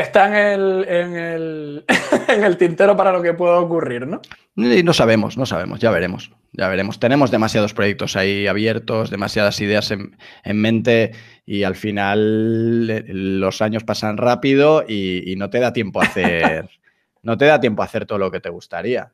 está 0.00 0.26
en 0.26 0.34
el, 0.34 0.84
en, 0.88 1.16
el, 1.16 1.84
en 2.28 2.44
el, 2.44 2.56
tintero 2.56 2.96
para 2.96 3.12
lo 3.12 3.22
que 3.22 3.34
pueda 3.34 3.58
ocurrir, 3.58 4.06
¿no? 4.06 4.20
Y 4.56 4.82
no 4.82 4.92
sabemos, 4.92 5.36
no 5.36 5.46
sabemos, 5.46 5.80
ya 5.80 5.90
veremos. 5.90 6.30
Ya 6.52 6.68
veremos. 6.68 6.98
Tenemos 6.98 7.30
demasiados 7.30 7.74
proyectos 7.74 8.16
ahí 8.16 8.46
abiertos, 8.46 9.10
demasiadas 9.10 9.60
ideas 9.60 9.90
en, 9.90 10.16
en 10.44 10.60
mente 10.60 11.12
y 11.44 11.64
al 11.64 11.74
final 11.74 12.88
eh, 12.88 13.04
los 13.08 13.60
años 13.60 13.84
pasan 13.84 14.16
rápido 14.16 14.84
y, 14.86 15.30
y 15.30 15.36
no 15.36 15.50
te 15.50 15.60
da 15.60 15.72
tiempo 15.74 16.00
a 16.00 16.04
hacer 16.04 16.70
no 17.26 17.36
te 17.36 17.44
da 17.44 17.58
tiempo 17.58 17.82
a 17.82 17.86
hacer 17.86 18.06
todo 18.06 18.18
lo 18.18 18.30
que 18.30 18.38
te 18.38 18.50
gustaría. 18.50 19.12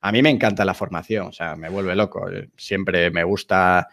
A 0.00 0.10
mí 0.10 0.20
me 0.20 0.30
encanta 0.30 0.64
la 0.64 0.74
formación, 0.74 1.28
o 1.28 1.32
sea, 1.32 1.54
me 1.54 1.68
vuelve 1.68 1.94
loco. 1.94 2.28
Siempre 2.56 3.12
me 3.12 3.22
gusta, 3.22 3.88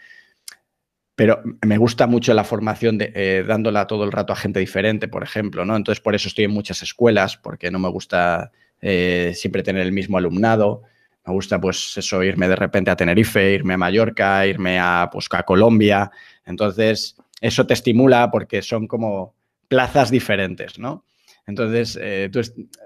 pero 1.20 1.44
me 1.68 1.78
gusta 1.78 2.08
mucho 2.08 2.34
la 2.34 2.46
formación 2.46 2.98
de, 2.98 3.12
eh, 3.14 3.44
dándola 3.46 3.88
todo 3.88 4.06
el 4.06 4.12
rato 4.14 4.32
a 4.32 4.38
gente 4.38 4.62
diferente, 4.62 5.10
por 5.10 5.22
ejemplo, 5.22 5.66
¿no? 5.66 5.76
Entonces, 5.76 6.00
por 6.00 6.16
eso 6.16 6.30
estoy 6.30 6.46
en 6.46 6.52
muchas 6.52 6.82
escuelas, 6.82 7.36
porque 7.36 7.70
no 7.72 7.78
me 7.78 7.90
gusta 7.90 8.54
eh, 8.82 9.34
siempre 9.36 9.62
tener 9.62 9.82
el 9.82 9.92
mismo 9.92 10.18
alumnado. 10.18 10.84
Me 11.26 11.34
gusta, 11.34 11.60
pues, 11.60 11.98
eso, 11.98 12.24
irme 12.24 12.48
de 12.48 12.56
repente 12.56 12.90
a 12.90 12.96
Tenerife, 12.96 13.52
irme 13.52 13.74
a 13.74 13.78
Mallorca, 13.78 14.48
irme 14.48 14.80
a, 14.80 15.10
pues, 15.12 15.28
a 15.32 15.44
Colombia. 15.44 16.10
Entonces, 16.46 17.18
eso 17.42 17.68
te 17.68 17.74
estimula 17.74 18.32
porque 18.32 18.62
son 18.62 18.88
como 18.88 19.36
plazas 19.68 20.12
diferentes, 20.12 20.80
¿no? 20.80 21.04
Entonces, 21.46 22.00
eh, 22.02 22.32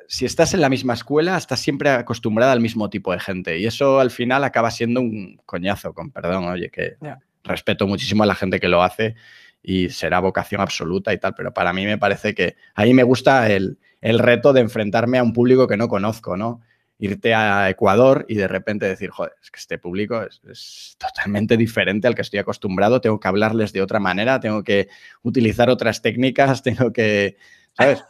si 0.08 0.26
estás 0.26 0.56
en 0.56 0.62
la 0.62 0.70
misma 0.70 0.96
escuela, 0.96 1.38
estás 1.38 1.60
siempre 1.60 1.92
acostumbrada 1.92 2.52
al 2.52 2.62
mismo 2.62 2.90
tipo 2.90 3.12
de 3.12 3.20
gente 3.20 3.60
y 3.60 3.68
eso 3.68 4.00
al 4.00 4.10
final 4.10 4.44
acaba 4.44 4.72
siendo 4.72 5.02
un 5.02 5.40
coñazo, 5.46 5.94
con 5.94 6.10
perdón, 6.10 6.46
oye, 6.46 6.72
que 6.72 6.96
respeto 7.44 7.88
muchísimo 7.88 8.24
a 8.24 8.26
la 8.26 8.36
gente 8.36 8.60
que 8.60 8.68
lo 8.68 8.84
hace 8.84 9.16
y 9.62 9.90
será 9.90 10.20
vocación 10.20 10.62
absoluta 10.62 11.14
y 11.14 11.18
tal, 11.18 11.34
pero 11.36 11.54
para 11.54 11.74
mí 11.74 11.86
me 11.86 11.98
parece 11.98 12.34
que 12.34 12.58
ahí 12.76 12.94
me 12.94 13.04
gusta 13.04 13.50
el, 13.50 13.78
reto 14.02 14.52
de 14.52 14.62
enfrentarme 14.62 15.18
a 15.18 15.24
un 15.24 15.32
público 15.32 15.68
que 15.68 15.78
no 15.78 15.88
conozco, 15.88 16.36
¿no? 16.36 16.62
Irte 17.00 17.34
a 17.34 17.70
Ecuador 17.70 18.26
y 18.28 18.36
de 18.36 18.48
repente 18.48 18.86
decir, 18.86 19.10
joder, 19.10 19.34
es 19.42 19.50
que 19.50 19.60
este 19.60 19.78
público 19.78 20.22
es, 20.22 20.42
es, 20.50 20.96
totalmente 20.98 21.56
diferente 21.56 22.08
al 22.08 22.16
que 22.16 22.22
estoy 22.22 22.40
acostumbrado, 22.40 23.00
tengo 23.00 23.20
que 23.20 23.28
hablarles 23.28 23.72
de 23.72 23.82
otra 23.82 24.00
manera, 24.00 24.40
tengo 24.40 24.64
que 24.64 24.90
utilizar 25.22 25.70
otras 25.70 26.02
técnicas, 26.02 26.62
tengo 26.64 26.92
que, 26.92 27.38
¿sabes? 27.78 28.04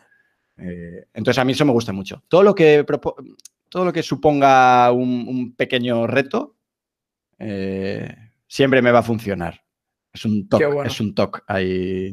Eh, 0.57 1.05
entonces 1.13 1.39
a 1.39 1.45
mí 1.45 1.53
eso 1.53 1.65
me 1.65 1.71
gusta 1.71 1.93
mucho. 1.93 2.23
Todo 2.27 2.43
lo 2.43 2.55
que, 2.55 2.85
todo 3.69 3.85
lo 3.85 3.93
que 3.93 4.03
suponga 4.03 4.91
un, 4.91 5.53
pequeño 5.55 6.07
reto 6.07 6.55
eh, 7.39 8.15
siempre 8.53 8.83
me 8.83 8.91
va 8.91 8.99
a 8.99 9.03
funcionar. 9.03 9.59
Es 10.13 10.25
un 10.25 10.47
toque, 10.47 10.67
es 10.85 10.99
un 10.99 11.15
toque 11.15 11.39
ahí. 11.47 12.11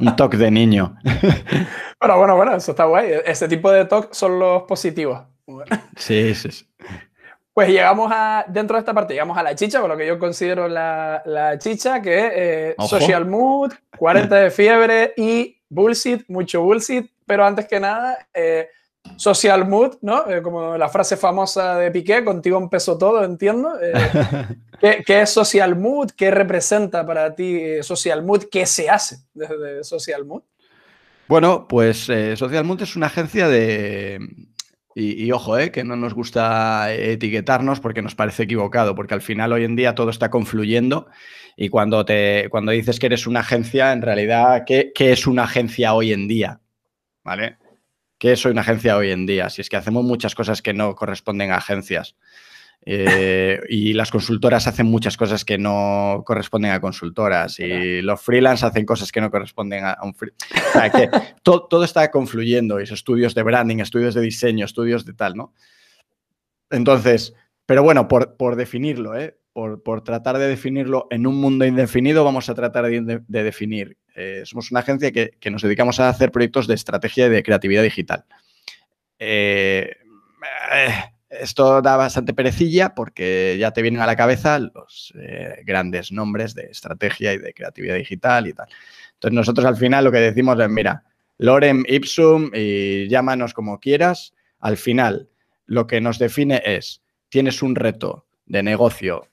un 0.00 0.16
toque 0.16 0.38
de 0.38 0.50
niño. 0.50 0.96
bueno, 2.00 2.16
bueno, 2.16 2.36
bueno, 2.36 2.56
eso 2.56 2.70
está 2.70 2.86
guay. 2.86 3.10
Ese 3.26 3.46
tipo 3.46 3.70
de 3.70 3.84
toques 3.84 4.16
son 4.16 4.38
los 4.38 4.62
positivos. 4.62 5.22
sí, 5.96 6.34
sí, 6.34 6.50
sí. 6.50 6.66
Pues 7.52 7.68
llegamos 7.68 8.10
a, 8.12 8.46
dentro 8.48 8.76
de 8.76 8.80
esta 8.80 8.94
parte, 8.94 9.12
llegamos 9.12 9.36
a 9.36 9.42
la 9.42 9.54
chicha, 9.54 9.80
con 9.80 9.90
lo 9.90 9.98
que 9.98 10.06
yo 10.06 10.18
considero 10.18 10.66
la, 10.66 11.56
chicha, 11.58 12.00
que 12.00 12.18
es 12.18 12.32
eh, 12.34 12.74
Social 12.88 13.26
Mood, 13.26 13.72
40 13.98 14.34
de 14.34 14.50
fiebre 14.50 15.12
y 15.16 15.60
bullshit, 15.68 16.24
mucho 16.26 16.62
bullshit, 16.62 17.12
pero 17.26 17.44
antes 17.44 17.68
que 17.68 17.78
nada, 17.78 18.26
eh, 18.32 18.70
social 19.16 19.66
mood, 19.68 19.96
¿no? 20.02 20.28
Eh, 20.30 20.42
como 20.42 20.76
la 20.76 20.88
frase 20.88 21.16
famosa 21.16 21.78
de 21.78 21.90
Piqué, 21.90 22.24
contigo 22.24 22.58
empezó 22.58 22.98
todo, 22.98 23.24
entiendo. 23.24 23.72
Eh, 23.80 25.02
¿qué, 25.06 25.22
es 25.22 25.30
social 25.30 25.76
mood? 25.76 26.10
¿Qué 26.10 26.30
representa 26.30 27.06
para 27.06 27.34
ti 27.34 27.82
social 27.82 28.24
mood? 28.24 28.44
¿Qué 28.50 28.66
se 28.66 28.88
hace 28.88 29.18
desde 29.32 29.84
social 29.84 30.24
mood? 30.24 30.42
Bueno, 31.26 31.66
pues 31.66 32.00
Social 32.00 32.64
Mood 32.64 32.82
es 32.82 32.96
una 32.96 33.06
agencia 33.06 33.48
de, 33.48 34.18
y, 34.94 35.32
ojo, 35.32 35.56
que 35.72 35.82
no 35.82 35.96
nos 35.96 36.12
gusta 36.12 36.92
etiquetarnos 36.92 37.80
porque 37.80 38.02
nos 38.02 38.14
parece 38.14 38.42
equivocado, 38.42 38.94
porque 38.94 39.14
al 39.14 39.22
final 39.22 39.54
hoy 39.54 39.64
en 39.64 39.74
día 39.74 39.94
todo 39.94 40.10
está 40.10 40.30
confluyendo 40.30 41.06
y 41.56 41.70
cuando, 41.70 42.04
te, 42.04 42.48
cuando 42.50 42.72
dices 42.72 43.00
que 43.00 43.06
eres 43.06 43.26
una 43.26 43.40
agencia, 43.40 43.92
en 43.92 44.02
realidad, 44.02 44.64
¿qué, 44.66 44.92
¿qué, 44.94 45.12
es 45.12 45.26
una 45.26 45.44
agencia 45.44 45.94
hoy 45.94 46.12
en 46.12 46.28
día? 46.28 46.60
¿vale? 47.24 47.56
¿Qué 48.18 48.36
soy 48.36 48.52
una 48.52 48.62
agencia 48.62 48.96
hoy 48.96 49.10
en 49.10 49.26
día? 49.26 49.50
Si 49.50 49.60
es 49.60 49.68
que 49.68 49.76
hacemos 49.76 50.04
muchas 50.04 50.34
cosas 50.34 50.62
que 50.62 50.72
no 50.72 50.94
corresponden 50.94 51.50
a 51.50 51.56
agencias. 51.56 52.16
Eh, 52.86 53.60
y 53.70 53.94
las 53.94 54.10
consultoras 54.10 54.66
hacen 54.66 54.86
muchas 54.86 55.16
cosas 55.16 55.44
que 55.44 55.56
no 55.56 56.22
corresponden 56.26 56.72
a 56.72 56.82
consultoras 56.82 57.58
y 57.58 58.02
los 58.02 58.20
freelance 58.20 58.66
hacen 58.66 58.84
cosas 58.84 59.10
que 59.10 59.22
no 59.22 59.30
corresponden 59.30 59.84
a, 59.84 59.96
un 60.02 60.14
freelance. 60.14 60.46
O 60.68 60.72
sea, 60.72 60.90
que 60.90 61.08
todo, 61.42 61.82
está 61.82 62.10
confluyendo, 62.10 62.80
y 62.80 62.84
estudios 62.84 63.34
de 63.34 63.42
branding, 63.42 63.78
estudios 63.78 64.14
de 64.14 64.20
diseño, 64.20 64.66
estudios 64.66 65.06
de 65.06 65.14
tal, 65.14 65.34
¿no? 65.34 65.54
Entonces, 66.70 67.34
pero 67.64 67.82
bueno, 67.82 68.06
por, 68.06 68.36
por 68.36 68.56
definirlo, 68.56 69.16
¿eh? 69.18 69.38
por, 69.54 70.02
tratar 70.02 70.38
de 70.38 70.48
definirlo 70.48 71.06
en 71.10 71.26
un 71.26 71.36
mundo 71.36 71.64
indefinido, 71.64 72.24
vamos 72.24 72.48
a 72.48 72.54
tratar 72.54 72.86
de, 72.86 73.22
definir. 73.28 73.96
Eh, 74.14 74.42
somos 74.44 74.70
una 74.70 74.80
agencia 74.80 75.10
que, 75.10 75.50
nos 75.50 75.62
dedicamos 75.62 75.98
a 75.98 76.08
hacer 76.08 76.30
proyectos 76.30 76.66
de 76.66 76.74
estrategia 76.74 77.26
y 77.26 77.30
de 77.30 77.42
creatividad 77.42 77.82
digital. 77.82 78.24
Eh, 79.18 79.96
eh, 80.72 80.94
esto 81.28 81.82
da 81.82 81.96
bastante 81.96 82.32
perecilla 82.32 82.94
porque 82.94 83.56
ya 83.58 83.72
te 83.72 83.82
vienen 83.82 84.00
a 84.00 84.06
la 84.06 84.14
cabeza 84.14 84.58
los 84.58 85.12
grandes 85.64 86.12
nombres 86.12 86.54
de 86.54 86.66
estrategia 86.66 87.32
y 87.32 87.38
de 87.38 87.52
creatividad 87.52 87.96
digital 87.96 88.46
y 88.46 88.52
tal. 88.52 88.68
Entonces 89.14 89.34
nosotros 89.34 89.66
al 89.66 89.76
final 89.76 90.04
lo 90.04 90.12
que 90.12 90.18
decimos 90.18 90.60
es, 90.60 90.68
mira, 90.68 91.02
Lorem 91.38 91.82
Ipsum 91.88 92.50
y 92.54 93.08
llámanos 93.08 93.52
como 93.52 93.80
quieras. 93.80 94.32
Al 94.60 94.76
final 94.76 95.28
lo 95.66 95.88
que 95.88 96.00
nos 96.00 96.20
define 96.20 96.62
es, 96.64 97.02
tienes 97.30 97.62
un 97.62 97.74
reto 97.74 98.26
de 98.46 98.62
negocio 98.62 99.26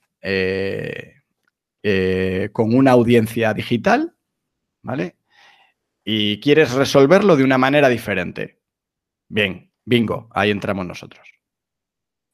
con 2.52 2.74
una 2.74 2.90
audiencia 2.90 3.54
digital, 3.54 4.11
¿vale? 4.82 5.16
Y 6.04 6.40
quieres 6.40 6.72
resolverlo 6.72 7.36
de 7.36 7.44
una 7.44 7.58
manera 7.58 7.88
diferente. 7.88 8.60
Bien, 9.28 9.72
bingo, 9.84 10.28
ahí 10.32 10.50
entramos 10.50 10.86
nosotros. 10.86 11.26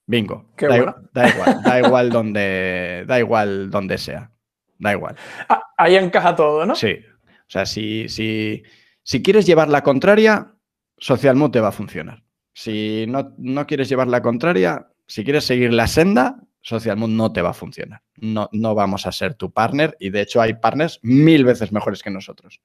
Bingo. 0.06 0.50
da, 0.58 0.78
igual, 0.78 1.62
da 1.62 1.78
igual 1.86 2.10
donde, 2.10 3.04
da 3.06 3.18
igual 3.18 3.70
donde 3.70 3.98
sea. 3.98 4.32
Da 4.78 4.92
igual. 4.92 5.16
Ah, 5.48 5.62
ahí 5.76 5.96
encaja 5.96 6.34
todo, 6.34 6.64
¿no? 6.64 6.74
Sí. 6.74 6.98
O 7.26 7.50
sea, 7.50 7.66
si, 7.66 8.08
si, 8.08 8.62
si 9.02 9.22
quieres 9.22 9.46
llevar 9.46 9.68
la 9.68 9.82
contraria, 9.82 10.54
Social 10.96 11.50
te 11.50 11.60
va 11.60 11.68
a 11.68 11.72
funcionar. 11.72 12.22
Si 12.52 13.06
no, 13.06 13.34
no 13.38 13.66
quieres 13.66 13.88
llevar 13.88 14.08
la 14.08 14.22
contraria, 14.22 14.88
si 15.06 15.24
quieres 15.24 15.44
seguir 15.44 15.72
la 15.72 15.86
senda, 15.86 16.40
Social 16.62 16.96
Mood 16.96 17.10
no 17.10 17.32
te 17.32 17.42
va 17.42 17.50
a 17.50 17.54
funcionar. 17.54 18.02
No, 18.16 18.48
no 18.52 18.74
vamos 18.74 19.06
a 19.06 19.12
ser 19.12 19.34
tu 19.34 19.52
partner 19.52 19.96
y 20.00 20.10
de 20.10 20.22
hecho 20.22 20.40
hay 20.40 20.54
partners 20.54 20.98
mil 21.02 21.44
veces 21.44 21.72
mejores 21.72 22.02
que 22.02 22.10
nosotros. 22.10 22.60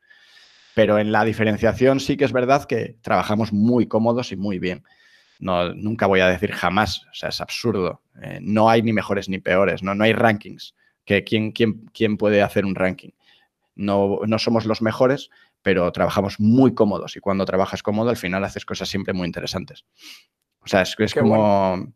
Pero 0.76 0.98
en 0.98 1.12
la 1.12 1.24
diferenciación 1.24 2.00
sí 2.00 2.18
que 2.18 2.26
es 2.26 2.34
verdad 2.34 2.66
que 2.66 2.98
trabajamos 3.02 3.54
muy 3.54 3.88
cómodos 3.88 4.32
y 4.32 4.36
muy 4.36 4.60
bien. 4.60 4.84
No, 5.39 5.74
nunca 5.74 6.08
voy 6.08 6.22
a 6.22 6.28
decir 6.28 6.52
jamás, 6.52 7.06
o 7.12 7.14
sea, 7.14 7.30
es 7.30 7.41
absurdo. 7.41 8.02
Eh, 8.22 8.39
no 8.41 8.70
hay 8.70 8.82
ni 8.82 8.94
mejores 8.94 9.30
ni 9.30 9.39
peores, 9.39 9.84
no, 9.84 9.94
no 9.94 10.04
hay 10.04 10.14
rankings. 10.14 10.76
Que 11.06 11.24
¿quién, 11.24 11.52
quién, 11.52 11.86
quién 11.94 12.18
puede 12.18 12.41
hacer 12.41 12.66
un 12.66 12.76
ranking? 12.76 13.12
No, 13.76 14.20
no 14.26 14.39
somos 14.39 14.66
los 14.66 14.82
mejores, 14.82 15.30
pero 15.62 15.91
trabajamos 15.91 16.39
muy 16.39 16.74
cómodos 16.74 17.16
y 17.16 17.20
cuando 17.20 17.46
trabajas 17.46 17.84
cómodo 17.84 18.10
al 18.10 18.18
final 18.18 18.44
haces 18.44 18.66
cosas 18.66 18.89
siempre 18.89 19.14
muy 19.14 19.26
interesantes. 19.26 19.86
O 20.60 20.68
sea, 20.68 20.82
es, 20.82 20.96
es 20.98 21.14
como, 21.14 21.94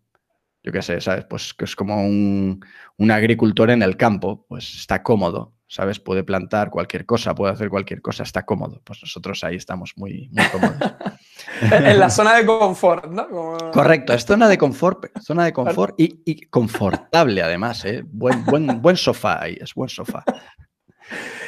yo 0.68 0.74
qué 0.74 0.82
sé, 0.82 1.00
¿sabes? 1.00 1.24
Pues 1.24 1.54
que 1.54 1.64
es 1.64 1.78
como 1.78 2.06
un, 2.06 2.60
un, 2.98 3.12
agricultor 3.12 3.72
en 3.72 3.82
el 3.82 3.96
campo, 3.96 4.46
pues 4.50 4.76
está 4.76 5.02
cómodo, 5.02 5.54
¿sabes? 5.66 5.98
Puede 5.98 6.26
plantar 6.26 6.70
cualquier 6.70 7.06
cosa, 7.06 7.34
puede 7.34 7.54
hacer 7.54 7.70
cualquier 7.70 8.02
cosa, 8.02 8.24
está 8.24 8.44
cómodo. 8.44 8.82
Pues 8.84 9.00
nosotros 9.02 9.46
ahí 9.46 9.56
estamos 9.56 9.94
muy, 9.96 10.30
muy 10.34 10.46
cómodos. 10.48 10.76
en 11.72 11.98
la 11.98 12.10
zona 12.10 12.36
de 12.36 12.46
confort, 12.46 13.10
¿no? 13.10 13.30
Como... 13.30 13.72
Correcto, 13.72 14.12
es 14.12 14.26
zona 14.26 14.50
de 14.50 14.58
confort, 14.58 15.06
zona 15.22 15.46
de 15.46 15.54
confort 15.54 15.98
y, 15.98 16.22
y 16.26 16.42
confortable 16.48 17.42
además, 17.42 17.86
¿eh? 17.86 18.04
Buen, 18.06 18.44
buen, 18.44 18.82
buen 18.82 18.98
sofá 18.98 19.44
ahí, 19.44 19.58
es 19.62 19.74
buen 19.74 19.88
sofá. 19.88 20.26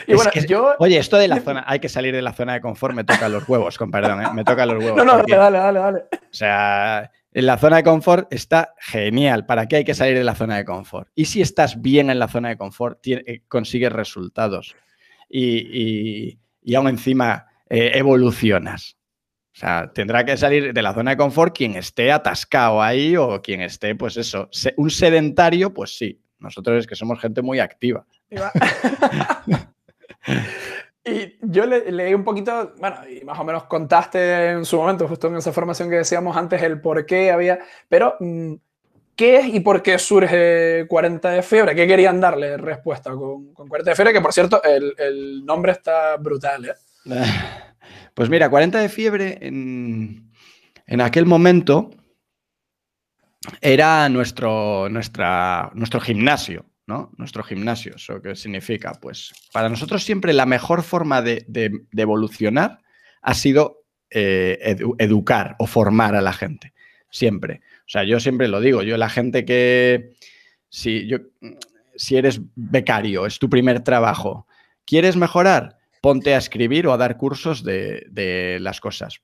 Y 0.07 0.13
bueno, 0.13 0.31
que, 0.31 0.45
yo... 0.47 0.75
Oye, 0.79 0.97
esto 0.97 1.17
de 1.17 1.27
la 1.27 1.41
zona, 1.41 1.65
hay 1.67 1.81
que 1.81 1.89
salir 1.89 2.15
de 2.15 2.21
la 2.21 2.31
zona 2.31 2.53
de 2.53 2.61
confort, 2.61 2.95
me 2.95 3.03
toca 3.03 3.27
los 3.27 3.47
huevos, 3.49 3.77
con 3.77 3.91
perdón, 3.91 4.21
¿eh? 4.21 4.27
me 4.33 4.45
toca 4.45 4.65
los 4.65 4.81
huevos. 4.81 4.95
No, 4.95 5.03
no, 5.03 5.17
porque, 5.17 5.35
dale, 5.35 5.57
dale, 5.57 5.79
dale. 5.79 5.99
O 6.13 6.33
sea, 6.33 7.11
en 7.31 7.45
la 7.45 7.57
zona 7.57 7.77
de 7.77 7.83
confort 7.83 8.31
está 8.33 8.73
genial. 8.79 9.45
¿Para 9.45 9.67
qué 9.67 9.77
hay 9.77 9.83
que 9.83 9.93
salir 9.93 10.17
de 10.17 10.23
la 10.23 10.35
zona 10.35 10.57
de 10.57 10.65
confort? 10.65 11.09
Y 11.15 11.25
si 11.25 11.41
estás 11.41 11.81
bien 11.81 12.09
en 12.09 12.19
la 12.19 12.27
zona 12.27 12.49
de 12.49 12.57
confort, 12.57 12.99
eh, 13.05 13.43
consigues 13.47 13.91
resultados 13.91 14.75
y, 15.29 15.57
y, 15.57 16.39
y 16.63 16.75
aún 16.75 16.87
encima 16.87 17.47
eh, 17.69 17.91
evolucionas. 17.93 18.97
O 19.53 19.59
sea, 19.59 19.91
tendrá 19.93 20.23
que 20.25 20.37
salir 20.37 20.73
de 20.73 20.81
la 20.81 20.93
zona 20.93 21.11
de 21.11 21.17
confort 21.17 21.55
quien 21.55 21.75
esté 21.75 22.11
atascado 22.11 22.81
ahí 22.81 23.15
o 23.15 23.41
quien 23.41 23.61
esté, 23.61 23.93
pues 23.93 24.17
eso, 24.17 24.49
un 24.77 24.89
sedentario, 24.89 25.73
pues 25.73 25.97
sí. 25.97 26.21
Nosotros 26.39 26.79
es 26.79 26.87
que 26.87 26.95
somos 26.95 27.19
gente 27.19 27.41
muy 27.41 27.59
activa. 27.59 28.05
Y 31.09 31.37
yo 31.41 31.65
le, 31.65 31.91
leí 31.91 32.13
un 32.13 32.23
poquito, 32.23 32.73
bueno, 32.77 32.97
y 33.07 33.23
más 33.25 33.39
o 33.39 33.43
menos 33.43 33.63
contaste 33.63 34.51
en 34.51 34.65
su 34.65 34.77
momento, 34.77 35.07
justo 35.07 35.27
en 35.27 35.37
esa 35.37 35.51
formación 35.51 35.89
que 35.89 35.97
decíamos 35.97 36.37
antes, 36.37 36.61
el 36.61 36.79
por 36.81 37.05
qué 37.05 37.31
había, 37.31 37.59
pero 37.87 38.15
mm, 38.19 38.53
¿qué 39.15 39.37
es 39.37 39.45
y 39.47 39.59
por 39.61 39.81
qué 39.81 39.97
surge 39.97 40.85
40 40.87 41.29
de 41.29 41.41
fiebre? 41.41 41.75
¿Qué 41.75 41.87
querían 41.87 42.21
darle 42.21 42.57
respuesta 42.57 43.11
con, 43.11 43.53
con 43.53 43.67
40 43.67 43.91
de 43.91 43.95
fiebre? 43.95 44.13
Que 44.13 44.21
por 44.21 44.33
cierto, 44.33 44.61
el, 44.63 44.93
el 44.97 45.45
nombre 45.45 45.71
está 45.71 46.17
brutal, 46.17 46.65
¿eh? 46.65 46.73
Pues 48.13 48.29
mira, 48.29 48.49
40 48.49 48.79
de 48.79 48.89
fiebre 48.89 49.37
en, 49.41 50.29
en 50.85 51.01
aquel 51.01 51.25
momento 51.25 51.91
era 53.61 54.09
nuestro, 54.09 54.89
nuestra, 54.89 55.71
nuestro 55.73 55.99
gimnasio. 55.99 56.65
¿No? 56.89 57.11
Nuestro 57.17 57.43
gimnasio, 57.43 57.95
¿eso 57.95 58.19
qué 58.19 58.35
significa? 58.35 58.93
Pues 58.99 59.31
para 59.53 59.69
nosotros 59.69 60.03
siempre 60.03 60.33
la 60.33 60.47
mejor 60.47 60.81
forma 60.81 61.21
de, 61.21 61.45
evolucionar 61.95 62.79
ha 63.21 63.35
sido 63.35 63.83
eh, 64.09 64.57
edu 64.61 64.95
educar 64.97 65.55
o 65.59 65.67
formar 65.67 66.15
a 66.15 66.21
la 66.21 66.33
gente, 66.33 66.73
siempre. 67.11 67.61
O 67.81 67.89
sea, 67.89 68.03
yo 68.03 68.19
siempre 68.19 68.47
lo 68.47 68.59
digo, 68.59 68.81
yo 68.81 68.97
la 68.97 69.07
gente 69.07 69.45
que, 69.45 70.15
si, 70.67 71.05
yo, 71.07 71.19
si 71.95 72.17
eres 72.17 72.41
becario, 72.55 73.27
es 73.27 73.37
tu 73.37 73.51
primer 73.51 73.81
trabajo, 73.81 74.47
¿quieres 74.83 75.15
mejorar? 75.15 75.77
Ponte 76.01 76.33
a 76.33 76.39
escribir 76.39 76.87
o 76.87 76.93
a 76.93 76.97
dar 76.97 77.17
cursos 77.17 77.63
de, 77.63 78.07
de 78.09 78.57
las 78.59 78.81
cosas. 78.81 79.21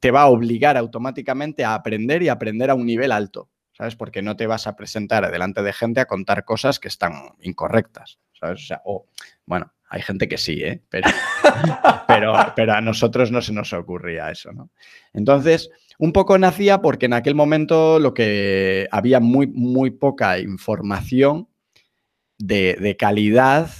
Te 0.00 0.10
va 0.10 0.22
a 0.22 0.26
obligar 0.26 0.76
automáticamente 0.76 1.64
a 1.64 1.72
aprender 1.72 2.22
y 2.22 2.28
aprender 2.28 2.68
a 2.68 2.74
un 2.74 2.84
nivel 2.84 3.10
alto. 3.10 3.48
¿Sabes? 3.76 3.96
Porque 3.96 4.22
no 4.22 4.36
te 4.36 4.46
vas 4.46 4.66
a 4.66 4.76
presentar 4.76 5.30
delante 5.30 5.62
de 5.62 5.72
gente 5.72 6.00
a 6.00 6.06
contar 6.06 6.44
cosas 6.44 6.78
que 6.78 6.88
están 6.88 7.12
incorrectas, 7.40 8.18
¿sabes? 8.32 8.68
O 8.84 9.06
bueno, 9.44 9.72
hay 9.88 10.02
gente 10.02 10.28
que 10.28 10.38
sí, 10.38 10.62
¿eh? 10.62 10.82
Pero, 10.88 11.08
pero, 12.08 12.34
pero, 12.56 12.72
a 12.72 12.80
nosotros 12.80 13.30
no 13.30 13.42
se 13.42 13.52
nos 13.52 13.72
ocurría 13.72 14.30
eso, 14.30 14.52
¿no? 14.52 14.70
Entonces, 15.12 15.70
un 15.98 16.12
poco 16.12 16.38
nacía 16.38 16.80
porque 16.80 17.06
en 17.06 17.12
aquel 17.12 17.34
momento 17.34 17.98
lo 17.98 18.14
que 18.14 18.88
había 18.90 19.20
muy, 19.20 19.46
muy 19.46 19.90
poca 19.90 20.38
información 20.38 21.48
de, 22.38 22.76
de 22.80 22.96
calidad. 22.96 23.70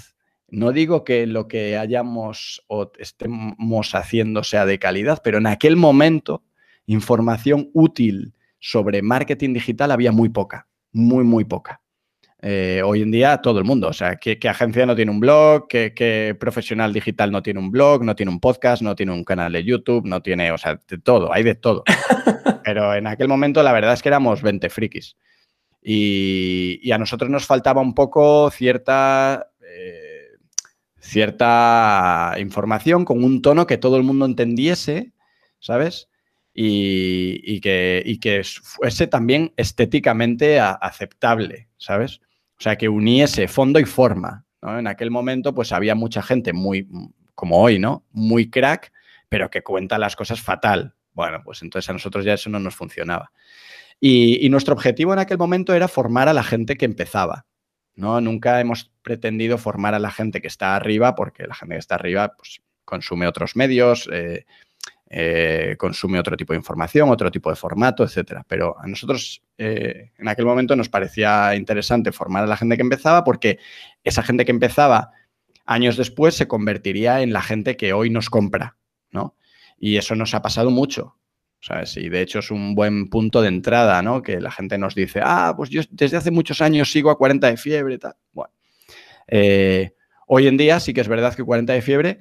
No 0.48 0.72
digo 0.72 1.04
que 1.04 1.26
lo 1.26 1.48
que 1.48 1.76
hayamos 1.76 2.64
o 2.68 2.92
estemos 2.98 3.94
haciendo 3.94 4.44
sea 4.44 4.64
de 4.64 4.78
calidad, 4.78 5.20
pero 5.24 5.38
en 5.38 5.46
aquel 5.46 5.76
momento 5.76 6.44
información 6.86 7.70
útil 7.72 8.35
sobre 8.58 9.02
marketing 9.02 9.54
digital 9.54 9.90
había 9.90 10.12
muy 10.12 10.28
poca, 10.28 10.68
muy, 10.92 11.24
muy 11.24 11.44
poca. 11.44 11.80
Eh, 12.42 12.82
hoy 12.84 13.00
en 13.02 13.10
día 13.10 13.38
todo 13.38 13.58
el 13.58 13.64
mundo, 13.64 13.88
o 13.88 13.92
sea, 13.92 14.16
¿qué, 14.16 14.38
qué 14.38 14.48
agencia 14.48 14.84
no 14.84 14.94
tiene 14.94 15.10
un 15.10 15.20
blog? 15.20 15.68
¿Qué, 15.68 15.94
¿Qué, 15.94 16.36
profesional 16.38 16.92
digital 16.92 17.32
no 17.32 17.42
tiene 17.42 17.60
un 17.60 17.70
blog? 17.70 18.04
¿No 18.04 18.14
tiene 18.14 18.30
un 18.30 18.40
podcast? 18.40 18.82
¿No 18.82 18.94
tiene 18.94 19.12
un 19.12 19.24
canal 19.24 19.52
de 19.52 19.64
YouTube? 19.64 20.06
No 20.06 20.22
tiene, 20.22 20.52
o 20.52 20.58
sea, 20.58 20.78
de 20.86 20.98
todo, 20.98 21.32
hay 21.32 21.42
de 21.42 21.54
todo. 21.54 21.82
Pero 22.64 22.94
en 22.94 23.06
aquel 23.06 23.28
momento 23.28 23.62
la 23.62 23.72
verdad 23.72 23.94
es 23.94 24.02
que 24.02 24.10
éramos 24.10 24.42
20 24.42 24.68
frikis. 24.68 25.16
Y, 25.82 26.78
y 26.82 26.92
a 26.92 26.98
nosotros 26.98 27.30
nos 27.30 27.46
faltaba 27.46 27.80
un 27.80 27.94
poco 27.94 28.50
cierta, 28.50 29.50
eh, 29.62 30.28
cierta 30.98 32.34
información 32.38 33.04
con 33.04 33.24
un 33.24 33.40
tono 33.40 33.66
que 33.66 33.78
todo 33.78 33.96
el 33.96 34.02
mundo 34.02 34.26
entendiese, 34.26 35.12
¿sabes? 35.58 36.08
Y, 36.58 37.60
que, 37.60 38.42
fuese 38.62 39.06
también 39.06 39.52
estéticamente 39.56 40.58
aceptable, 40.58 41.68
¿sabes? 41.76 42.20
O 42.58 42.62
sea, 42.62 42.76
que 42.76 42.88
uniese 42.88 43.46
fondo 43.46 43.78
y 43.78 43.84
forma. 43.84 44.46
En 44.62 44.86
aquel 44.86 45.10
momento, 45.10 45.54
pues 45.54 45.72
había 45.72 45.94
mucha 45.94 46.22
gente 46.22 46.54
muy, 46.54 46.88
como 47.34 47.60
hoy, 47.60 47.78
¿no? 47.78 48.06
Muy 48.10 48.48
crack, 48.48 48.90
pero 49.28 49.50
que 49.50 49.62
cuenta 49.62 49.98
las 49.98 50.16
cosas 50.16 50.40
fatal. 50.40 50.94
Bueno, 51.12 51.42
pues 51.44 51.62
entonces 51.62 51.90
a 51.90 51.92
nosotros 51.92 52.24
ya 52.24 52.34
eso 52.34 52.48
no 52.48 52.58
nos 52.58 52.74
funcionaba. 52.74 53.32
Y, 54.00 54.44
y 54.44 54.48
nuestro 54.48 54.74
objetivo 54.74 55.12
en 55.12 55.18
aquel 55.18 55.38
momento 55.38 55.74
era 55.74 55.88
formar 55.88 56.28
a 56.28 56.32
la 56.32 56.42
gente 56.42 56.76
que 56.76 56.86
empezaba. 56.86 57.46
¿no? 57.96 58.20
Nunca 58.20 58.60
hemos 58.60 58.90
pretendido 59.02 59.58
formar 59.58 59.94
a 59.94 59.98
la 59.98 60.10
gente 60.10 60.40
que 60.40 60.48
está 60.48 60.76
arriba, 60.76 61.14
porque 61.14 61.46
la 61.46 61.54
gente 61.54 61.74
que 61.74 61.80
está 61.80 61.96
arriba 61.96 62.34
pues, 62.36 62.62
consume 62.84 63.26
otros 63.26 63.56
medios, 63.56 64.08
eh, 64.12 64.46
eh, 65.08 65.76
consume 65.78 66.18
otro 66.18 66.36
tipo 66.36 66.52
de 66.52 66.58
información, 66.58 67.10
otro 67.10 67.30
tipo 67.30 67.50
de 67.50 67.56
formato, 67.56 68.04
etcétera. 68.04 68.44
Pero 68.48 68.76
a 68.78 68.86
nosotros 68.86 69.42
eh, 69.56 70.12
en 70.18 70.28
aquel 70.28 70.46
momento 70.46 70.74
nos 70.74 70.88
parecía 70.88 71.54
interesante 71.54 72.12
formar 72.12 72.44
a 72.44 72.46
la 72.46 72.56
gente 72.56 72.76
que 72.76 72.82
empezaba 72.82 73.24
porque 73.24 73.58
esa 74.02 74.22
gente 74.22 74.44
que 74.44 74.52
empezaba 74.52 75.10
años 75.64 75.96
después 75.96 76.34
se 76.34 76.48
convertiría 76.48 77.22
en 77.22 77.32
la 77.32 77.42
gente 77.42 77.76
que 77.76 77.92
hoy 77.92 78.10
nos 78.10 78.30
compra, 78.30 78.76
¿no? 79.10 79.36
Y 79.78 79.96
eso 79.96 80.14
nos 80.14 80.34
ha 80.34 80.42
pasado 80.42 80.70
mucho. 80.70 81.16
¿sabes? 81.60 81.96
Y 81.96 82.08
de 82.08 82.20
hecho 82.20 82.38
es 82.38 82.50
un 82.50 82.74
buen 82.74 83.08
punto 83.08 83.42
de 83.42 83.48
entrada, 83.48 84.00
¿no? 84.02 84.22
Que 84.22 84.40
la 84.40 84.50
gente 84.50 84.78
nos 84.78 84.94
dice, 84.94 85.20
ah, 85.24 85.54
pues 85.56 85.70
yo 85.70 85.82
desde 85.90 86.16
hace 86.16 86.30
muchos 86.30 86.60
años 86.60 86.92
sigo 86.92 87.10
a 87.10 87.18
40 87.18 87.48
de 87.48 87.56
fiebre 87.56 87.94
y 87.94 87.98
tal. 87.98 88.14
Bueno, 88.32 88.52
eh, 89.26 89.94
hoy 90.28 90.46
en 90.46 90.56
día 90.56 90.78
sí 90.78 90.94
que 90.94 91.00
es 91.00 91.08
verdad 91.08 91.34
que 91.34 91.42
40 91.42 91.72
de 91.72 91.82
fiebre 91.82 92.18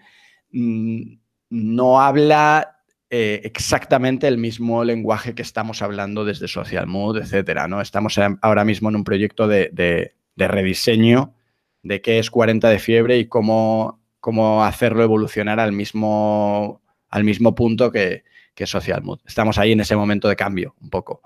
mmm, 0.52 1.18
no 1.50 2.02
habla 2.02 2.75
eh, 3.18 3.42
exactamente 3.46 4.28
el 4.28 4.38
mismo 4.38 4.84
lenguaje 4.84 5.36
que 5.36 5.42
estamos 5.42 5.82
hablando 5.82 6.26
desde 6.26 6.50
Social 6.50 6.86
Mood, 6.86 7.16
etcétera, 7.20 7.66
¿no? 7.66 7.80
Estamos 7.80 8.20
ahora 8.42 8.66
mismo 8.66 8.90
en 8.90 8.98
un 8.98 9.06
proyecto 9.06 9.48
de, 9.48 9.70
de, 9.72 10.16
de, 10.36 10.48
rediseño 10.50 11.34
de 11.82 12.02
qué 12.02 12.20
es 12.20 12.30
40 12.30 12.68
de 12.68 12.78
fiebre 12.78 13.18
y 13.18 13.28
cómo, 13.28 14.02
cómo 14.20 14.66
hacerlo 14.66 15.02
evolucionar 15.02 15.62
al 15.62 15.72
mismo, 15.72 16.82
al 17.08 17.24
mismo 17.24 17.56
punto 17.56 17.90
que, 17.90 18.26
que 18.54 18.68
Social 18.68 19.02
Mood. 19.02 19.22
Estamos 19.26 19.58
ahí 19.60 19.72
en 19.72 19.80
ese 19.80 19.96
momento 19.96 20.28
de 20.28 20.36
cambio, 20.36 20.76
un 20.82 20.90
poco. 20.90 21.22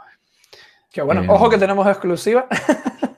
Qué 0.92 1.02
bueno. 1.02 1.24
Eh, 1.24 1.28
Ojo 1.28 1.50
que 1.50 1.58
tenemos 1.58 1.88
exclusiva. 1.88 2.48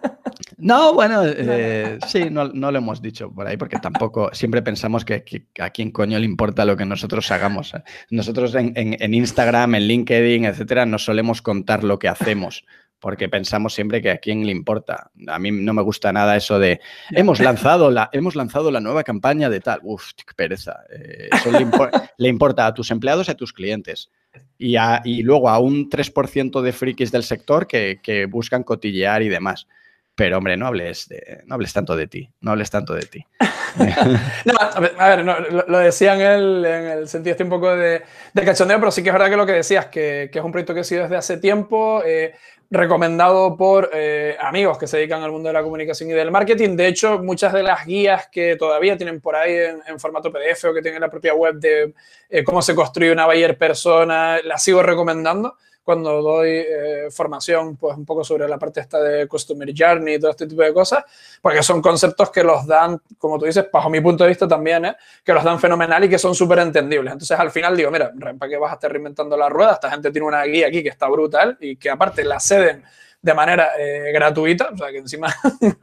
No, 0.62 0.94
bueno, 0.94 1.24
eh, 1.26 1.98
sí, 2.08 2.30
no, 2.30 2.48
no, 2.50 2.72
lo 2.72 2.78
hemos 2.78 3.02
dicho 3.02 3.32
por 3.34 3.48
ahí 3.48 3.58
porque 3.58 3.80
tampoco, 3.80 4.30
siempre 4.32 4.62
pensamos 4.62 5.04
que, 5.04 5.24
que, 5.24 5.48
a 5.60 5.72
quién 5.72 5.90
coño 5.92 6.20
le 6.20 6.26
importa 6.26 6.66
lo 6.66 6.78
que 6.78 6.86
nosotros 6.86 7.32
hagamos. 7.32 7.74
Nosotros 8.12 8.54
en, 8.54 8.72
en, 8.76 8.96
en 9.00 9.14
Instagram, 9.16 9.74
en 9.74 9.88
LinkedIn, 9.88 10.46
etcétera, 10.46 10.86
no 10.86 11.00
solemos 11.00 11.42
contar 11.42 11.84
lo 11.84 11.98
que 11.98 12.08
hacemos 12.08 12.64
porque 13.02 13.28
pensamos 13.28 13.74
siempre 13.74 14.00
que 14.00 14.12
a 14.12 14.20
quién 14.20 14.46
le 14.46 14.52
importa. 14.52 15.10
A 15.28 15.40
mí 15.40 15.50
no 15.50 15.74
me 15.74 15.82
gusta 15.82 16.14
nada 16.14 16.38
eso 16.38 16.60
de 16.60 16.80
hemos 17.10 17.40
lanzado 17.40 17.90
la, 17.90 18.12
hemos 18.14 18.36
lanzado 18.36 18.70
la 18.70 18.80
nueva 18.80 19.04
campaña 19.04 19.50
de 19.50 19.60
tal. 19.60 19.80
Uf, 19.82 20.12
qué 20.16 20.36
pereza. 20.36 20.82
Eh, 20.94 21.30
eso 21.34 21.52
le, 21.52 21.60
le, 22.18 22.30
importa 22.30 22.68
a 22.68 22.74
tus 22.76 22.92
empleados 22.92 23.28
y 23.28 23.32
a 23.32 23.36
tus 23.36 23.52
clientes. 23.52 24.12
y, 24.60 24.76
y 25.06 25.24
luego 25.24 25.50
a 25.50 25.58
un 25.58 25.90
3% 25.90 26.62
de 26.62 26.72
frikis 26.72 27.12
del 27.12 27.24
sector 27.24 27.66
que, 27.66 28.00
que 28.04 28.28
buscan 28.28 28.62
cotillear 28.62 29.24
y 29.24 29.30
demás. 29.30 29.68
Pero, 30.16 30.38
hombre, 30.38 30.58
no 30.58 30.68
hables, 30.68 31.08
de, 31.08 31.42
no 31.46 31.56
hables 31.56 31.74
tanto 31.74 31.96
de 31.96 32.08
ti, 32.08 32.30
no 32.42 32.52
hables 32.52 32.70
tanto 32.70 32.94
de 32.94 33.04
ti. 33.04 33.26
no, 34.46 34.54
a 34.60 35.10
ver, 35.10 35.24
no, 35.24 35.40
lo, 35.40 35.78
decía 35.80 36.14
en 36.16 36.22
el, 36.22 36.66
en 36.66 36.86
el 36.88 37.08
sentido 37.08 37.32
este 37.32 37.44
un 37.44 37.50
poco 37.50 37.74
de, 37.76 38.02
de, 38.34 38.46
cachondeo, 38.46 38.80
pero 38.80 38.92
sí 38.92 39.02
que 39.02 39.10
es 39.10 39.14
verdad 39.14 39.30
que 39.30 39.38
lo 39.38 39.46
que 39.46 39.54
decías, 39.54 39.86
que, 39.88 40.30
que 40.32 40.40
es 40.40 40.46
un 40.46 40.52
proyecto 40.52 40.74
que 40.74 40.82
ha 40.82 40.84
sido 40.84 41.04
desde 41.04 41.16
hace 41.16 41.38
tiempo, 41.38 42.04
eh, 42.06 42.34
recomendado 42.70 43.56
por 43.56 43.90
eh, 43.94 44.36
amigos 44.40 44.78
que 44.78 44.88
se 44.88 44.98
dedican 44.98 45.22
al 45.24 45.32
mundo 45.32 45.48
de 45.48 45.54
la 45.54 45.64
comunicación 45.64 46.10
y 46.10 46.14
del 46.14 46.32
marketing. 46.32 46.76
De 46.76 46.88
hecho, 46.88 47.20
muchas 47.20 47.54
de 47.54 47.64
las 47.64 47.86
guías 47.86 48.28
que 48.32 48.56
todavía 48.56 48.98
tienen 48.98 49.22
por 49.22 49.36
ahí 49.36 49.54
en, 49.54 49.82
en 49.86 50.00
formato 50.00 50.32
PDF 50.32 50.66
o 50.66 50.74
que 50.74 50.82
tienen 50.82 51.02
la 51.02 51.10
propia 51.10 51.34
web 51.34 51.56
de 51.56 51.94
eh, 52.30 52.44
cómo 52.44 52.62
se 52.62 52.76
construye 52.76 53.12
una 53.12 53.26
buyer 53.26 53.58
persona, 53.58 54.40
las 54.44 54.64
sigo 54.64 54.84
recomendando 54.84 55.56
cuando 55.84 56.22
doy 56.22 56.50
eh, 56.50 57.08
formación, 57.12 57.76
pues 57.76 57.98
un 57.98 58.06
poco 58.06 58.24
sobre 58.24 58.48
la 58.48 58.58
parte 58.58 58.82
esta 58.82 59.02
de 59.02 59.28
Customer 59.28 59.72
Journey 59.76 60.16
y 60.16 60.20
todo 60.20 60.32
este 60.32 60.48
tipo 60.48 60.62
de 60.62 60.74
cosas, 60.74 61.04
porque 61.42 61.64
son 61.64 61.82
conceptos 61.82 62.30
que 62.30 62.44
los 62.44 62.68
dan, 62.68 63.02
como 63.18 63.40
tú 63.40 63.46
dices, 63.46 63.66
bajo 63.72 63.90
mi 63.90 64.00
punto 64.00 64.24
de 64.24 64.30
vista 64.30 64.48
también, 64.48 64.86
¿eh? 64.86 64.96
que 65.24 65.34
los 65.34 65.44
dan 65.44 65.60
fenomenal 65.60 66.04
y 66.04 66.10
que 66.10 66.20
son 66.20 66.36
súper 66.36 66.60
entendibles. 66.60 67.14
Entonces 67.14 67.38
al 67.40 67.52
final 67.52 67.76
digo, 67.76 67.90
mira, 67.90 68.12
¿para 68.38 68.50
qué 68.50 68.58
vas 68.58 68.72
a 68.72 68.76
estar 68.76 68.92
reinventando 68.92 69.36
la 69.36 69.50
rueda? 69.50 69.74
Esta 69.74 69.90
gente 69.90 70.12
tiene 70.12 70.28
una 70.28 70.44
guía 70.44 70.68
aquí 70.68 70.84
que 70.84 70.90
está 70.90 71.08
brutal 71.08 71.58
y 71.60 71.76
que 71.76 71.90
aparte 71.90 72.24
la 72.24 72.40
ceden 72.40 72.84
de 73.22 73.34
manera 73.34 73.72
eh, 73.78 74.12
gratuita, 74.14 74.70
o 74.74 74.78
sea 74.78 74.92
que 74.92 74.98
encima 74.98 75.34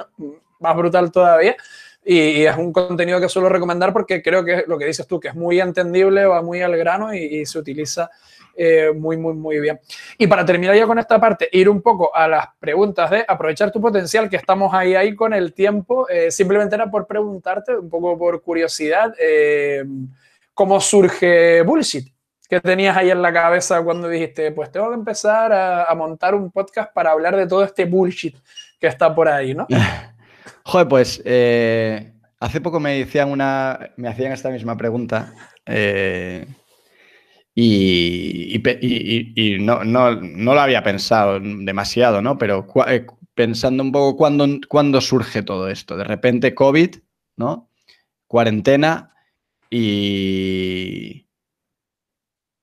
más 0.61 0.76
brutal 0.76 1.11
todavía. 1.11 1.57
Y, 2.11 2.46
es 2.46 2.56
un 2.56 2.72
contenido 2.72 3.20
que 3.20 3.28
suelo 3.28 3.50
recomendar 3.50 3.92
porque 3.92 4.22
creo 4.22 4.42
que 4.42 4.64
lo 4.66 4.78
que 4.78 4.86
dices 4.86 5.06
tú, 5.06 5.20
que 5.20 5.28
es 5.28 5.34
muy 5.34 5.61
entendible, 5.61 6.24
va 6.24 6.40
muy 6.40 6.62
al 6.62 6.74
grano 6.74 7.12
y, 7.12 7.18
y 7.18 7.44
se 7.44 7.59
utiliza 7.59 8.11
eh, 8.56 8.92
muy, 8.92 9.18
muy, 9.18 9.34
muy 9.34 9.61
bien. 9.61 9.78
Y 10.16 10.26
para 10.26 10.42
terminar 10.44 10.74
ya 10.74 10.86
con 10.86 10.98
esta 10.98 11.20
parte, 11.20 11.48
ir 11.52 11.68
un 11.68 11.82
poco 11.82 12.14
a 12.16 12.26
las 12.26 12.46
preguntas 12.59 13.11
de 13.11 13.24
aprovechar 13.28 13.70
tu 13.70 13.80
potencial, 13.80 14.30
que 14.30 14.36
estamos 14.36 14.72
ahí, 14.72 14.94
ahí 14.94 15.14
con 15.14 15.34
el 15.34 15.52
tiempo. 15.52 16.09
Eh, 16.09 16.30
simplemente 16.30 16.74
era 16.74 16.90
por 16.90 17.06
preguntarte, 17.06 17.76
un 17.76 17.90
poco 17.90 18.16
por 18.16 18.42
curiosidad, 18.42 19.14
eh, 19.20 19.84
¿cómo 20.54 20.80
surge 20.80 21.61
Bullshit? 21.61 22.09
¿Qué 22.48 22.59
tenías 22.61 22.96
ahí 22.96 23.11
en 23.11 23.20
la 23.20 23.32
cabeza 23.32 23.82
cuando 23.82 24.09
dijiste, 24.09 24.50
pues 24.52 24.72
tengo 24.72 24.88
que 24.88 24.94
empezar 24.94 25.52
a, 25.52 25.84
a 25.84 25.94
montar 25.94 26.34
un 26.34 26.50
podcast 26.50 26.90
para 26.94 27.12
hablar 27.12 27.36
de 27.36 27.46
todo 27.46 27.62
este 27.62 27.84
bullshit 27.84 28.34
que 28.80 28.86
está 28.86 29.14
por 29.14 29.28
ahí, 29.28 29.54
¿no? 29.54 29.66
Joder, 30.68 30.86
pues 30.86 31.22
eh, 31.24 32.12
hace 32.40 32.60
poco 32.60 32.78
me 32.78 33.08
una, 33.26 33.90
me 33.96 34.06
hacían 34.06 34.32
esta 34.32 34.50
misma 34.50 34.76
pregunta. 34.76 35.32
Eh, 35.64 36.46
y, 37.54 38.62
no, 39.60 39.82
no, 39.82 40.14
no, 40.14 40.54
lo 40.54 40.60
había 40.60 40.82
pensado 40.82 41.40
demasiado, 41.40 42.20
¿no? 42.20 42.36
Pero 42.36 42.66
eh, 42.86 43.06
pensando 43.32 43.82
un 43.82 43.92
poco 43.92 44.18
cuándo, 44.18 44.46
cuándo 44.68 45.00
surge 45.00 45.42
todo 45.42 45.68
esto. 45.68 45.96
De 45.96 46.04
repente 46.04 46.54
COVID, 46.54 46.96
¿no? 47.38 47.70
Cuarentena 48.26 49.14
y, 49.70 51.28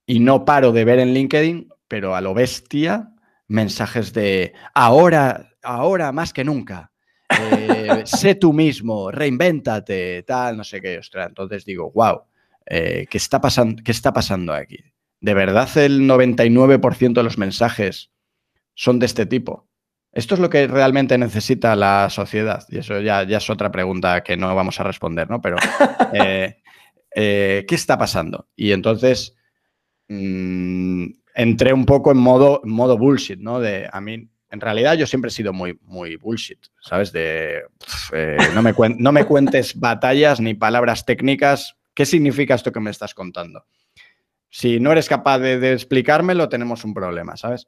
y 0.05 0.19
no 0.19 0.45
paro 0.45 0.73
de 0.73 0.85
ver 0.85 0.99
en 0.99 1.15
LinkedIn, 1.15 1.69
pero 1.87 2.15
a 2.15 2.21
lo 2.21 2.35
bestia, 2.35 3.15
mensajes 3.47 4.13
de 4.13 4.53
ahora, 4.75 5.49
ahora 5.63 6.11
más 6.11 6.33
que 6.33 6.43
nunca. 6.43 6.91
Eh, 7.29 8.03
sé 8.05 8.35
tú 8.35 8.53
mismo, 8.53 9.11
reinvéntate, 9.11 10.23
tal, 10.23 10.57
no 10.57 10.63
sé 10.63 10.81
qué. 10.81 10.97
Ostras, 10.97 11.29
entonces 11.29 11.65
digo, 11.65 11.91
wow, 11.91 12.21
eh, 12.65 13.07
¿qué, 13.09 13.17
está 13.17 13.41
pasando, 13.41 13.81
¿qué 13.83 13.91
está 13.91 14.13
pasando 14.13 14.53
aquí? 14.53 14.79
¿De 15.19 15.33
verdad 15.33 15.69
el 15.77 16.01
99% 16.01 17.13
de 17.13 17.23
los 17.23 17.37
mensajes 17.37 18.11
son 18.73 18.99
de 18.99 19.05
este 19.05 19.25
tipo? 19.25 19.67
¿Esto 20.11 20.35
es 20.35 20.39
lo 20.39 20.49
que 20.49 20.65
realmente 20.67 21.17
necesita 21.17 21.75
la 21.75 22.09
sociedad? 22.09 22.63
Y 22.69 22.77
eso 22.77 23.01
ya, 23.01 23.23
ya 23.23 23.37
es 23.37 23.49
otra 23.49 23.71
pregunta 23.71 24.23
que 24.23 24.37
no 24.37 24.53
vamos 24.55 24.79
a 24.79 24.83
responder, 24.83 25.29
¿no? 25.29 25.41
Pero, 25.41 25.57
eh, 26.13 26.61
eh, 27.13 27.65
¿qué 27.67 27.75
está 27.75 27.97
pasando? 27.97 28.47
Y 28.55 28.71
entonces 28.71 29.35
mmm, 30.07 31.05
entré 31.35 31.73
un 31.73 31.85
poco 31.85 32.11
en 32.11 32.17
modo, 32.17 32.61
modo 32.63 32.97
bullshit, 32.97 33.39
¿no? 33.39 33.59
De, 33.59 33.89
a 33.91 33.99
mí, 33.99 34.29
en 34.55 34.61
realidad 34.61 34.95
yo 34.95 35.05
siempre 35.05 35.27
he 35.27 35.31
sido 35.31 35.51
muy, 35.53 35.77
muy 35.83 36.15
bullshit, 36.15 36.59
¿sabes? 36.81 37.11
De, 37.11 37.61
eh, 38.13 38.37
no, 38.53 38.63
me 38.63 38.73
no 38.97 39.11
me 39.11 39.25
cuentes 39.25 39.77
batallas 39.79 40.39
ni 40.39 40.53
palabras 40.53 41.05
técnicas. 41.05 41.75
¿Qué 41.93 42.05
significa 42.05 42.55
esto 42.55 42.71
que 42.71 42.79
me 42.79 42.89
estás 42.89 43.13
contando? 43.13 43.65
Si 44.49 44.79
no 44.79 44.93
eres 44.93 45.09
capaz 45.09 45.39
de, 45.39 45.59
de 45.59 45.73
explicármelo, 45.73 46.47
tenemos 46.47 46.85
un 46.85 46.93
problema, 46.93 47.35
¿sabes? 47.35 47.67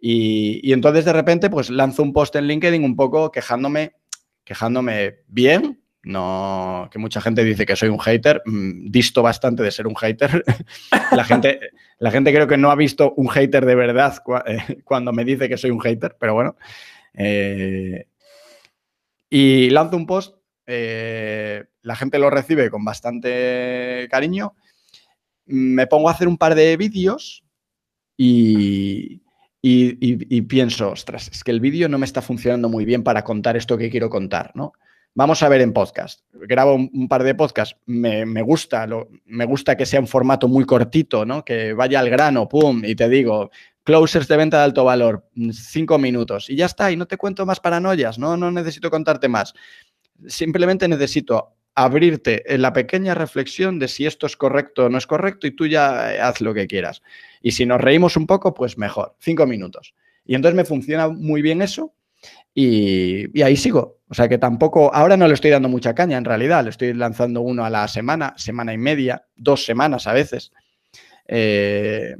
Y, 0.00 0.60
y, 0.62 0.72
entonces 0.72 1.04
de 1.04 1.12
repente 1.12 1.50
pues 1.50 1.70
lanzo 1.70 2.04
un 2.04 2.12
post 2.12 2.36
en 2.36 2.46
LinkedIn 2.46 2.84
un 2.84 2.94
poco 2.94 3.32
quejándome, 3.32 3.96
quejándome 4.44 5.24
bien, 5.26 5.82
no, 6.08 6.88
que 6.90 6.98
mucha 6.98 7.20
gente 7.20 7.44
dice 7.44 7.66
que 7.66 7.76
soy 7.76 7.88
un 7.88 7.98
hater, 7.98 8.42
mmm, 8.44 8.90
disto 8.90 9.22
bastante 9.22 9.62
de 9.62 9.70
ser 9.70 9.86
un 9.86 9.94
hater. 9.94 10.42
la, 11.12 11.24
gente, 11.24 11.60
la 11.98 12.10
gente 12.10 12.32
creo 12.32 12.46
que 12.46 12.56
no 12.56 12.70
ha 12.70 12.76
visto 12.76 13.12
un 13.16 13.28
hater 13.28 13.66
de 13.66 13.74
verdad 13.74 14.22
eh, 14.46 14.80
cuando 14.84 15.12
me 15.12 15.24
dice 15.24 15.48
que 15.48 15.56
soy 15.56 15.70
un 15.70 15.80
hater, 15.80 16.16
pero 16.18 16.34
bueno. 16.34 16.56
Eh, 17.14 18.06
y 19.30 19.70
lanzo 19.70 19.96
un 19.96 20.06
post, 20.06 20.36
eh, 20.66 21.64
la 21.82 21.96
gente 21.96 22.18
lo 22.18 22.30
recibe 22.30 22.70
con 22.70 22.84
bastante 22.84 24.08
cariño 24.10 24.54
me 25.48 25.86
pongo 25.86 26.08
a 26.08 26.12
hacer 26.12 26.28
un 26.28 26.36
par 26.36 26.54
de 26.54 26.76
vídeos 26.76 27.42
y, 28.16 29.22
y, 29.62 29.90
y, 30.00 30.36
y, 30.36 30.42
pienso, 30.42 30.90
ostras, 30.90 31.28
es 31.32 31.42
que 31.42 31.50
el 31.50 31.60
vídeo 31.60 31.88
no 31.88 31.98
me 31.98 32.04
está 32.04 32.20
funcionando 32.20 32.68
muy 32.68 32.84
bien 32.84 33.02
para 33.02 33.24
contar 33.24 33.56
esto 33.56 33.78
que 33.78 33.90
quiero 33.90 34.10
contar, 34.10 34.52
¿no? 34.54 34.72
Vamos 35.14 35.42
a 35.42 35.48
ver 35.48 35.60
en 35.60 35.72
podcast. 35.72 36.20
Grabo 36.32 36.74
un, 36.74 37.08
par 37.08 37.24
de 37.24 37.34
podcasts, 37.34 37.76
me, 37.86 38.42
gusta, 38.42 38.86
lo, 38.86 39.08
me 39.26 39.44
gusta 39.46 39.76
que 39.76 39.86
sea 39.86 40.00
un 40.00 40.06
formato 40.06 40.46
muy 40.46 40.64
cortito, 40.64 41.24
¿no? 41.24 41.44
Que 41.44 41.72
vaya 41.72 41.98
al 41.98 42.08
grano, 42.08 42.48
pum, 42.48 42.84
y 42.84 42.94
te 42.94 43.08
digo, 43.08 43.50
closers 43.82 44.28
de 44.28 44.36
venta 44.36 44.58
de 44.58 44.64
alto 44.64 44.84
valor, 44.84 45.28
cinco 45.52 45.98
minutos, 45.98 46.48
y 46.50 46.56
ya 46.56 46.66
está, 46.66 46.92
y 46.92 46.96
no 46.96 47.06
te 47.06 47.16
cuento 47.16 47.44
más 47.46 47.58
paranoias, 47.58 48.18
no, 48.18 48.36
no 48.36 48.50
necesito 48.50 48.90
contarte 48.90 49.28
más. 49.28 49.54
Simplemente 50.26 50.86
necesito 50.86 51.56
abrirte 51.74 52.52
en 52.52 52.62
la 52.62 52.72
pequeña 52.72 53.14
reflexión 53.14 53.78
de 53.78 53.88
si 53.88 54.04
esto 54.04 54.26
es 54.26 54.36
correcto 54.36 54.86
o 54.86 54.88
no 54.88 54.98
es 54.98 55.06
correcto 55.06 55.46
y 55.46 55.52
tú 55.52 55.66
ya 55.66 56.14
eh, 56.14 56.20
haz 56.20 56.40
lo 56.40 56.52
que 56.52 56.66
quieras. 56.66 57.02
Y 57.40 57.52
si 57.52 57.66
nos 57.66 57.80
reímos 57.80 58.16
un 58.16 58.26
poco, 58.26 58.52
pues 58.52 58.78
mejor, 58.78 59.14
cinco 59.20 59.46
minutos. 59.46 59.94
Y 60.24 60.34
entonces 60.34 60.56
me 60.56 60.64
funciona 60.64 61.08
muy 61.08 61.40
bien 61.40 61.62
eso 61.62 61.94
y, 62.54 63.42
ahí 63.42 63.56
sigo. 63.56 63.98
O 64.08 64.14
sea 64.14 64.28
que 64.28 64.38
tampoco, 64.38 64.92
ahora 64.94 65.16
no 65.16 65.28
le 65.28 65.34
estoy 65.34 65.50
dando 65.50 65.68
mucha 65.68 65.94
caña 65.94 66.16
en 66.16 66.24
realidad, 66.24 66.64
le 66.64 66.70
estoy 66.70 66.94
lanzando 66.94 67.42
uno 67.42 67.64
a 67.64 67.70
la 67.70 67.86
semana, 67.88 68.34
semana 68.36 68.72
y 68.72 68.78
media, 68.78 69.26
dos 69.36 69.64
semanas 69.64 70.06
a 70.06 70.12
veces. 70.12 70.52
Eh, 71.26 72.16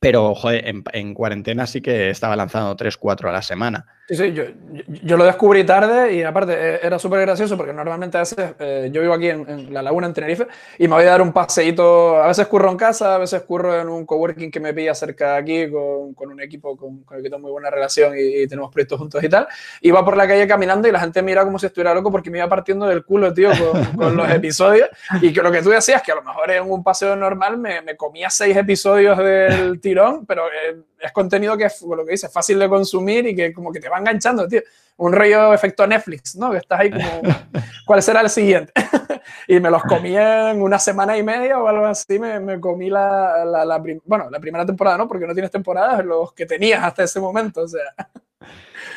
pero, 0.00 0.34
joder, 0.34 0.68
en, 0.68 0.82
en, 0.92 1.14
cuarentena 1.14 1.66
sí 1.66 1.80
que 1.80 2.10
estaba 2.10 2.36
lanzando 2.36 2.76
3, 2.76 2.96
4 2.96 3.30
a 3.30 3.32
la 3.32 3.42
semana. 3.42 3.86
Sí, 4.06 4.16
sí, 4.16 4.32
yo, 4.34 4.44
yo, 4.86 5.16
lo 5.16 5.24
descubrí 5.24 5.64
tarde 5.64 6.12
y 6.12 6.22
aparte 6.22 6.52
eh, 6.52 6.80
era 6.82 6.98
súper 6.98 7.22
gracioso 7.22 7.56
porque 7.56 7.72
normalmente 7.72 8.18
a 8.18 8.20
veces 8.20 8.54
eh, 8.58 8.90
yo 8.92 9.00
vivo 9.00 9.14
aquí 9.14 9.30
en, 9.30 9.48
en, 9.48 9.72
La 9.72 9.80
Laguna, 9.80 10.06
en 10.06 10.12
Tenerife, 10.12 10.46
y 10.78 10.88
me 10.88 10.96
voy 10.96 11.04
a 11.04 11.10
dar 11.12 11.22
un 11.22 11.32
paseíto, 11.32 12.22
a 12.22 12.26
veces 12.26 12.46
curro 12.46 12.70
en 12.70 12.76
casa, 12.76 13.14
a 13.14 13.18
veces 13.18 13.40
curro 13.44 13.80
en 13.80 13.88
un 13.88 14.04
coworking 14.04 14.50
que 14.50 14.60
me 14.60 14.74
pilla 14.74 14.94
cerca 14.94 15.32
de 15.32 15.38
aquí 15.38 15.70
con, 15.70 16.12
con 16.12 16.30
un 16.30 16.38
equipo 16.42 16.76
con, 16.76 17.02
con, 17.04 17.16
el 17.16 17.22
que 17.22 17.30
tengo 17.30 17.40
muy 17.40 17.50
buena 17.50 17.70
relación 17.70 18.12
y, 18.14 18.42
y, 18.42 18.46
tenemos 18.46 18.70
proyectos 18.70 18.98
juntos 18.98 19.24
y 19.24 19.28
tal. 19.30 19.48
Iba 19.80 20.04
por 20.04 20.18
la 20.18 20.28
calle 20.28 20.46
caminando 20.46 20.86
y 20.86 20.92
la 20.92 21.00
gente 21.00 21.22
mira 21.22 21.42
como 21.42 21.58
si 21.58 21.64
estuviera 21.64 21.94
loco 21.94 22.12
porque 22.12 22.30
me 22.30 22.36
iba 22.36 22.48
partiendo 22.48 22.86
del 22.86 23.06
culo, 23.06 23.32
tío, 23.32 23.52
con, 23.52 23.84
con 23.96 24.16
los 24.18 24.30
episodios. 24.30 24.90
Y 25.22 25.32
que 25.32 25.40
lo 25.40 25.50
que 25.50 25.62
tú 25.62 25.70
decías, 25.70 26.02
que 26.02 26.12
a 26.12 26.16
lo 26.16 26.22
mejor 26.22 26.50
en 26.50 26.70
un 26.70 26.84
paseo 26.84 27.16
normal 27.16 27.56
me, 27.56 27.80
me 27.80 27.96
comía 27.96 28.28
seis 28.28 28.54
episodios 28.54 29.16
del 29.16 29.80
tirón, 29.80 30.26
pero 30.26 30.44
eh, 30.48 30.76
es 31.06 31.12
contenido 31.12 31.56
que 31.56 31.64
es, 31.64 31.82
lo 31.82 32.04
que 32.04 32.12
dices, 32.12 32.32
fácil 32.32 32.58
de 32.58 32.68
consumir 32.68 33.26
y 33.26 33.34
que 33.34 33.52
como 33.52 33.72
que 33.72 33.80
te 33.80 33.88
va 33.88 33.98
enganchando, 33.98 34.46
tío. 34.48 34.60
Un 34.96 35.12
rollo 35.12 35.52
efecto 35.52 35.86
Netflix, 35.86 36.36
¿no? 36.36 36.52
Que 36.52 36.58
estás 36.58 36.80
ahí 36.80 36.90
como, 36.90 37.22
¿cuál 37.86 38.02
será 38.02 38.20
el 38.20 38.30
siguiente? 38.30 38.72
y 39.48 39.58
me 39.58 39.70
los 39.70 39.82
comí 39.82 40.16
en 40.16 40.62
una 40.62 40.78
semana 40.78 41.16
y 41.16 41.22
media 41.22 41.58
o 41.60 41.66
algo 41.66 41.86
así, 41.86 42.18
me, 42.18 42.38
me 42.40 42.60
comí 42.60 42.90
la, 42.90 43.44
la, 43.44 43.82
bueno, 44.04 44.30
la 44.30 44.38
primera 44.38 44.64
temporada, 44.64 44.98
¿no? 44.98 45.08
Porque 45.08 45.26
no 45.26 45.32
tienes 45.32 45.50
temporadas, 45.50 46.04
los 46.04 46.32
que 46.32 46.46
tenías 46.46 46.82
hasta 46.82 47.02
ese 47.02 47.20
momento, 47.20 47.62
o 47.62 47.68
sea. 47.68 47.94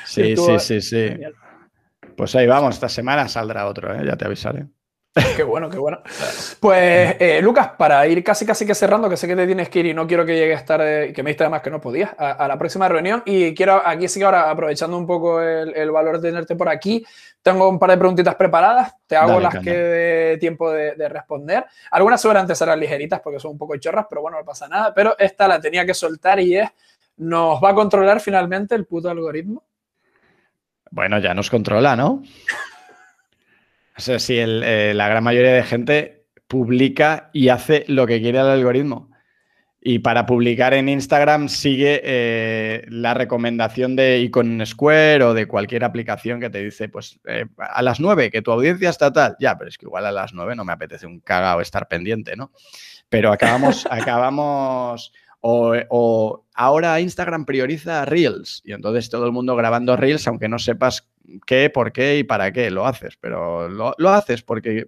Sí, 0.05 0.35
sí, 0.37 0.59
sí, 0.59 0.81
sí. 0.81 1.07
Genial. 1.09 1.35
Pues 2.15 2.35
ahí 2.35 2.47
vamos, 2.47 2.75
esta 2.75 2.89
semana 2.89 3.27
saldrá 3.27 3.67
otro, 3.67 3.93
¿eh? 3.93 4.03
ya 4.05 4.17
te 4.17 4.25
avisaré. 4.25 4.65
Qué 5.35 5.43
bueno, 5.43 5.69
qué 5.69 5.77
bueno. 5.77 6.01
Pues, 6.59 7.15
eh, 7.19 7.39
Lucas, 7.41 7.71
para 7.77 8.05
ir 8.07 8.23
casi 8.23 8.45
casi 8.45 8.65
que 8.65 8.75
cerrando, 8.75 9.09
que 9.09 9.17
sé 9.17 9.27
que 9.27 9.35
te 9.35 9.45
tienes 9.45 9.69
que 9.69 9.79
ir 9.79 9.87
y 9.87 9.93
no 9.93 10.05
quiero 10.05 10.25
que 10.25 10.35
llegues 10.35 10.63
tarde, 10.65 11.13
que 11.13 11.23
me 11.23 11.31
diste 11.31 11.43
además 11.43 11.61
que 11.61 11.69
no 11.69 11.81
podías, 11.81 12.11
a, 12.17 12.47
la 12.47 12.57
próxima 12.57 12.87
reunión. 12.87 13.23
Y 13.25 13.53
quiero, 13.55 13.81
aquí 13.85 14.07
sí 14.07 14.19
que 14.19 14.25
ahora, 14.25 14.49
aprovechando 14.49 14.97
un 14.97 15.07
poco 15.07 15.41
el, 15.41 15.91
valor 15.91 16.19
de 16.19 16.29
tenerte 16.29 16.55
por 16.55 16.69
aquí, 16.69 17.05
tengo 17.41 17.69
un 17.69 17.79
par 17.79 17.91
de 17.91 17.97
preguntitas 17.97 18.35
preparadas, 18.35 18.93
te 19.07 19.15
hago 19.15 19.39
las 19.39 19.57
que 19.59 19.71
dé 19.71 20.37
tiempo 20.37 20.71
de, 20.71 21.07
responder. 21.09 21.65
Algunas 21.91 22.21
seguramente 22.21 22.55
serán 22.55 22.79
ligeritas 22.79 23.19
porque 23.21 23.39
son 23.39 23.51
un 23.51 23.57
poco 23.57 23.77
chorras, 23.77 24.05
pero 24.09 24.21
bueno, 24.21 24.37
no 24.37 24.45
pasa 24.45 24.67
nada. 24.67 24.93
Pero 24.93 25.17
esta 25.17 25.47
la 25.47 25.59
tenía 25.59 25.85
que 25.85 25.93
soltar 25.93 26.39
y 26.39 26.57
es, 26.57 26.69
¿nos 27.17 27.63
va 27.63 27.69
a 27.69 27.75
controlar 27.75 28.19
finalmente 28.19 28.75
el 28.75 28.85
puto 28.85 29.09
algoritmo? 29.09 29.63
Bueno, 30.91 31.19
ya 31.19 31.33
nos 31.33 31.49
controla, 31.49 31.95
¿no? 31.95 32.23
O 33.97 34.01
sea, 34.01 34.19
si 34.19 34.35
eh, 34.37 34.93
la 34.93 35.09
gran 35.09 35.23
mayoría 35.23 35.53
de 35.53 35.63
gente 35.63 36.25
publica 36.47 37.29
y 37.33 37.49
hace 37.49 37.83
lo 37.87 38.05
que 38.05 38.21
quiere 38.21 38.39
el 38.39 38.45
algoritmo. 38.45 39.09
Y 39.81 39.99
para 39.99 40.25
publicar 40.25 40.73
en 40.73 40.89
Instagram 40.89 41.49
sigue 41.49 42.01
eh, 42.03 42.85
la 42.89 43.13
recomendación 43.13 43.95
de 43.95 44.19
Icon 44.19 44.65
Square 44.65 45.23
o 45.23 45.33
de 45.33 45.47
cualquier 45.47 45.83
aplicación 45.83 46.39
que 46.39 46.49
te 46.49 46.63
dice, 46.63 46.89
pues 46.89 47.19
eh, 47.25 47.45
a 47.57 47.81
las 47.81 47.99
9, 47.99 48.29
que 48.29 48.41
tu 48.41 48.51
audiencia 48.51 48.89
está 48.89 49.13
tal. 49.13 49.35
Ya, 49.39 49.57
pero 49.57 49.69
es 49.69 49.77
que 49.77 49.85
igual 49.85 50.05
a 50.05 50.11
las 50.11 50.33
9 50.33 50.55
no 50.55 50.65
me 50.65 50.73
apetece 50.73 51.07
un 51.07 51.19
cagao 51.19 51.61
estar 51.61 51.87
pendiente, 51.87 52.35
¿no? 52.35 52.51
Pero 53.07 53.31
acabamos, 53.31 53.87
acabamos, 53.91 55.13
o, 55.39 55.73
o, 55.89 56.45
ahora 56.53 56.99
Instagram 56.99 57.45
prioriza 57.45 58.03
Reels 58.05 58.61
y 58.65 58.73
entonces 58.73 59.09
todo 59.09 59.25
el 59.25 59.31
mundo 59.31 59.55
grabando 59.55 59.95
Reels, 59.95 60.27
aunque 60.27 60.49
no 60.49 60.59
sepas 60.59 61.07
qué, 61.45 61.69
por 61.69 61.91
qué 61.91 62.19
y 62.19 62.23
para 62.23 62.51
qué 62.51 62.69
lo 62.71 62.85
haces, 62.85 63.17
pero 63.19 63.69
lo, 63.69 64.09
haces 64.09 64.43
porque 64.43 64.87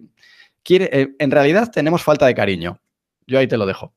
quiere, 0.62 0.88
eh, 0.92 1.08
en 1.18 1.30
realidad 1.30 1.70
tenemos 1.70 2.02
falta 2.02 2.26
de 2.26 2.34
cariño. 2.34 2.80
Yo 3.26 3.38
ahí 3.38 3.46
te 3.46 3.56
lo 3.56 3.66
dejo. 3.66 3.94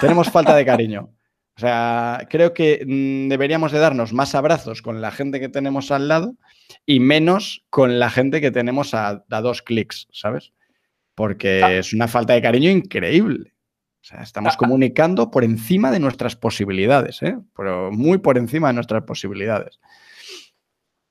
Tenemos 0.00 0.30
falta 0.30 0.54
de 0.54 0.64
cariño. 0.64 1.10
O 1.56 1.60
sea, 1.60 2.24
creo 2.30 2.54
que 2.54 2.84
mm, 2.86 3.28
deberíamos 3.28 3.72
de 3.72 3.80
darnos 3.80 4.12
más 4.12 4.36
abrazos 4.36 4.80
con 4.80 5.00
la 5.00 5.10
gente 5.10 5.40
que 5.40 5.48
tenemos 5.48 5.90
al 5.90 6.06
lado 6.06 6.36
y 6.86 7.00
menos 7.00 7.66
con 7.68 7.98
la 7.98 8.10
gente 8.10 8.40
que 8.40 8.52
tenemos 8.52 8.94
a, 8.94 9.24
dos 9.28 9.62
clics, 9.62 10.06
¿sabes? 10.12 10.52
Porque 11.16 11.62
ah. 11.64 11.72
es 11.74 11.92
una 11.92 12.06
falta 12.06 12.34
de 12.34 12.42
cariño 12.42 12.70
increíble. 12.70 13.54
O 14.00 14.04
sea, 14.04 14.22
estamos 14.22 14.52
ah, 14.52 14.54
ah. 14.54 14.58
comunicando 14.58 15.32
por 15.32 15.42
encima 15.42 15.90
de 15.90 15.98
nuestras 15.98 16.36
posibilidades, 16.36 17.22
¿eh? 17.22 17.36
Pero 17.56 17.90
muy 17.90 18.18
por 18.18 18.38
encima 18.38 18.68
de 18.68 18.74
nuestras 18.74 19.02
posibilidades. 19.02 19.80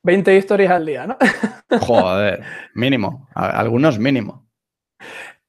20 0.02 0.36
historias 0.36 0.72
al 0.72 0.86
día, 0.86 1.06
¿no? 1.06 1.16
Joder, 1.80 2.42
mínimo, 2.74 3.28
algunos 3.34 3.98
mínimo. 3.98 4.46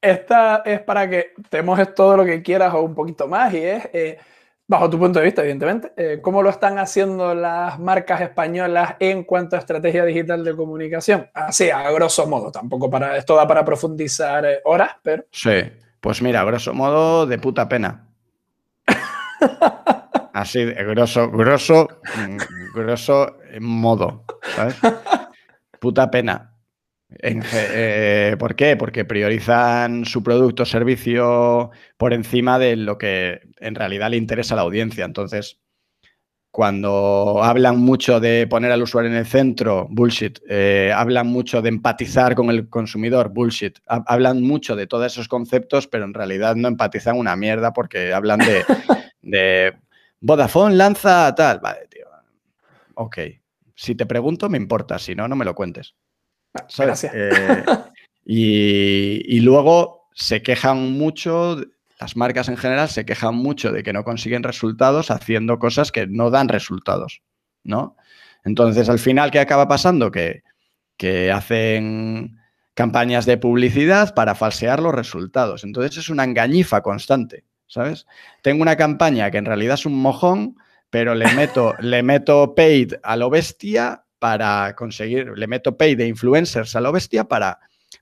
Esta 0.00 0.62
es 0.64 0.80
para 0.80 1.08
que 1.08 1.32
te 1.50 1.62
mojes 1.62 1.94
todo 1.94 2.16
lo 2.16 2.24
que 2.24 2.42
quieras 2.42 2.72
o 2.74 2.80
un 2.80 2.94
poquito 2.94 3.28
más 3.28 3.52
y 3.52 3.58
es, 3.58 3.88
eh, 3.92 4.18
bajo 4.66 4.88
tu 4.88 4.98
punto 4.98 5.18
de 5.18 5.26
vista, 5.26 5.42
evidentemente, 5.42 5.92
eh, 5.96 6.20
cómo 6.22 6.42
lo 6.42 6.48
están 6.48 6.78
haciendo 6.78 7.34
las 7.34 7.78
marcas 7.78 8.20
españolas 8.22 8.94
en 8.98 9.24
cuanto 9.24 9.56
a 9.56 9.58
estrategia 9.58 10.04
digital 10.04 10.42
de 10.42 10.56
comunicación. 10.56 11.28
Así, 11.34 11.70
a 11.70 11.90
grosso 11.90 12.26
modo, 12.26 12.50
tampoco 12.50 12.88
para, 12.88 13.16
esto 13.16 13.36
da 13.36 13.46
para 13.46 13.64
profundizar 13.64 14.44
eh, 14.46 14.60
horas, 14.64 14.92
pero... 15.02 15.24
Sí, 15.32 15.60
pues 16.00 16.22
mira, 16.22 16.40
a 16.40 16.44
grosso 16.44 16.72
modo, 16.72 17.26
de 17.26 17.38
puta 17.38 17.68
pena. 17.68 18.08
Así, 20.40 20.64
grosso, 20.64 21.30
grosso, 21.30 21.86
mm, 22.16 22.36
grosso 22.74 23.36
modo, 23.60 24.24
¿sabes? 24.56 24.74
Puta 25.78 26.10
pena. 26.10 26.56
Eh, 27.10 28.36
¿Por 28.38 28.54
qué? 28.54 28.74
Porque 28.78 29.04
priorizan 29.04 30.06
su 30.06 30.22
producto 30.22 30.62
o 30.62 30.66
servicio 30.66 31.70
por 31.98 32.14
encima 32.14 32.58
de 32.58 32.76
lo 32.76 32.96
que 32.96 33.40
en 33.58 33.74
realidad 33.74 34.08
le 34.08 34.16
interesa 34.16 34.54
a 34.54 34.56
la 34.56 34.62
audiencia. 34.62 35.04
Entonces, 35.04 35.60
cuando 36.50 37.42
hablan 37.44 37.78
mucho 37.78 38.18
de 38.18 38.46
poner 38.46 38.72
al 38.72 38.82
usuario 38.82 39.10
en 39.10 39.18
el 39.18 39.26
centro, 39.26 39.88
bullshit. 39.90 40.38
Eh, 40.48 40.90
hablan 40.94 41.26
mucho 41.26 41.60
de 41.60 41.68
empatizar 41.68 42.34
con 42.34 42.48
el 42.48 42.70
consumidor, 42.70 43.28
bullshit. 43.28 43.78
Hablan 43.86 44.40
mucho 44.40 44.74
de 44.74 44.86
todos 44.86 45.12
esos 45.12 45.28
conceptos, 45.28 45.86
pero 45.86 46.06
en 46.06 46.14
realidad 46.14 46.56
no 46.56 46.68
empatizan 46.68 47.18
una 47.18 47.36
mierda 47.36 47.74
porque 47.74 48.14
hablan 48.14 48.38
de, 48.38 48.64
de 49.20 49.74
Vodafone 50.20 50.76
lanza 50.76 51.34
tal. 51.34 51.60
Vale, 51.60 51.86
tío. 51.88 52.06
Ok. 52.94 53.18
Si 53.74 53.94
te 53.94 54.06
pregunto, 54.06 54.48
me 54.48 54.58
importa. 54.58 54.98
Si 54.98 55.14
no, 55.14 55.26
no 55.26 55.36
me 55.36 55.44
lo 55.44 55.54
cuentes. 55.54 55.94
Gracias. 56.76 57.12
Eh, 57.14 57.64
y, 58.24 59.40
luego 59.40 60.08
se 60.14 60.42
quejan 60.42 60.92
mucho, 60.92 61.56
las 61.98 62.16
marcas 62.16 62.48
en 62.48 62.56
general 62.56 62.88
se 62.88 63.04
quejan 63.04 63.34
mucho 63.34 63.72
de 63.72 63.82
que 63.82 63.92
no 63.92 64.04
consiguen 64.04 64.42
resultados 64.42 65.10
haciendo 65.10 65.58
cosas 65.58 65.92
que 65.92 66.06
no 66.06 66.30
dan 66.30 66.48
resultados, 66.48 67.22
¿no? 67.64 67.96
Entonces, 68.44 68.88
al 68.88 68.98
final, 68.98 69.30
¿qué 69.30 69.38
acaba 69.38 69.68
pasando? 69.68 70.10
Que, 70.10 70.42
que 70.96 71.30
hacen 71.30 72.38
campañas 72.74 73.26
de 73.26 73.38
publicidad 73.38 74.14
para 74.14 74.34
falsear 74.34 74.80
los 74.80 74.94
resultados. 74.94 75.64
Entonces, 75.64 75.98
es 75.98 76.08
una 76.08 76.24
engañifa 76.24 76.82
constante. 76.82 77.44
¿Sabes? 77.70 78.06
Tengo 78.42 78.60
una 78.62 78.76
campaña 78.76 79.30
que 79.30 79.38
en 79.38 79.46
realidad 79.46 79.74
es 79.74 79.86
un 79.86 79.94
mojón, 79.94 80.56
pero 80.90 81.14
le 81.14 81.32
meto, 81.34 81.74
le 81.80 82.02
meto 82.02 82.54
paid 82.54 82.94
a 83.02 83.16
lo 83.16 83.30
bestia 83.30 84.04
para 84.18 84.74
conseguir, 84.76 85.32
le 85.38 85.46
meto 85.46 85.78
paid 85.78 85.96
de 85.96 86.08
influencers 86.08 86.76
a 86.76 86.80
lo 86.80 86.92
bestia 86.92 87.24
para, 87.24 87.60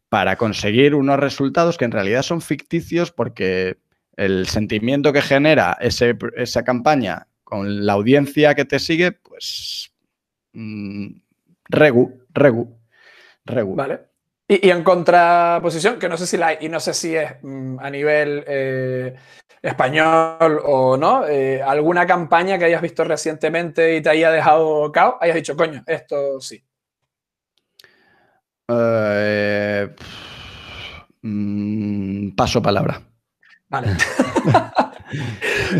para 0.09 0.37
conseguir 0.37 0.95
unos 0.95 1.21
resultados 1.21 1.77
que 1.77 1.85
en 1.85 1.93
realidad 1.93 2.23
son 2.23 2.41
ficticios 2.41 3.12
porque 3.12 3.79
el 4.16 4.49
sentimiento 4.49 5.12
que 5.12 5.23
genera 5.23 5.77
esa 5.81 6.64
campaña 6.64 7.29
con 7.45 7.87
la 7.87 7.93
audiencia 7.93 8.55
que 8.55 8.64
te 8.64 8.81
sigue, 8.81 9.12
pues 9.12 9.93
mm, 10.55 11.09
regu, 11.69 12.21
regu, 12.31 12.77
regu. 13.45 13.77
Vale. 13.77 14.08
Y, 14.51 14.70
en 14.70 14.82
contraposición, 14.82 15.99
que 15.99 16.09
no 16.09 16.16
sé 16.16 16.26
si 16.26 16.38
la 16.38 16.55
y 16.61 16.70
no 16.70 16.80
sé 16.80 16.94
si 16.94 17.14
es 17.14 17.32
mm, 17.42 17.78
a 17.80 17.90
nivel 17.90 18.44
eh, 18.46 19.14
español 19.61 20.61
o 20.64 20.96
no, 20.96 21.26
eh, 21.26 21.62
alguna 21.62 22.07
campaña 22.07 22.59
que 22.59 22.64
hayas 22.64 22.80
visto 22.80 23.05
recientemente 23.05 23.96
y 23.96 24.01
te 24.01 24.09
haya 24.09 24.30
dejado 24.30 24.90
cao, 24.90 25.18
hayas 25.20 25.36
dicho, 25.36 25.55
coño, 25.55 25.84
esto 25.86 26.40
sí. 26.40 26.64
Eh, 28.68 29.94
mm, 31.20 32.30
paso 32.30 32.62
palabra. 32.62 33.03
Vale. 33.68 33.88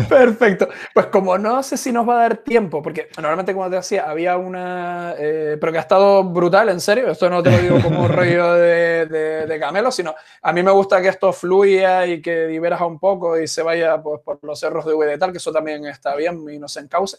Perfecto. 0.09 0.69
Pues 0.93 1.07
como 1.07 1.37
no 1.37 1.61
sé 1.63 1.77
si 1.77 1.91
nos 1.91 2.07
va 2.07 2.15
a 2.15 2.21
dar 2.21 2.37
tiempo, 2.37 2.81
porque 2.81 3.09
normalmente 3.17 3.53
como 3.53 3.69
te 3.69 3.77
decía, 3.77 4.09
había 4.09 4.37
una... 4.37 5.13
Eh, 5.17 5.57
pero 5.59 5.71
que 5.71 5.77
ha 5.77 5.81
estado 5.81 6.23
brutal, 6.23 6.69
en 6.69 6.79
serio. 6.79 7.09
Esto 7.11 7.29
no 7.29 7.43
te 7.43 7.51
lo 7.51 7.57
digo 7.57 7.81
como 7.81 8.03
un 8.03 8.09
rollo 8.09 8.53
de, 8.53 9.05
de, 9.05 9.59
camelo, 9.59 9.91
sino 9.91 10.15
a 10.41 10.53
mí 10.53 10.63
me 10.63 10.71
gusta 10.71 11.01
que 11.01 11.09
esto 11.09 11.33
fluya 11.33 12.05
y 12.05 12.21
que 12.21 12.47
diverja 12.47 12.85
un 12.85 12.99
poco 12.99 13.39
y 13.39 13.47
se 13.47 13.61
vaya 13.61 14.01
pues, 14.01 14.21
por 14.21 14.39
los 14.43 14.59
cerros 14.59 14.85
de 14.85 14.93
Úbeda 14.93 15.13
y 15.13 15.19
tal, 15.19 15.31
que 15.31 15.37
eso 15.37 15.51
también 15.51 15.85
está 15.85 16.15
bien 16.15 16.45
y 16.49 16.59
no 16.59 16.67
se 16.67 16.79
encauce. 16.79 17.17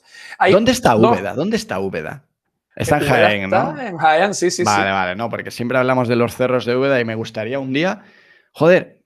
¿Dónde 0.50 0.72
está 0.72 0.96
Úbeda? 0.96 1.34
¿Dónde 1.34 1.56
está 1.56 1.80
Úbeda? 1.80 2.22
Está 2.76 2.98
en 2.98 3.04
Jaén, 3.04 3.50
¿no? 3.50 3.78
en 3.78 3.98
Jaén, 3.98 4.32
sí, 4.32 4.50
sí, 4.50 4.64
vale, 4.64 4.90
Vale, 4.90 5.16
no, 5.16 5.28
porque 5.28 5.50
siempre 5.50 5.76
hablamos 5.76 6.08
de 6.08 6.16
los 6.16 6.34
cerros 6.34 6.64
de 6.64 6.76
Úbeda 6.76 7.00
y 7.00 7.04
me 7.04 7.14
gustaría 7.14 7.58
un 7.58 7.72
día... 7.72 8.02
Joder, 8.52 9.02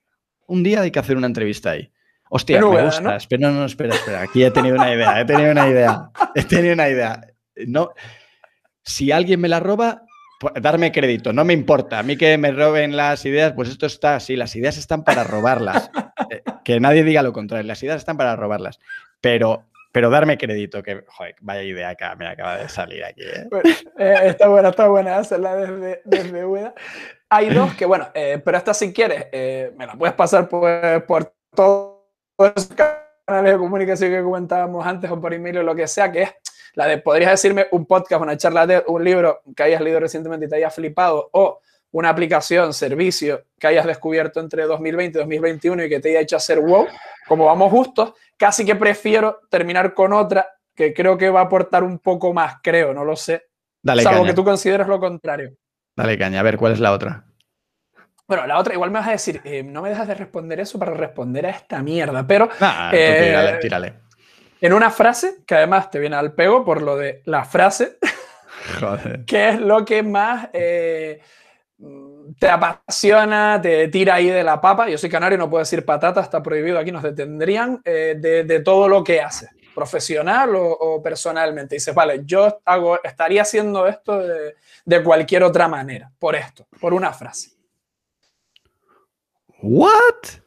un 0.46 0.62
día 0.62 0.82
hay 0.82 0.90
que 0.90 0.98
hacer 0.98 1.16
una 1.16 1.26
entrevista 1.26 1.70
ahí. 1.70 1.90
Hostia, 2.36 2.60
me 2.60 2.82
gusta. 2.82 3.00
¿no? 3.00 3.14
Espera, 3.14 3.48
no, 3.48 3.64
espera, 3.64 3.94
espera. 3.94 4.22
Aquí 4.22 4.42
he 4.42 4.50
tenido 4.50 4.74
una 4.74 4.92
idea, 4.92 5.20
he 5.20 5.24
tenido 5.24 5.52
una 5.52 5.68
idea. 5.68 6.10
He 6.34 6.42
tenido 6.42 6.74
una 6.74 6.88
idea. 6.88 7.20
No, 7.68 7.92
si 8.82 9.12
alguien 9.12 9.40
me 9.40 9.46
la 9.46 9.60
roba, 9.60 10.02
pues, 10.40 10.52
darme 10.60 10.90
crédito, 10.90 11.32
no 11.32 11.44
me 11.44 11.52
importa. 11.52 12.00
A 12.00 12.02
mí 12.02 12.16
que 12.16 12.36
me 12.36 12.50
roben 12.50 12.96
las 12.96 13.24
ideas, 13.24 13.52
pues 13.52 13.68
esto 13.68 13.86
está 13.86 14.16
así. 14.16 14.34
Las 14.34 14.56
ideas 14.56 14.76
están 14.78 15.04
para 15.04 15.22
robarlas. 15.22 15.92
Eh, 16.30 16.42
que 16.64 16.80
nadie 16.80 17.04
diga 17.04 17.22
lo 17.22 17.32
contrario. 17.32 17.68
Las 17.68 17.82
ideas 17.82 17.98
están 17.98 18.16
para 18.16 18.34
robarlas. 18.34 18.80
Pero, 19.20 19.66
pero 19.92 20.10
darme 20.10 20.38
crédito, 20.38 20.82
que, 20.82 21.04
joder, 21.06 21.36
vaya 21.40 21.62
idea 21.62 21.90
acá, 21.90 22.16
me 22.16 22.26
acaba 22.26 22.56
de 22.56 22.68
salir 22.68 23.04
aquí. 23.04 23.22
¿eh? 23.22 23.46
eh 23.98 24.14
está 24.24 24.48
buena, 24.48 24.70
está 24.70 24.88
buena 24.88 25.18
hacerla 25.18 25.54
desde, 25.54 26.00
desde 26.04 26.72
Hay 27.28 27.50
dos 27.50 27.74
que, 27.74 27.84
bueno, 27.84 28.08
pero 28.12 28.56
esta 28.56 28.72
si 28.72 28.92
quieres, 28.92 29.26
me 29.76 29.86
la 29.86 29.92
puedes 29.92 30.14
pasar 30.14 30.48
por, 30.48 31.04
por 31.06 31.32
todo 31.54 31.93
los 32.38 32.66
canales 33.26 33.52
de 33.52 33.58
comunicación 33.58 34.10
que 34.10 34.22
comentábamos 34.22 34.86
antes 34.86 35.10
o 35.10 35.20
por 35.20 35.32
email 35.32 35.58
o 35.58 35.62
lo 35.62 35.74
que 35.74 35.86
sea, 35.86 36.10
que 36.10 36.22
es 36.22 36.30
la 36.74 36.86
de, 36.86 36.98
podrías 36.98 37.30
decirme 37.30 37.66
un 37.70 37.86
podcast, 37.86 38.20
una 38.20 38.36
charla 38.36 38.66
de 38.66 38.82
un 38.86 39.04
libro 39.04 39.42
que 39.54 39.62
hayas 39.62 39.80
leído 39.80 40.00
recientemente 40.00 40.46
y 40.46 40.48
te 40.48 40.56
haya 40.56 40.70
flipado, 40.70 41.30
o 41.32 41.60
una 41.92 42.08
aplicación, 42.08 42.74
servicio 42.74 43.44
que 43.58 43.68
hayas 43.68 43.86
descubierto 43.86 44.40
entre 44.40 44.64
2020 44.64 45.18
y 45.18 45.20
2021 45.20 45.84
y 45.84 45.88
que 45.88 46.00
te 46.00 46.10
haya 46.10 46.20
hecho 46.20 46.36
hacer 46.36 46.60
wow, 46.60 46.86
como 47.28 47.44
vamos 47.44 47.70
justos, 47.70 48.14
casi 48.36 48.64
que 48.64 48.74
prefiero 48.74 49.40
terminar 49.48 49.94
con 49.94 50.12
otra 50.12 50.48
que 50.74 50.92
creo 50.92 51.16
que 51.16 51.30
va 51.30 51.40
a 51.40 51.44
aportar 51.44 51.84
un 51.84 52.00
poco 52.00 52.32
más, 52.32 52.56
creo, 52.62 52.92
no 52.92 53.04
lo 53.04 53.14
sé. 53.14 53.44
Dale 53.80 54.02
salvo 54.02 54.24
que 54.24 54.34
tú 54.34 54.42
consideres 54.42 54.88
lo 54.88 54.98
contrario. 54.98 55.54
Dale 55.94 56.18
caña, 56.18 56.40
a 56.40 56.42
ver, 56.42 56.56
¿cuál 56.56 56.72
es 56.72 56.80
la 56.80 56.90
otra? 56.90 57.26
Bueno, 58.26 58.46
la 58.46 58.58
otra, 58.58 58.72
igual 58.74 58.90
me 58.90 58.98
vas 59.00 59.08
a 59.08 59.12
decir, 59.12 59.40
eh, 59.44 59.62
no 59.62 59.82
me 59.82 59.90
dejas 59.90 60.08
de 60.08 60.14
responder 60.14 60.58
eso 60.60 60.78
para 60.78 60.94
responder 60.94 61.44
a 61.46 61.50
esta 61.50 61.82
mierda, 61.82 62.26
pero 62.26 62.48
Ah, 62.60 62.88
tú 62.90 62.96
Eh, 62.96 63.16
tírale, 63.26 63.58
tírale. 63.58 63.94
en 64.60 64.72
una 64.72 64.90
frase, 64.90 65.42
que 65.46 65.54
además 65.56 65.90
te 65.90 65.98
viene 65.98 66.16
al 66.16 66.32
pego 66.34 66.64
por 66.64 66.80
lo 66.82 66.96
de 66.96 67.22
la 67.26 67.44
frase, 67.44 67.98
Joder. 68.80 69.24
¿qué 69.26 69.50
es 69.50 69.60
lo 69.60 69.84
que 69.84 70.02
más 70.02 70.48
eh, 70.54 71.20
mm, 71.78 72.34
te 72.38 72.48
apasiona, 72.48 73.60
te 73.60 73.88
tira 73.88 74.14
ahí 74.14 74.28
de 74.30 74.42
la 74.44 74.60
papa? 74.60 74.88
Yo 74.88 74.96
soy 74.98 75.10
canario, 75.10 75.36
no 75.38 75.50
puedo 75.50 75.60
decir 75.62 75.84
patata, 75.84 76.20
está 76.22 76.42
prohibido, 76.42 76.78
aquí 76.78 76.92
nos 76.92 77.02
detendrían, 77.02 77.80
eh, 77.84 78.16
de, 78.18 78.44
de 78.44 78.60
todo 78.60 78.88
lo 78.88 79.04
que 79.04 79.20
haces, 79.20 79.50
profesional 79.74 80.54
o, 80.56 80.64
o 80.72 81.02
personalmente. 81.02 81.74
Dices, 81.76 81.94
vale, 81.94 82.22
yo 82.24 82.60
hago, 82.64 83.02
estaría 83.04 83.42
haciendo 83.42 83.86
esto 83.86 84.18
de, 84.18 84.54
de 84.86 85.02
cualquier 85.02 85.42
otra 85.42 85.68
manera, 85.68 86.10
por 86.18 86.36
esto, 86.36 86.66
por 86.80 86.94
una 86.94 87.12
frase. 87.12 87.50
¿What? 89.66 90.40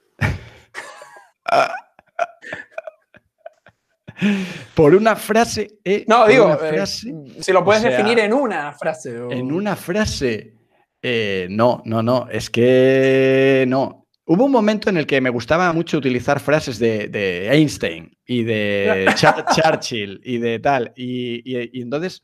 Por 4.76 4.94
una 4.96 5.16
frase. 5.16 5.80
eh, 5.84 6.06
No, 6.08 6.28
digo, 6.28 6.58
eh, 6.64 6.86
si 6.86 7.52
lo 7.52 7.64
puedes 7.64 7.82
o 7.84 7.88
sea, 7.88 7.92
definir 7.98 8.20
en 8.20 8.34
una 8.34 8.72
frase. 8.74 9.20
o- 9.20 9.32
En 9.32 9.52
una 9.52 9.76
frase. 9.76 10.54
eh, 11.02 11.48
no, 11.50 11.82
no, 11.86 12.02
no. 12.04 12.28
Es 12.32 12.50
que 12.50 13.66
no. 13.68 14.08
Hubo 14.26 14.46
un 14.46 14.52
momento 14.52 14.90
en 14.90 14.98
el 14.98 15.06
que 15.08 15.22
me 15.22 15.30
gustaba 15.30 15.72
mucho 15.72 15.98
utilizar 15.98 16.40
frases 16.40 16.80
de, 16.80 17.08
de 17.08 17.50
Einstein 17.54 18.12
y 18.26 18.44
de 18.44 19.06
Churchill 19.56 20.20
y 20.24 20.38
de 20.40 20.60
tal. 20.60 20.92
Y, 20.96 21.42
y- 21.46 21.70
y 21.80 21.82
entonces 21.82 22.24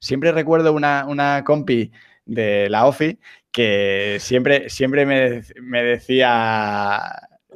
siempre 0.00 0.32
recuerdo 0.32 0.72
una, 0.72 1.06
una 1.08 1.42
compi 1.44 1.90
de 2.26 2.68
la 2.68 2.86
OFI 2.86 3.18
que 3.52 4.18
siempre, 4.20 4.68
siempre 4.70 5.04
me, 5.06 5.42
me 5.60 5.82
decía, 5.82 7.02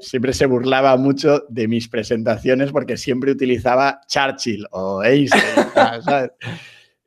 siempre 0.01 0.33
se 0.33 0.47
burlaba 0.47 0.97
mucho 0.97 1.45
de 1.49 1.69
mis 1.69 1.89
presentaciones 1.89 2.73
porque 2.73 2.97
siempre 2.97 3.31
utilizaba 3.33 4.01
Churchill 4.09 4.67
o 4.71 5.03
Einstein, 5.03 5.43
¿sabes? 6.03 6.31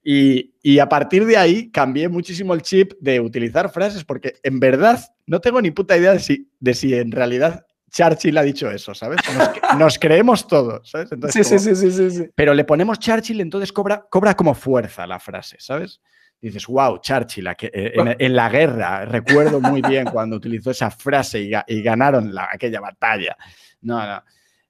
Y, 0.04 0.54
y 0.62 0.80
a 0.80 0.88
partir 0.88 1.26
de 1.26 1.36
ahí 1.36 1.70
cambié 1.70 2.08
muchísimo 2.08 2.54
el 2.54 2.62
chip 2.62 2.94
de 3.02 3.20
utilizar 3.20 3.70
frases 3.70 4.06
porque 4.06 4.36
en 4.42 4.60
verdad 4.60 5.00
no 5.26 5.42
tengo 5.42 5.62
ni 5.62 5.72
puta 5.72 5.98
idea 5.98 6.14
de 6.14 6.20
si, 6.20 6.50
de 6.60 6.74
si 6.74 6.94
en 6.94 7.12
realidad 7.12 7.66
Churchill 7.92 8.38
ha 8.38 8.44
dicho 8.44 8.72
eso, 8.72 8.94
¿sabes? 8.94 9.20
Nos, 9.36 9.78
nos 9.80 10.00
creemos 10.00 10.48
todo, 10.48 10.82
¿sabes? 10.86 11.10
Sí, 11.10 11.16
Entonces, 11.16 11.48
sí, 11.48 11.56
como- 11.56 11.60
sí, 11.60 11.76
sí, 11.76 11.92
sí, 11.92 12.12
sí. 12.12 12.30
pero 12.36 12.54
le 12.54 12.64
ponemos 12.64 13.00
Churchill, 13.00 13.42
entonces 13.42 13.74
cobra, 13.74 14.06
cobra 14.10 14.34
como 14.36 14.54
fuerza 14.54 15.06
la 15.08 15.20
frase, 15.20 15.58
¿sabes? 15.60 16.00
Dices, 16.40 16.68
wow, 16.68 17.00
Churchill, 17.00 17.48
que- 17.58 17.72
eh, 17.74 17.94
en, 17.96 18.16
en 18.20 18.36
la 18.36 18.50
guerra, 18.50 19.06
recuerdo 19.06 19.60
muy 19.60 19.82
bien 19.82 20.06
cuando 20.14 20.36
utilizó 20.36 20.72
esa 20.72 20.92
frase 20.92 21.40
y, 21.40 21.50
ga- 21.50 21.66
y 21.68 21.82
ganaron 21.82 22.34
la- 22.34 22.50
aquella 22.52 22.80
batalla. 22.80 23.36
No, 23.82 24.06
no. 24.06 24.24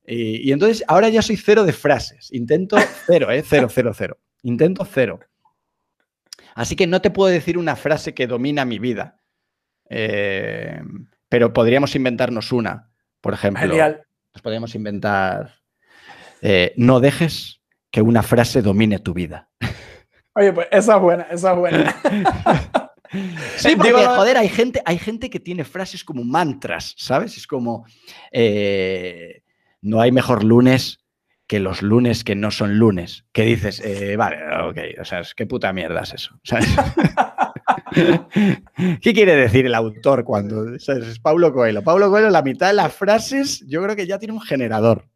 Y, 0.05 0.47
y 0.49 0.51
entonces 0.53 0.83
ahora 0.87 1.09
ya 1.09 1.21
soy 1.21 1.35
cero 1.35 1.65
de 1.65 1.73
frases. 1.73 2.31
Intento 2.33 2.77
cero, 3.05 3.29
¿eh? 3.31 3.43
Cero, 3.45 3.67
cero, 3.69 3.91
cero. 3.93 4.17
Intento 4.43 4.85
cero. 4.85 5.19
Así 6.55 6.75
que 6.75 6.87
no 6.87 7.01
te 7.01 7.11
puedo 7.11 7.29
decir 7.31 7.57
una 7.57 7.75
frase 7.75 8.13
que 8.13 8.25
domina 8.27 8.63
mi 8.65 8.79
vida. 8.79 9.19
Eh, 9.89 10.81
pero 11.29 11.51
podríamos 11.53 11.93
inventarnos 11.95 12.51
una, 12.51 12.89
por 13.21 13.33
ejemplo. 13.33 13.61
Genial. 13.61 14.03
Nos 14.33 14.41
podríamos 14.41 14.73
inventar. 14.75 15.55
eh, 16.41 16.73
no 16.77 16.99
dejes 17.01 17.61
que 17.91 18.01
una 18.01 18.23
frase 18.23 18.61
domine 18.61 18.99
tu 18.99 19.13
vida. 19.13 19.49
Oye, 20.37 20.53
pues 20.53 20.67
esa 20.69 20.97
es 20.97 21.01
buena, 21.01 21.23
esa 21.31 21.51
es 21.51 21.57
buena. 21.57 21.95
Sí, 23.55 23.73
porque, 23.77 23.93
Digo, 23.93 24.03
joder, 24.03 24.35
hay 24.35 24.49
gente, 24.49 24.81
hay 24.83 24.97
gente 24.97 25.29
que 25.29 25.39
tiene 25.39 25.63
frases 25.63 26.03
como 26.03 26.25
mantras, 26.25 26.93
¿sabes? 26.97 27.37
Es 27.37 27.47
como, 27.47 27.85
eh, 28.33 29.43
no 29.81 30.01
hay 30.01 30.11
mejor 30.11 30.43
lunes 30.43 30.99
que 31.47 31.61
los 31.61 31.81
lunes 31.81 32.25
que 32.25 32.35
no 32.35 32.51
son 32.51 32.77
lunes. 32.77 33.23
Que 33.31 33.43
dices, 33.43 33.79
eh, 33.79 34.17
vale, 34.17 34.39
ok, 34.61 34.99
o 34.99 35.05
sea, 35.05 35.21
es 35.21 35.33
qué 35.33 35.45
puta 35.45 35.71
mierda 35.71 36.01
es 36.01 36.15
eso, 36.15 36.37
¿sabes? 36.43 36.67
¿Qué 39.01 39.13
quiere 39.13 39.37
decir 39.37 39.65
el 39.65 39.73
autor 39.73 40.25
cuando 40.25 40.77
¿sabes? 40.77 41.07
es 41.07 41.19
Pablo 41.19 41.53
Coelho? 41.53 41.83
Pablo 41.83 42.09
Coelho, 42.09 42.29
la 42.29 42.41
mitad 42.41 42.67
de 42.67 42.73
las 42.73 42.93
frases, 42.93 43.65
yo 43.69 43.81
creo 43.81 43.95
que 43.95 44.05
ya 44.05 44.19
tiene 44.19 44.33
un 44.33 44.41
generador. 44.41 45.07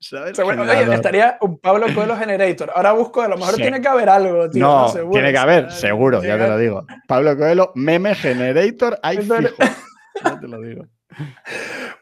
¿Sabes? 0.00 0.34
Seguro- 0.36 0.62
oye, 0.62 0.70
Generador. 0.70 0.94
estaría 0.94 1.38
un 1.42 1.58
Pablo 1.58 1.86
Coelho 1.94 2.16
Generator. 2.16 2.72
Ahora 2.74 2.92
busco, 2.92 3.20
a 3.20 3.28
lo 3.28 3.36
mejor 3.36 3.54
Sí. 3.56 3.62
tiene 3.62 3.80
que 3.82 3.88
haber 3.88 4.08
algo, 4.08 4.48
tío. 4.48 4.62
No, 4.64 4.88
Seguro, 4.88 5.12
tiene 5.12 5.30
que 5.32 5.38
haber, 5.38 5.70
seguro, 5.70 6.22
ya 6.22 6.38
te 6.38 6.48
lo 6.48 6.56
digo. 6.58 6.86
Pablo 7.06 7.36
Coelho, 7.36 7.72
meme 7.74 8.14
generator, 8.14 8.98
hay 9.02 9.18
fijo. 9.18 9.34
Ya 10.24 10.38
te 10.40 10.48
lo 10.48 10.60
digo. 10.60 10.84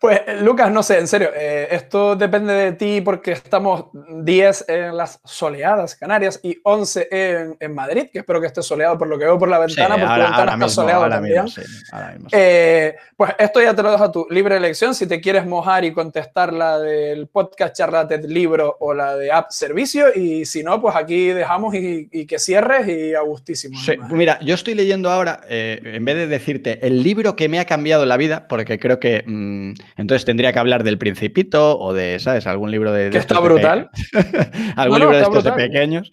Pues, 0.01 0.21
Lucas, 0.43 0.71
no 0.71 0.83
sé, 0.83 0.99
en 0.99 1.09
serio, 1.09 1.31
eh, 1.35 1.69
esto 1.73 2.15
depende 2.15 2.53
de 2.53 2.73
ti 2.73 3.01
porque 3.01 3.33
estamos 3.33 3.87
10 4.23 4.65
en 4.69 4.97
las 4.97 5.21
soleadas 5.25 5.97
Canarias 5.97 6.39
y 6.43 6.59
11 6.63 7.09
en, 7.11 7.57
en 7.59 7.75
Madrid, 7.75 8.07
que 8.13 8.21
espero 8.21 8.41
que 8.41 8.47
esté 8.47 8.63
soleado 8.63 8.97
por 8.97 9.09
lo 9.09 9.19
que 9.19 9.25
veo 9.25 9.39
por 9.39 9.49
la 9.49 9.57
Sí, 9.67 9.75
ventana, 9.77 9.95
porque 9.97 10.05
tu 10.07 10.11
ahora, 10.13 10.25
ventana 10.25 10.39
ahora 10.39 10.53
está 10.53 10.57
mismo, 10.67 10.69
soleado 10.83 11.03
ahora 11.03 11.15
también. 11.17 11.45
mismo, 11.45 11.63
sí, 11.63 11.71
ahora 11.93 12.13
mismo 12.13 12.29
sí. 12.31 12.37
Eh, 12.39 12.97
pues 13.17 13.33
esto 13.39 13.61
ya 13.61 13.75
te 13.75 13.83
lo 13.83 13.91
dejo 13.91 14.05
a 14.05 14.13
tu 14.13 14.27
libre 14.31 14.57
elección. 14.57 14.95
Si 14.95 15.07
te 15.07 15.21
quieres 15.21 15.45
mojar 15.47 15.85
y 15.85 15.93
contestar 15.93 16.53
la 16.53 16.79
del 16.79 17.27
podcast 17.27 17.75
Charlated 17.77 18.25
Libro 18.27 18.77
o 18.79 18.95
la 18.95 19.17
de 19.17 19.33
App 19.33 19.51
Servicio. 19.51 20.07
Y 20.15 20.45
si 20.45 20.63
no, 20.63 20.81
pues 20.81 20.95
aquí 20.95 21.29
dejamos 21.29 21.75
y, 21.75 22.09
y 22.13 22.27
que 22.27 22.39
cierres 22.39 22.87
y 22.87 23.15
a 23.15 23.21
gustísimo. 23.23 23.77
Sí, 23.81 23.95
mira, 24.11 24.39
yo 24.41 24.55
estoy 24.55 24.75
leyendo 24.75 25.11
ahora, 25.11 25.41
eh, 25.49 25.81
en 25.83 26.05
vez 26.05 26.15
de 26.17 26.27
decirte 26.29 26.87
el 26.87 27.03
libro 27.03 27.35
que 27.35 27.49
me 27.49 27.59
ha 27.59 27.65
cambiado 27.65 28.07
la 28.07 28.17
vida, 28.17 28.47
porque 28.49 28.79
creo 28.79 28.98
que 28.99 29.23
mm, 29.27 29.73
entonces 29.97 30.25
tendría 30.25 30.53
que 30.53 30.59
hablar 30.59 30.85
del 30.85 30.99
Principito 30.99 31.79
o 31.79 31.93
de, 31.95 32.19
¿sabes? 32.19 32.47
Algún 32.47 32.71
libro 32.71 32.93
de. 32.93 33.05
de 33.05 33.11
Que 33.11 33.19
está 33.19 33.41
brutal. 33.41 33.91
Algún 34.77 34.99
No, 34.99 35.05
no, 35.07 35.11
libro 35.13 35.17
de 35.17 35.23
estos 35.23 35.45
de 35.45 35.53
pequeños, 35.53 36.13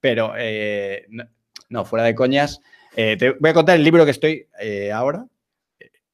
pero 0.00 0.32
eh, 0.36 1.06
no, 1.08 1.24
no, 1.68 1.84
fuera 1.84 2.04
de 2.04 2.14
coñas. 2.14 2.60
eh, 2.96 3.16
te 3.18 3.32
voy 3.32 3.50
a 3.50 3.54
contar 3.54 3.76
el 3.76 3.84
libro 3.84 4.04
que 4.04 4.10
estoy 4.10 4.46
eh, 4.60 4.92
ahora. 4.92 5.26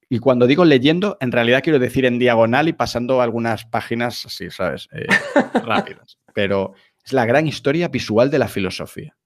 Y 0.08 0.18
cuando 0.18 0.48
digo 0.48 0.64
leyendo, 0.64 1.16
en 1.20 1.30
realidad 1.30 1.62
quiero 1.62 1.78
decir 1.78 2.04
en 2.04 2.18
diagonal 2.18 2.66
y 2.68 2.72
pasando 2.72 3.22
algunas 3.22 3.64
páginas 3.64 4.26
así, 4.26 4.50
¿sabes? 4.50 4.88
Rápidas. 5.64 6.18
Pero 6.34 6.72
es 7.04 7.12
la 7.12 7.26
gran 7.26 7.46
historia 7.46 7.86
visual 7.88 8.28
de 8.28 8.38
la 8.40 8.48
filosofía. 8.48 9.16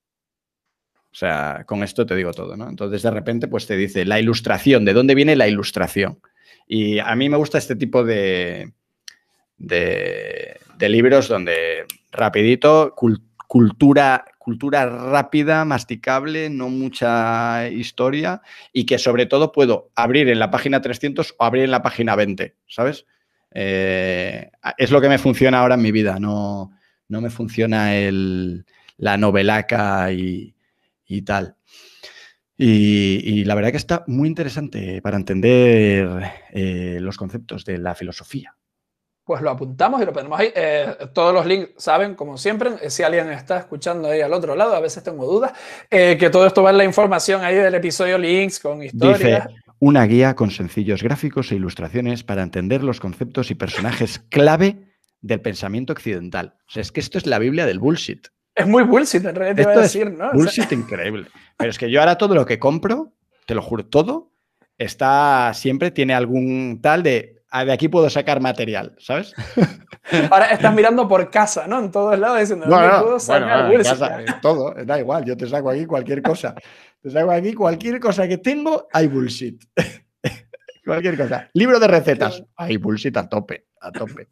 O 1.11 1.17
sea, 1.17 1.63
con 1.67 1.83
esto 1.85 2.05
te 2.05 2.15
digo 2.17 2.33
todo, 2.33 2.57
¿no? 2.57 2.69
Entonces, 2.69 3.03
de 3.03 3.11
repente, 3.11 3.49
pues 3.49 3.67
te 3.67 3.77
dice 3.77 4.05
la 4.05 4.19
ilustración, 4.19 4.85
¿de 4.85 4.93
dónde 4.93 5.15
viene 5.15 5.37
la 5.37 5.47
ilustración? 5.49 6.19
Y 6.67 6.99
a 6.99 7.15
mí 7.15 7.29
me 7.29 7.37
gusta 7.37 7.59
este 7.59 7.77
tipo 7.77 8.05
de, 8.05 8.73
de, 9.59 10.59
libros 10.89 11.29
donde 11.29 11.87
rapidito, 12.13 12.95
cul- 12.95 13.23
cultura, 13.47 14.25
cultura 14.39 14.87
rápida, 14.87 15.65
masticable, 15.65 16.51
no 16.51 16.69
mucha 16.69 17.69
historia 17.69 18.43
y 18.73 18.85
que 18.85 18.99
sobre 18.99 19.27
todo 19.27 19.53
puedo 19.53 19.91
abrir 19.95 20.29
en 20.29 20.39
la 20.39 20.51
página 20.51 20.81
300 20.81 21.35
o 21.39 21.45
abrir 21.45 21.65
en 21.65 21.71
la 21.71 21.83
página 21.83 22.17
20, 22.17 22.57
¿sabes? 22.69 23.07
Eh, 23.53 24.51
es 24.77 24.91
lo 24.91 25.01
que 25.01 25.09
me 25.09 25.19
funciona 25.19 25.61
ahora 25.61 25.77
en 25.77 25.83
mi 25.83 25.93
vida, 25.93 26.19
no, 26.19 26.73
no 27.09 27.21
me 27.21 27.31
funciona 27.31 27.97
el, 27.97 28.67
la 28.97 29.17
novelaca 29.17 30.13
y, 30.13 30.55
y 31.07 31.23
tal. 31.23 31.57
Y, 32.57 33.21
y 33.25 33.45
la 33.45 33.55
verdad 33.55 33.73
que 33.73 33.77
está 33.77 34.05
muy 34.07 34.29
interesante 34.29 35.03
para 35.03 35.17
entender 35.17 36.33
eh, 36.51 36.99
los 37.01 37.17
conceptos 37.17 37.65
de 37.65 37.79
la 37.79 37.95
filosofía. 37.95 38.57
Pues 39.25 39.41
lo 39.41 39.51
apuntamos 39.51 40.03
y 40.03 40.05
lo 40.05 40.13
ponemos 40.13 40.39
ahí. 40.39 40.53
Eh, 40.55 40.87
todos 41.15 41.33
los 41.33 41.47
links 41.47 41.71
saben, 41.79 42.15
como 42.15 42.37
siempre, 42.37 42.73
eh, 42.83 42.91
si 42.91 43.03
alguien 43.03 43.31
está 43.31 43.59
escuchando 43.59 44.09
ahí 44.09 44.21
al 44.21 44.35
otro 44.35 44.55
lado, 44.55 44.75
a 44.75 44.81
veces 44.81 45.03
tengo 45.03 45.25
dudas, 45.25 45.53
eh, 45.91 46.19
que 46.19 46.29
todo 46.29 46.47
esto 46.47 46.63
va 46.63 46.71
en 46.71 46.79
la 46.79 46.85
información 46.85 47.43
ahí 47.43 47.55
del 47.55 47.75
episodio, 47.75 48.19
links 48.19 48.61
con 48.61 48.83
historias. 48.83 49.47
Dice, 49.49 49.63
una 49.79 50.05
guía 50.05 50.35
con 50.35 50.51
sencillos 50.51 51.03
gráficos 51.03 51.51
e 51.51 51.57
ilustraciones 51.57 52.23
para 52.23 52.43
entender 52.43 52.85
los 52.85 53.01
conceptos 53.01 53.51
y 53.51 53.55
personajes 53.55 54.19
clave 54.29 54.93
del 55.23 55.41
pensamiento 55.41 55.95
occidental. 55.95 56.57
O 56.69 56.71
sea, 56.71 56.83
es 56.83 56.93
que 56.93 57.01
esto 57.01 57.17
es 57.17 57.27
la 57.27 57.39
Biblia 57.39 57.65
del 57.65 57.79
bullshit. 57.79 58.29
Es 58.55 58.67
muy 58.67 58.83
bullshit, 58.83 59.25
en 59.25 59.35
realidad 59.35 59.57
te 59.57 59.63
iba 59.63 59.71
a 59.71 59.75
Esto 59.75 59.83
decir, 59.83 60.11
¿no? 60.11 60.27
O 60.27 60.31
sea, 60.31 60.33
Bullshit 60.33 60.73
increíble. 60.73 61.29
Pero 61.57 61.71
es 61.71 61.79
que 61.79 61.91
yo 61.91 62.01
ahora 62.01 62.19
todo 62.19 62.35
lo 62.35 62.47
que 62.47 62.59
compro, 62.59 63.13
te 63.47 63.55
lo 63.55 63.63
juro, 63.63 63.87
todo 63.87 64.31
está 64.77 65.53
siempre 65.55 65.91
tiene 65.91 66.15
algún 66.15 66.81
tal 66.83 67.03
de 67.03 67.43
"Ah, 67.51 67.65
de 67.65 67.73
aquí 67.73 67.87
puedo 67.89 68.11
sacar 68.11 68.41
material, 68.41 68.97
¿sabes? 68.99 69.33
ahora 70.31 70.47
estás 70.47 70.75
mirando 70.75 71.07
por 71.07 71.31
casa, 71.31 71.69
¿no? 71.69 71.79
En 71.79 71.93
todos 71.93 72.19
lados 72.19 72.41
diciendo, 72.41 72.67
No, 72.67 72.73
¿dónde 72.73 72.89
no, 72.89 72.95
puedo 72.95 73.05
bueno, 73.05 73.21
sacar 73.21 73.49
no, 73.49 73.65
en 73.67 73.71
bullshit? 73.71 73.93
casa, 73.93 74.23
eh, 74.23 74.27
todo, 74.43 74.75
da 74.85 74.99
igual, 74.99 75.25
yo 75.25 75.37
te 75.37 75.47
saco 75.47 75.71
aquí 75.71 75.87
cualquier 75.87 76.21
cosa. 76.23 76.55
Te 77.01 77.11
saco 77.11 77.31
aquí 77.31 77.53
cualquier 77.55 78.01
cosa 78.01 78.27
que 78.27 78.39
tengo, 78.39 78.89
hay 78.93 79.07
bullshit. 79.07 79.63
cualquier 80.85 81.17
cosa. 81.17 81.49
Libro 81.53 81.79
de 81.79 81.87
recetas, 81.87 82.43
hay 82.57 82.77
bullshit 82.77 83.17
a 83.17 83.29
tope, 83.29 83.67
a 83.81 83.93
tope. 83.93 84.27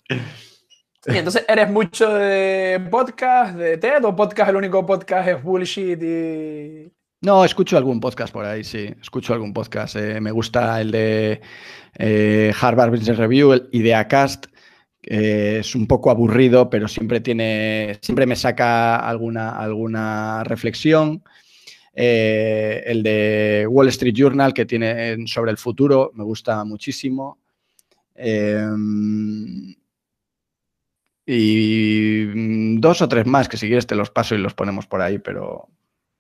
Y 1.07 1.17
entonces, 1.17 1.45
¿eres 1.47 1.71
mucho 1.71 2.13
de 2.13 2.85
podcast, 2.91 3.55
de 3.57 3.77
TED 3.79 4.05
o 4.05 4.17
podcast, 4.17 4.51
el 4.51 4.57
único 4.57 4.85
podcast 4.85 5.29
es 5.29 5.43
bullshit 5.43 6.03
y... 6.03 6.93
No, 7.23 7.45
escucho 7.45 7.77
algún 7.77 8.01
podcast 8.01 8.33
por 8.33 8.45
ahí, 8.45 8.65
sí. 8.65 8.93
Escucho 9.01 9.33
algún 9.33 9.53
podcast. 9.53 9.95
Eh, 9.95 10.21
me 10.21 10.33
gusta 10.33 10.81
el 10.81 10.91
de 10.91 11.41
eh, 11.97 12.53
Harvard 12.61 12.91
Business 12.91 13.17
Review, 13.17 13.53
el 13.53 13.69
IdeaCast. 13.71 14.47
es 15.03 15.75
un 15.77 15.87
poco 15.87 16.11
aburrido, 16.11 16.69
pero 16.69 16.89
siempre 16.89 17.21
tiene, 17.21 17.99
siempre 18.03 18.27
me 18.27 18.35
saca 18.35 18.97
alguna, 18.97 19.51
alguna 19.51 20.43
reflexión. 20.43 21.23
Eh, 21.95 22.83
el 22.87 23.05
de 23.05 23.67
Wall 23.71 23.89
Street 23.89 24.15
Journal 24.17 24.53
que 24.53 24.67
tiene 24.67 25.25
sobre 25.29 25.53
el 25.53 25.59
futuro, 25.59 26.11
me 26.15 26.25
gusta 26.25 26.65
muchísimo. 26.65 27.39
Y 31.25 32.79
dos 32.81 33.01
o 33.01 33.09
tres 33.09 33.27
más 33.27 33.49
que 33.49 33.57
si 33.57 33.69
quieres 33.69 33.87
te 33.87 33.95
los 33.95 34.11
paso 34.11 34.35
y 34.35 34.39
los 34.39 34.55
ponemos 34.55 34.87
por 34.87 35.03
ahí, 35.03 35.19
pero, 35.21 35.69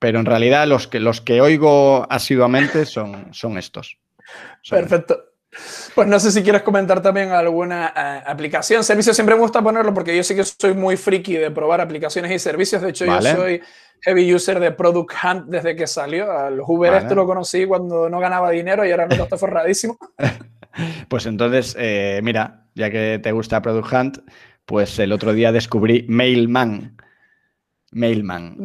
pero 0.03 0.18
en 0.18 0.26
realidad 0.26 0.66
los 0.66 0.88
que, 0.88 0.98
los 0.98 1.20
que 1.20 1.40
oigo 1.40 2.09
asiduamente 2.11 2.86
son, 2.86 3.32
son 3.32 3.57
estos. 3.57 3.98
Perfecto. 4.68 5.26
Pues 5.94 6.09
no 6.09 6.18
sé 6.18 6.32
si 6.32 6.42
quieres 6.42 6.62
comentar 6.62 7.00
también 7.00 7.30
alguna 7.30 7.92
eh, 7.96 8.24
aplicación, 8.26 8.82
servicio. 8.82 9.14
Siempre 9.14 9.36
me 9.36 9.42
gusta 9.42 9.62
ponerlo 9.62 9.94
porque 9.94 10.16
yo 10.16 10.24
sí 10.24 10.34
que 10.34 10.42
soy 10.42 10.74
muy 10.74 10.96
friki 10.96 11.36
de 11.36 11.53
probar 11.53 11.80
aplicaciones 11.80 12.32
y 12.32 12.40
servicios. 12.40 12.82
De 12.82 12.90
hecho, 12.90 13.05
yo 13.05 13.22
soy 13.22 13.62
heavy 14.00 14.34
user 14.34 14.59
de 14.59 14.72
Product 14.72 15.12
Hunt 15.22 15.44
desde 15.46 15.76
que 15.76 15.86
salió. 15.86 16.36
Al 16.36 16.61
Uber 16.61 16.94
esto 16.94 17.14
lo 17.14 17.24
conocí 17.24 17.64
cuando 17.64 18.11
no 18.11 18.18
ganaba 18.18 18.50
dinero 18.50 18.84
y 18.84 18.90
ahora 18.90 19.07
no 19.07 19.22
está 19.22 19.38
forradísimo. 19.38 19.98
pues 21.09 21.26
entonces, 21.26 21.76
eh, 21.78 22.18
mira, 22.24 22.64
ya 22.74 22.90
que 22.90 23.20
te 23.22 23.30
gusta 23.30 23.62
Product 23.62 23.92
Hunt, 23.92 24.18
pues 24.66 24.98
el 24.98 25.12
otro 25.12 25.32
día 25.32 25.53
descubrí 25.53 26.07
Mailman. 26.09 26.96
Mailman, 27.92 28.57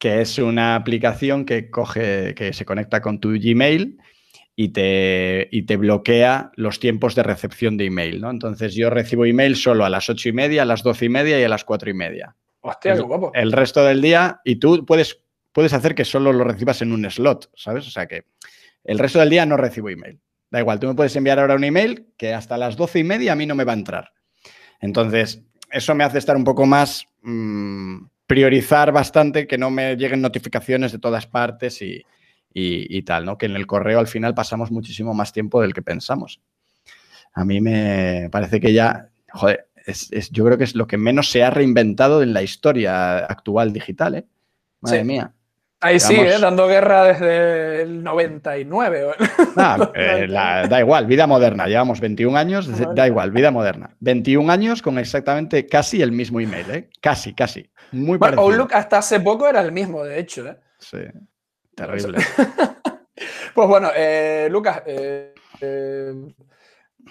que 0.00 0.22
es 0.22 0.38
una 0.38 0.76
aplicación 0.76 1.44
que 1.44 1.70
coge, 1.70 2.34
que 2.34 2.54
se 2.54 2.64
conecta 2.64 3.02
con 3.02 3.20
tu 3.20 3.32
Gmail 3.38 3.98
y 4.56 4.70
te, 4.70 5.46
y 5.52 5.62
te, 5.62 5.76
bloquea 5.76 6.50
los 6.56 6.80
tiempos 6.80 7.14
de 7.14 7.22
recepción 7.22 7.76
de 7.76 7.84
email, 7.84 8.20
¿no? 8.20 8.30
Entonces 8.30 8.74
yo 8.74 8.88
recibo 8.88 9.26
email 9.26 9.56
solo 9.56 9.84
a 9.84 9.90
las 9.90 10.08
ocho 10.08 10.30
y 10.30 10.32
media, 10.32 10.62
a 10.62 10.64
las 10.64 10.82
doce 10.82 11.04
y 11.04 11.08
media 11.10 11.38
y 11.38 11.44
a 11.44 11.50
las 11.50 11.64
cuatro 11.64 11.90
y 11.90 11.94
media. 11.94 12.34
Hostia, 12.62 12.94
qué 12.94 13.00
guapo. 13.00 13.30
El 13.34 13.52
resto 13.52 13.84
del 13.84 14.00
día, 14.00 14.40
y 14.42 14.56
tú 14.56 14.86
puedes, 14.86 15.20
puedes 15.52 15.74
hacer 15.74 15.94
que 15.94 16.06
solo 16.06 16.32
lo 16.32 16.44
recibas 16.44 16.80
en 16.80 16.92
un 16.92 17.08
slot, 17.10 17.50
¿sabes? 17.54 17.86
O 17.86 17.90
sea 17.90 18.06
que 18.06 18.24
el 18.84 18.98
resto 18.98 19.18
del 19.18 19.28
día 19.28 19.44
no 19.44 19.58
recibo 19.58 19.90
email. 19.90 20.18
Da 20.50 20.60
igual, 20.60 20.80
tú 20.80 20.88
me 20.88 20.94
puedes 20.94 21.14
enviar 21.14 21.38
ahora 21.38 21.56
un 21.56 21.64
email 21.64 22.06
que 22.16 22.32
hasta 22.32 22.56
las 22.56 22.76
doce 22.76 23.00
y 23.00 23.04
media 23.04 23.32
a 23.32 23.36
mí 23.36 23.44
no 23.44 23.54
me 23.54 23.64
va 23.64 23.72
a 23.72 23.76
entrar. 23.76 24.12
Entonces, 24.80 25.42
eso 25.70 25.94
me 25.94 26.04
hace 26.04 26.18
estar 26.18 26.36
un 26.36 26.44
poco 26.44 26.64
más, 26.64 27.06
mm, 27.22 27.98
priorizar 28.30 28.92
bastante 28.92 29.48
que 29.48 29.58
no 29.58 29.72
me 29.72 29.96
lleguen 29.96 30.22
notificaciones 30.22 30.92
de 30.92 31.00
todas 31.00 31.26
partes 31.26 31.82
y, 31.82 32.06
y, 32.54 33.02
tal, 33.02 33.24
¿no? 33.24 33.36
Que 33.36 33.46
en 33.46 33.56
el 33.56 33.66
correo 33.66 33.98
al 33.98 34.06
final 34.06 34.36
pasamos 34.36 34.70
muchísimo 34.70 35.12
más 35.14 35.32
tiempo 35.32 35.60
del 35.60 35.74
que 35.74 35.82
pensamos. 35.82 36.40
A 37.34 37.44
mí 37.44 37.60
me 37.60 38.28
parece 38.30 38.60
que 38.60 38.72
ya, 38.72 39.08
joder, 39.32 39.66
yo 40.30 40.44
creo 40.44 40.56
que 40.56 40.62
es 40.62 40.76
lo 40.76 40.86
que 40.86 40.96
menos 40.96 41.28
se 41.28 41.42
ha 41.42 41.50
reinventado 41.50 42.22
en 42.22 42.32
la 42.32 42.44
historia 42.44 43.18
actual 43.18 43.72
digital, 43.72 44.14
¿eh? 44.14 44.26
Madre 44.80 45.02
mía. 45.02 45.32
Ahí 45.80 45.98
sí, 45.98 46.14
¿eh? 46.14 46.38
dando 46.40 46.68
guerra 46.68 47.06
desde 47.06 47.82
el 47.82 48.04
99. 48.04 49.06
Ah, 49.56 49.90
eh, 49.96 50.28
da 50.28 50.78
igual, 50.78 51.06
vida 51.06 51.26
moderna. 51.26 51.66
Llevamos 51.66 51.98
21 51.98 52.38
años, 52.38 52.70
da 52.94 53.08
igual, 53.08 53.32
vida 53.32 53.50
moderna. 53.50 53.90
21 53.98 54.52
años 54.52 54.82
con 54.82 54.98
exactamente 55.00 55.66
casi 55.66 56.00
el 56.00 56.12
mismo 56.12 56.38
email, 56.38 56.70
¿eh? 56.70 56.90
Casi, 57.00 57.34
casi. 57.34 57.68
Muy 57.92 58.18
bueno, 58.18 58.42
Outlook 58.42 58.72
hasta 58.74 58.98
hace 58.98 59.20
poco 59.20 59.48
era 59.48 59.60
el 59.60 59.72
mismo, 59.72 60.04
de 60.04 60.18
hecho. 60.18 60.46
¿eh? 60.46 60.56
Sí, 60.78 60.98
terrible. 61.74 62.18
pues 63.54 63.68
bueno, 63.68 63.90
Lucas, 64.48 64.82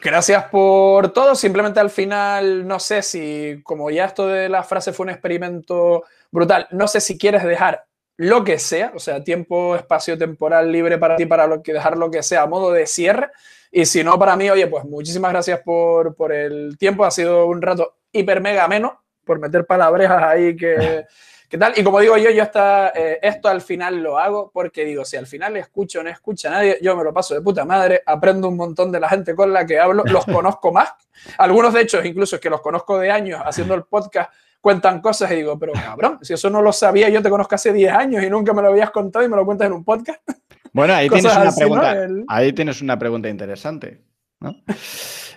Gracias 0.02 0.46
por 0.46 1.12
todo. 1.12 1.36
Simplemente 1.36 1.80
al 1.80 1.90
final, 1.90 2.68
no 2.68 2.80
sé 2.80 3.02
si, 3.02 3.62
como 3.64 3.90
ya 3.90 4.06
esto 4.06 4.28
de 4.28 4.48
la 4.48 4.64
frase 4.64 4.94
fue 4.94 5.06
un 5.06 5.10
experimento 5.10 6.04
brutal, 6.32 6.68
no 6.72 6.88
sé 6.88 7.02
si 7.02 7.18
quieres 7.18 7.44
dejar 7.44 7.86
lo 8.16 8.44
que 8.44 8.60
sea, 8.60 8.92
o 8.96 9.00
sea, 9.00 9.24
tiempo, 9.24 9.76
espacio 9.76 10.18
temporal 10.18 10.72
libre 10.72 10.98
para 10.98 11.16
ti, 11.16 11.26
para 11.26 11.48
lo 11.48 11.64
que 11.64 11.74
dejar 11.74 11.98
lo 11.98 12.12
que 12.12 12.22
sea 12.22 12.44
a 12.44 12.48
modo 12.48 12.72
de 12.72 12.86
cierre. 12.86 13.30
Y 13.72 13.86
si 13.86 14.04
no, 14.04 14.18
para 14.18 14.36
mí, 14.36 14.50
oye, 14.50 14.68
pues 14.68 14.86
muchísimas 14.86 15.32
gracias 15.32 15.62
por, 15.62 16.16
por 16.16 16.34
el 16.34 16.78
tiempo. 16.78 17.06
Ha 17.06 17.12
sido 17.12 17.46
un 17.46 17.62
rato 17.62 17.98
hiper 18.12 18.42
mega 18.42 18.64
ameno, 18.64 19.04
por 19.30 19.40
meter 19.40 19.64
palabrejas 19.64 20.24
ahí 20.24 20.56
que, 20.56 21.06
¿Qué 21.48 21.56
tal? 21.60 21.74
Y 21.76 21.84
como 21.84 22.00
digo 22.00 22.18
yo, 22.18 22.32
yo 22.32 22.42
hasta, 22.42 22.90
eh, 22.96 23.20
esto 23.22 23.48
al 23.48 23.62
final 23.62 24.02
lo 24.02 24.18
hago 24.18 24.50
porque 24.52 24.84
digo, 24.86 25.06
si 25.06 25.18
al 25.18 25.28
final 25.28 25.56
escucho 25.58 26.00
o 26.00 26.04
no 26.04 26.10
escucha 26.10 26.48
a 26.48 26.52
nadie, 26.54 26.80
yo 26.82 26.98
me 26.98 27.04
lo 27.04 27.14
paso 27.14 27.36
de 27.36 27.42
puta 27.42 27.64
madre, 27.64 28.02
aprendo 28.08 28.48
un 28.48 28.58
montón 28.58 28.92
de 28.92 29.00
la 29.00 29.08
gente 29.08 29.36
con 29.36 29.54
la 29.54 29.68
que 29.68 29.80
hablo, 29.80 30.04
los 30.04 30.26
conozco 30.26 30.72
más. 30.72 30.94
Algunos 31.38 31.76
de 31.76 31.82
hecho, 31.82 32.04
incluso 32.04 32.38
es 32.38 32.42
que 32.42 32.50
los 32.50 32.62
conozco 32.62 32.98
de 32.98 33.12
años 33.12 33.40
haciendo 33.46 33.76
el 33.76 33.84
podcast, 33.84 34.32
cuentan 34.60 35.00
cosas 35.00 35.32
y 35.32 35.36
digo, 35.36 35.60
pero 35.60 35.74
cabrón, 35.74 36.18
si 36.24 36.34
eso 36.34 36.50
no 36.50 36.64
lo 36.64 36.74
sabía, 36.74 37.08
yo 37.10 37.22
te 37.22 37.30
conozco 37.30 37.54
hace 37.54 37.72
10 37.72 37.94
años 37.94 38.24
y 38.24 38.32
nunca 38.32 38.52
me 38.52 38.64
lo 38.64 38.70
habías 38.70 38.90
contado 38.90 39.24
y 39.24 39.30
me 39.30 39.36
lo 39.36 39.46
cuentas 39.46 39.68
en 39.68 39.74
un 39.74 39.84
podcast. 39.84 40.22
Bueno, 40.72 40.94
ahí, 40.94 41.10
tienes 41.10 41.36
una, 41.36 41.52
pregunta, 41.52 42.08
ahí 42.28 42.54
tienes 42.54 42.82
una 42.82 43.00
pregunta 43.00 43.28
interesante. 43.28 44.04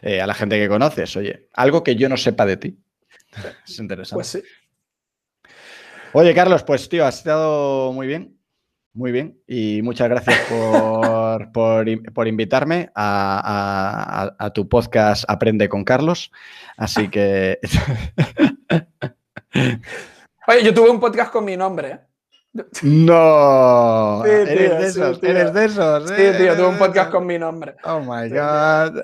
Eh, 0.03 0.20
a 0.20 0.26
la 0.26 0.34
gente 0.34 0.59
que 0.59 0.68
conoces, 0.68 1.16
oye, 1.16 1.49
algo 1.55 1.82
que 1.82 1.97
yo 1.97 2.09
no 2.09 2.16
sepa 2.16 2.45
de 2.45 2.57
ti. 2.57 2.78
Es 3.66 3.78
interesante. 3.78 4.14
Pues 4.14 4.26
sí. 4.28 4.43
Oye, 6.14 6.35
Carlos, 6.35 6.62
pues 6.62 6.89
tío, 6.89 7.07
has 7.07 7.18
estado 7.18 7.93
muy 7.93 8.07
bien, 8.07 8.39
muy 8.93 9.12
bien. 9.12 9.41
Y 9.47 9.80
muchas 9.83 10.09
gracias 10.09 10.39
por, 11.53 12.28
invitarme 12.28 12.91
a, 12.95 14.51
tu 14.55 14.68
podcast 14.68 15.24
Aprende 15.28 15.68
con 15.68 15.85
Carlos. 15.85 16.30
Así 16.76 17.09
que... 17.09 17.59
Oye, 20.49 20.64
yo 20.64 20.74
tuve 20.74 20.91
un 20.91 21.01
podcast 21.01 21.33
con 21.33 21.45
mi 21.45 21.57
nombre. 21.57 21.89
¿eh? 21.89 22.01
No, 22.83 24.24
eres, 24.26 24.78
de 24.78 24.87
esos, 24.87 25.22
eres 25.22 25.55
de 25.55 25.64
esos, 25.64 26.11
Sí, 26.11 26.22
tío, 26.37 26.55
tuve 26.55 26.66
un 26.66 26.78
podcast 26.78 27.11
con 27.11 27.24
mi 27.24 27.39
nombre. 27.39 27.76
Oh 27.85 28.01
my 28.01 28.28
God. 28.28 29.03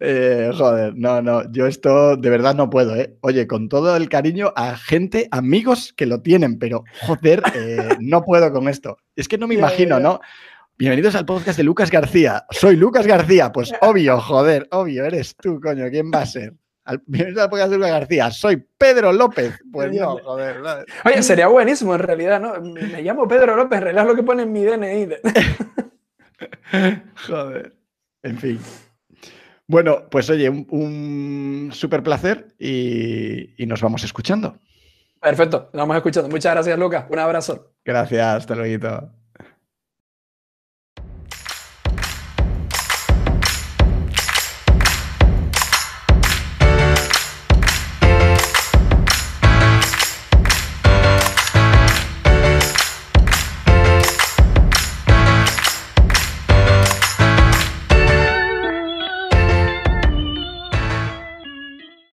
Eh, 0.00 0.50
joder, 0.56 0.94
no, 0.96 1.22
no, 1.22 1.50
yo 1.52 1.66
esto 1.66 2.16
de 2.16 2.30
verdad 2.30 2.54
no 2.54 2.70
puedo, 2.70 2.96
¿eh? 2.96 3.14
Oye, 3.20 3.46
con 3.46 3.68
todo 3.68 3.94
el 3.96 4.08
cariño 4.08 4.52
a 4.56 4.76
gente, 4.76 5.28
amigos 5.30 5.92
que 5.96 6.06
lo 6.06 6.22
tienen, 6.22 6.58
pero 6.58 6.84
joder, 7.02 7.42
eh, 7.54 7.96
no 8.00 8.22
puedo 8.22 8.52
con 8.52 8.68
esto. 8.68 8.96
Es 9.14 9.28
que 9.28 9.38
no 9.38 9.46
me 9.46 9.54
imagino, 9.54 10.00
¿no? 10.00 10.20
Bienvenidos 10.78 11.14
al 11.14 11.26
podcast 11.26 11.58
de 11.58 11.64
Lucas 11.64 11.90
García. 11.90 12.44
Soy 12.50 12.76
Lucas 12.76 13.06
García, 13.06 13.52
pues 13.52 13.72
obvio, 13.82 14.20
joder, 14.20 14.66
obvio, 14.72 15.04
eres 15.04 15.36
tú, 15.36 15.60
coño, 15.60 15.88
¿quién 15.90 16.10
va 16.12 16.22
a 16.22 16.26
ser? 16.26 16.54
bienvenidos 17.06 17.44
al 17.44 17.50
podcast 17.50 17.70
de 17.70 17.76
Lucas 17.76 17.92
García. 17.92 18.30
Soy 18.32 18.56
Pedro 18.76 19.12
López. 19.12 19.56
Pues 19.70 19.92
no, 19.92 20.18
joder. 20.18 20.56
Oye, 21.04 21.22
sería 21.22 21.46
buenísimo 21.46 21.94
en 21.94 22.00
realidad, 22.00 22.40
¿no? 22.40 22.60
Me 22.60 23.02
llamo 23.02 23.28
Pedro 23.28 23.54
López, 23.54 23.80
es 23.86 23.94
lo 23.94 24.16
que 24.16 24.22
pone 24.24 24.42
en 24.42 24.52
mi 24.52 24.64
DNI. 24.64 25.08
joder. 27.26 27.76
En 28.24 28.38
fin. 28.38 28.58
Bueno, 29.72 30.06
pues 30.10 30.28
oye, 30.28 30.50
un, 30.50 31.70
súper 31.72 32.02
placer 32.02 32.48
y, 32.58 33.54
y, 33.56 33.64
nos 33.64 33.80
vamos 33.80 34.04
escuchando. 34.04 34.58
Perfecto, 35.18 35.70
nos 35.72 35.80
vamos 35.80 35.96
escuchando. 35.96 36.28
Muchas 36.28 36.52
gracias, 36.52 36.78
Lucas. 36.78 37.06
Un 37.08 37.18
abrazo. 37.18 37.72
Gracias, 37.82 38.36
hasta 38.36 38.54
luego. 38.54 39.21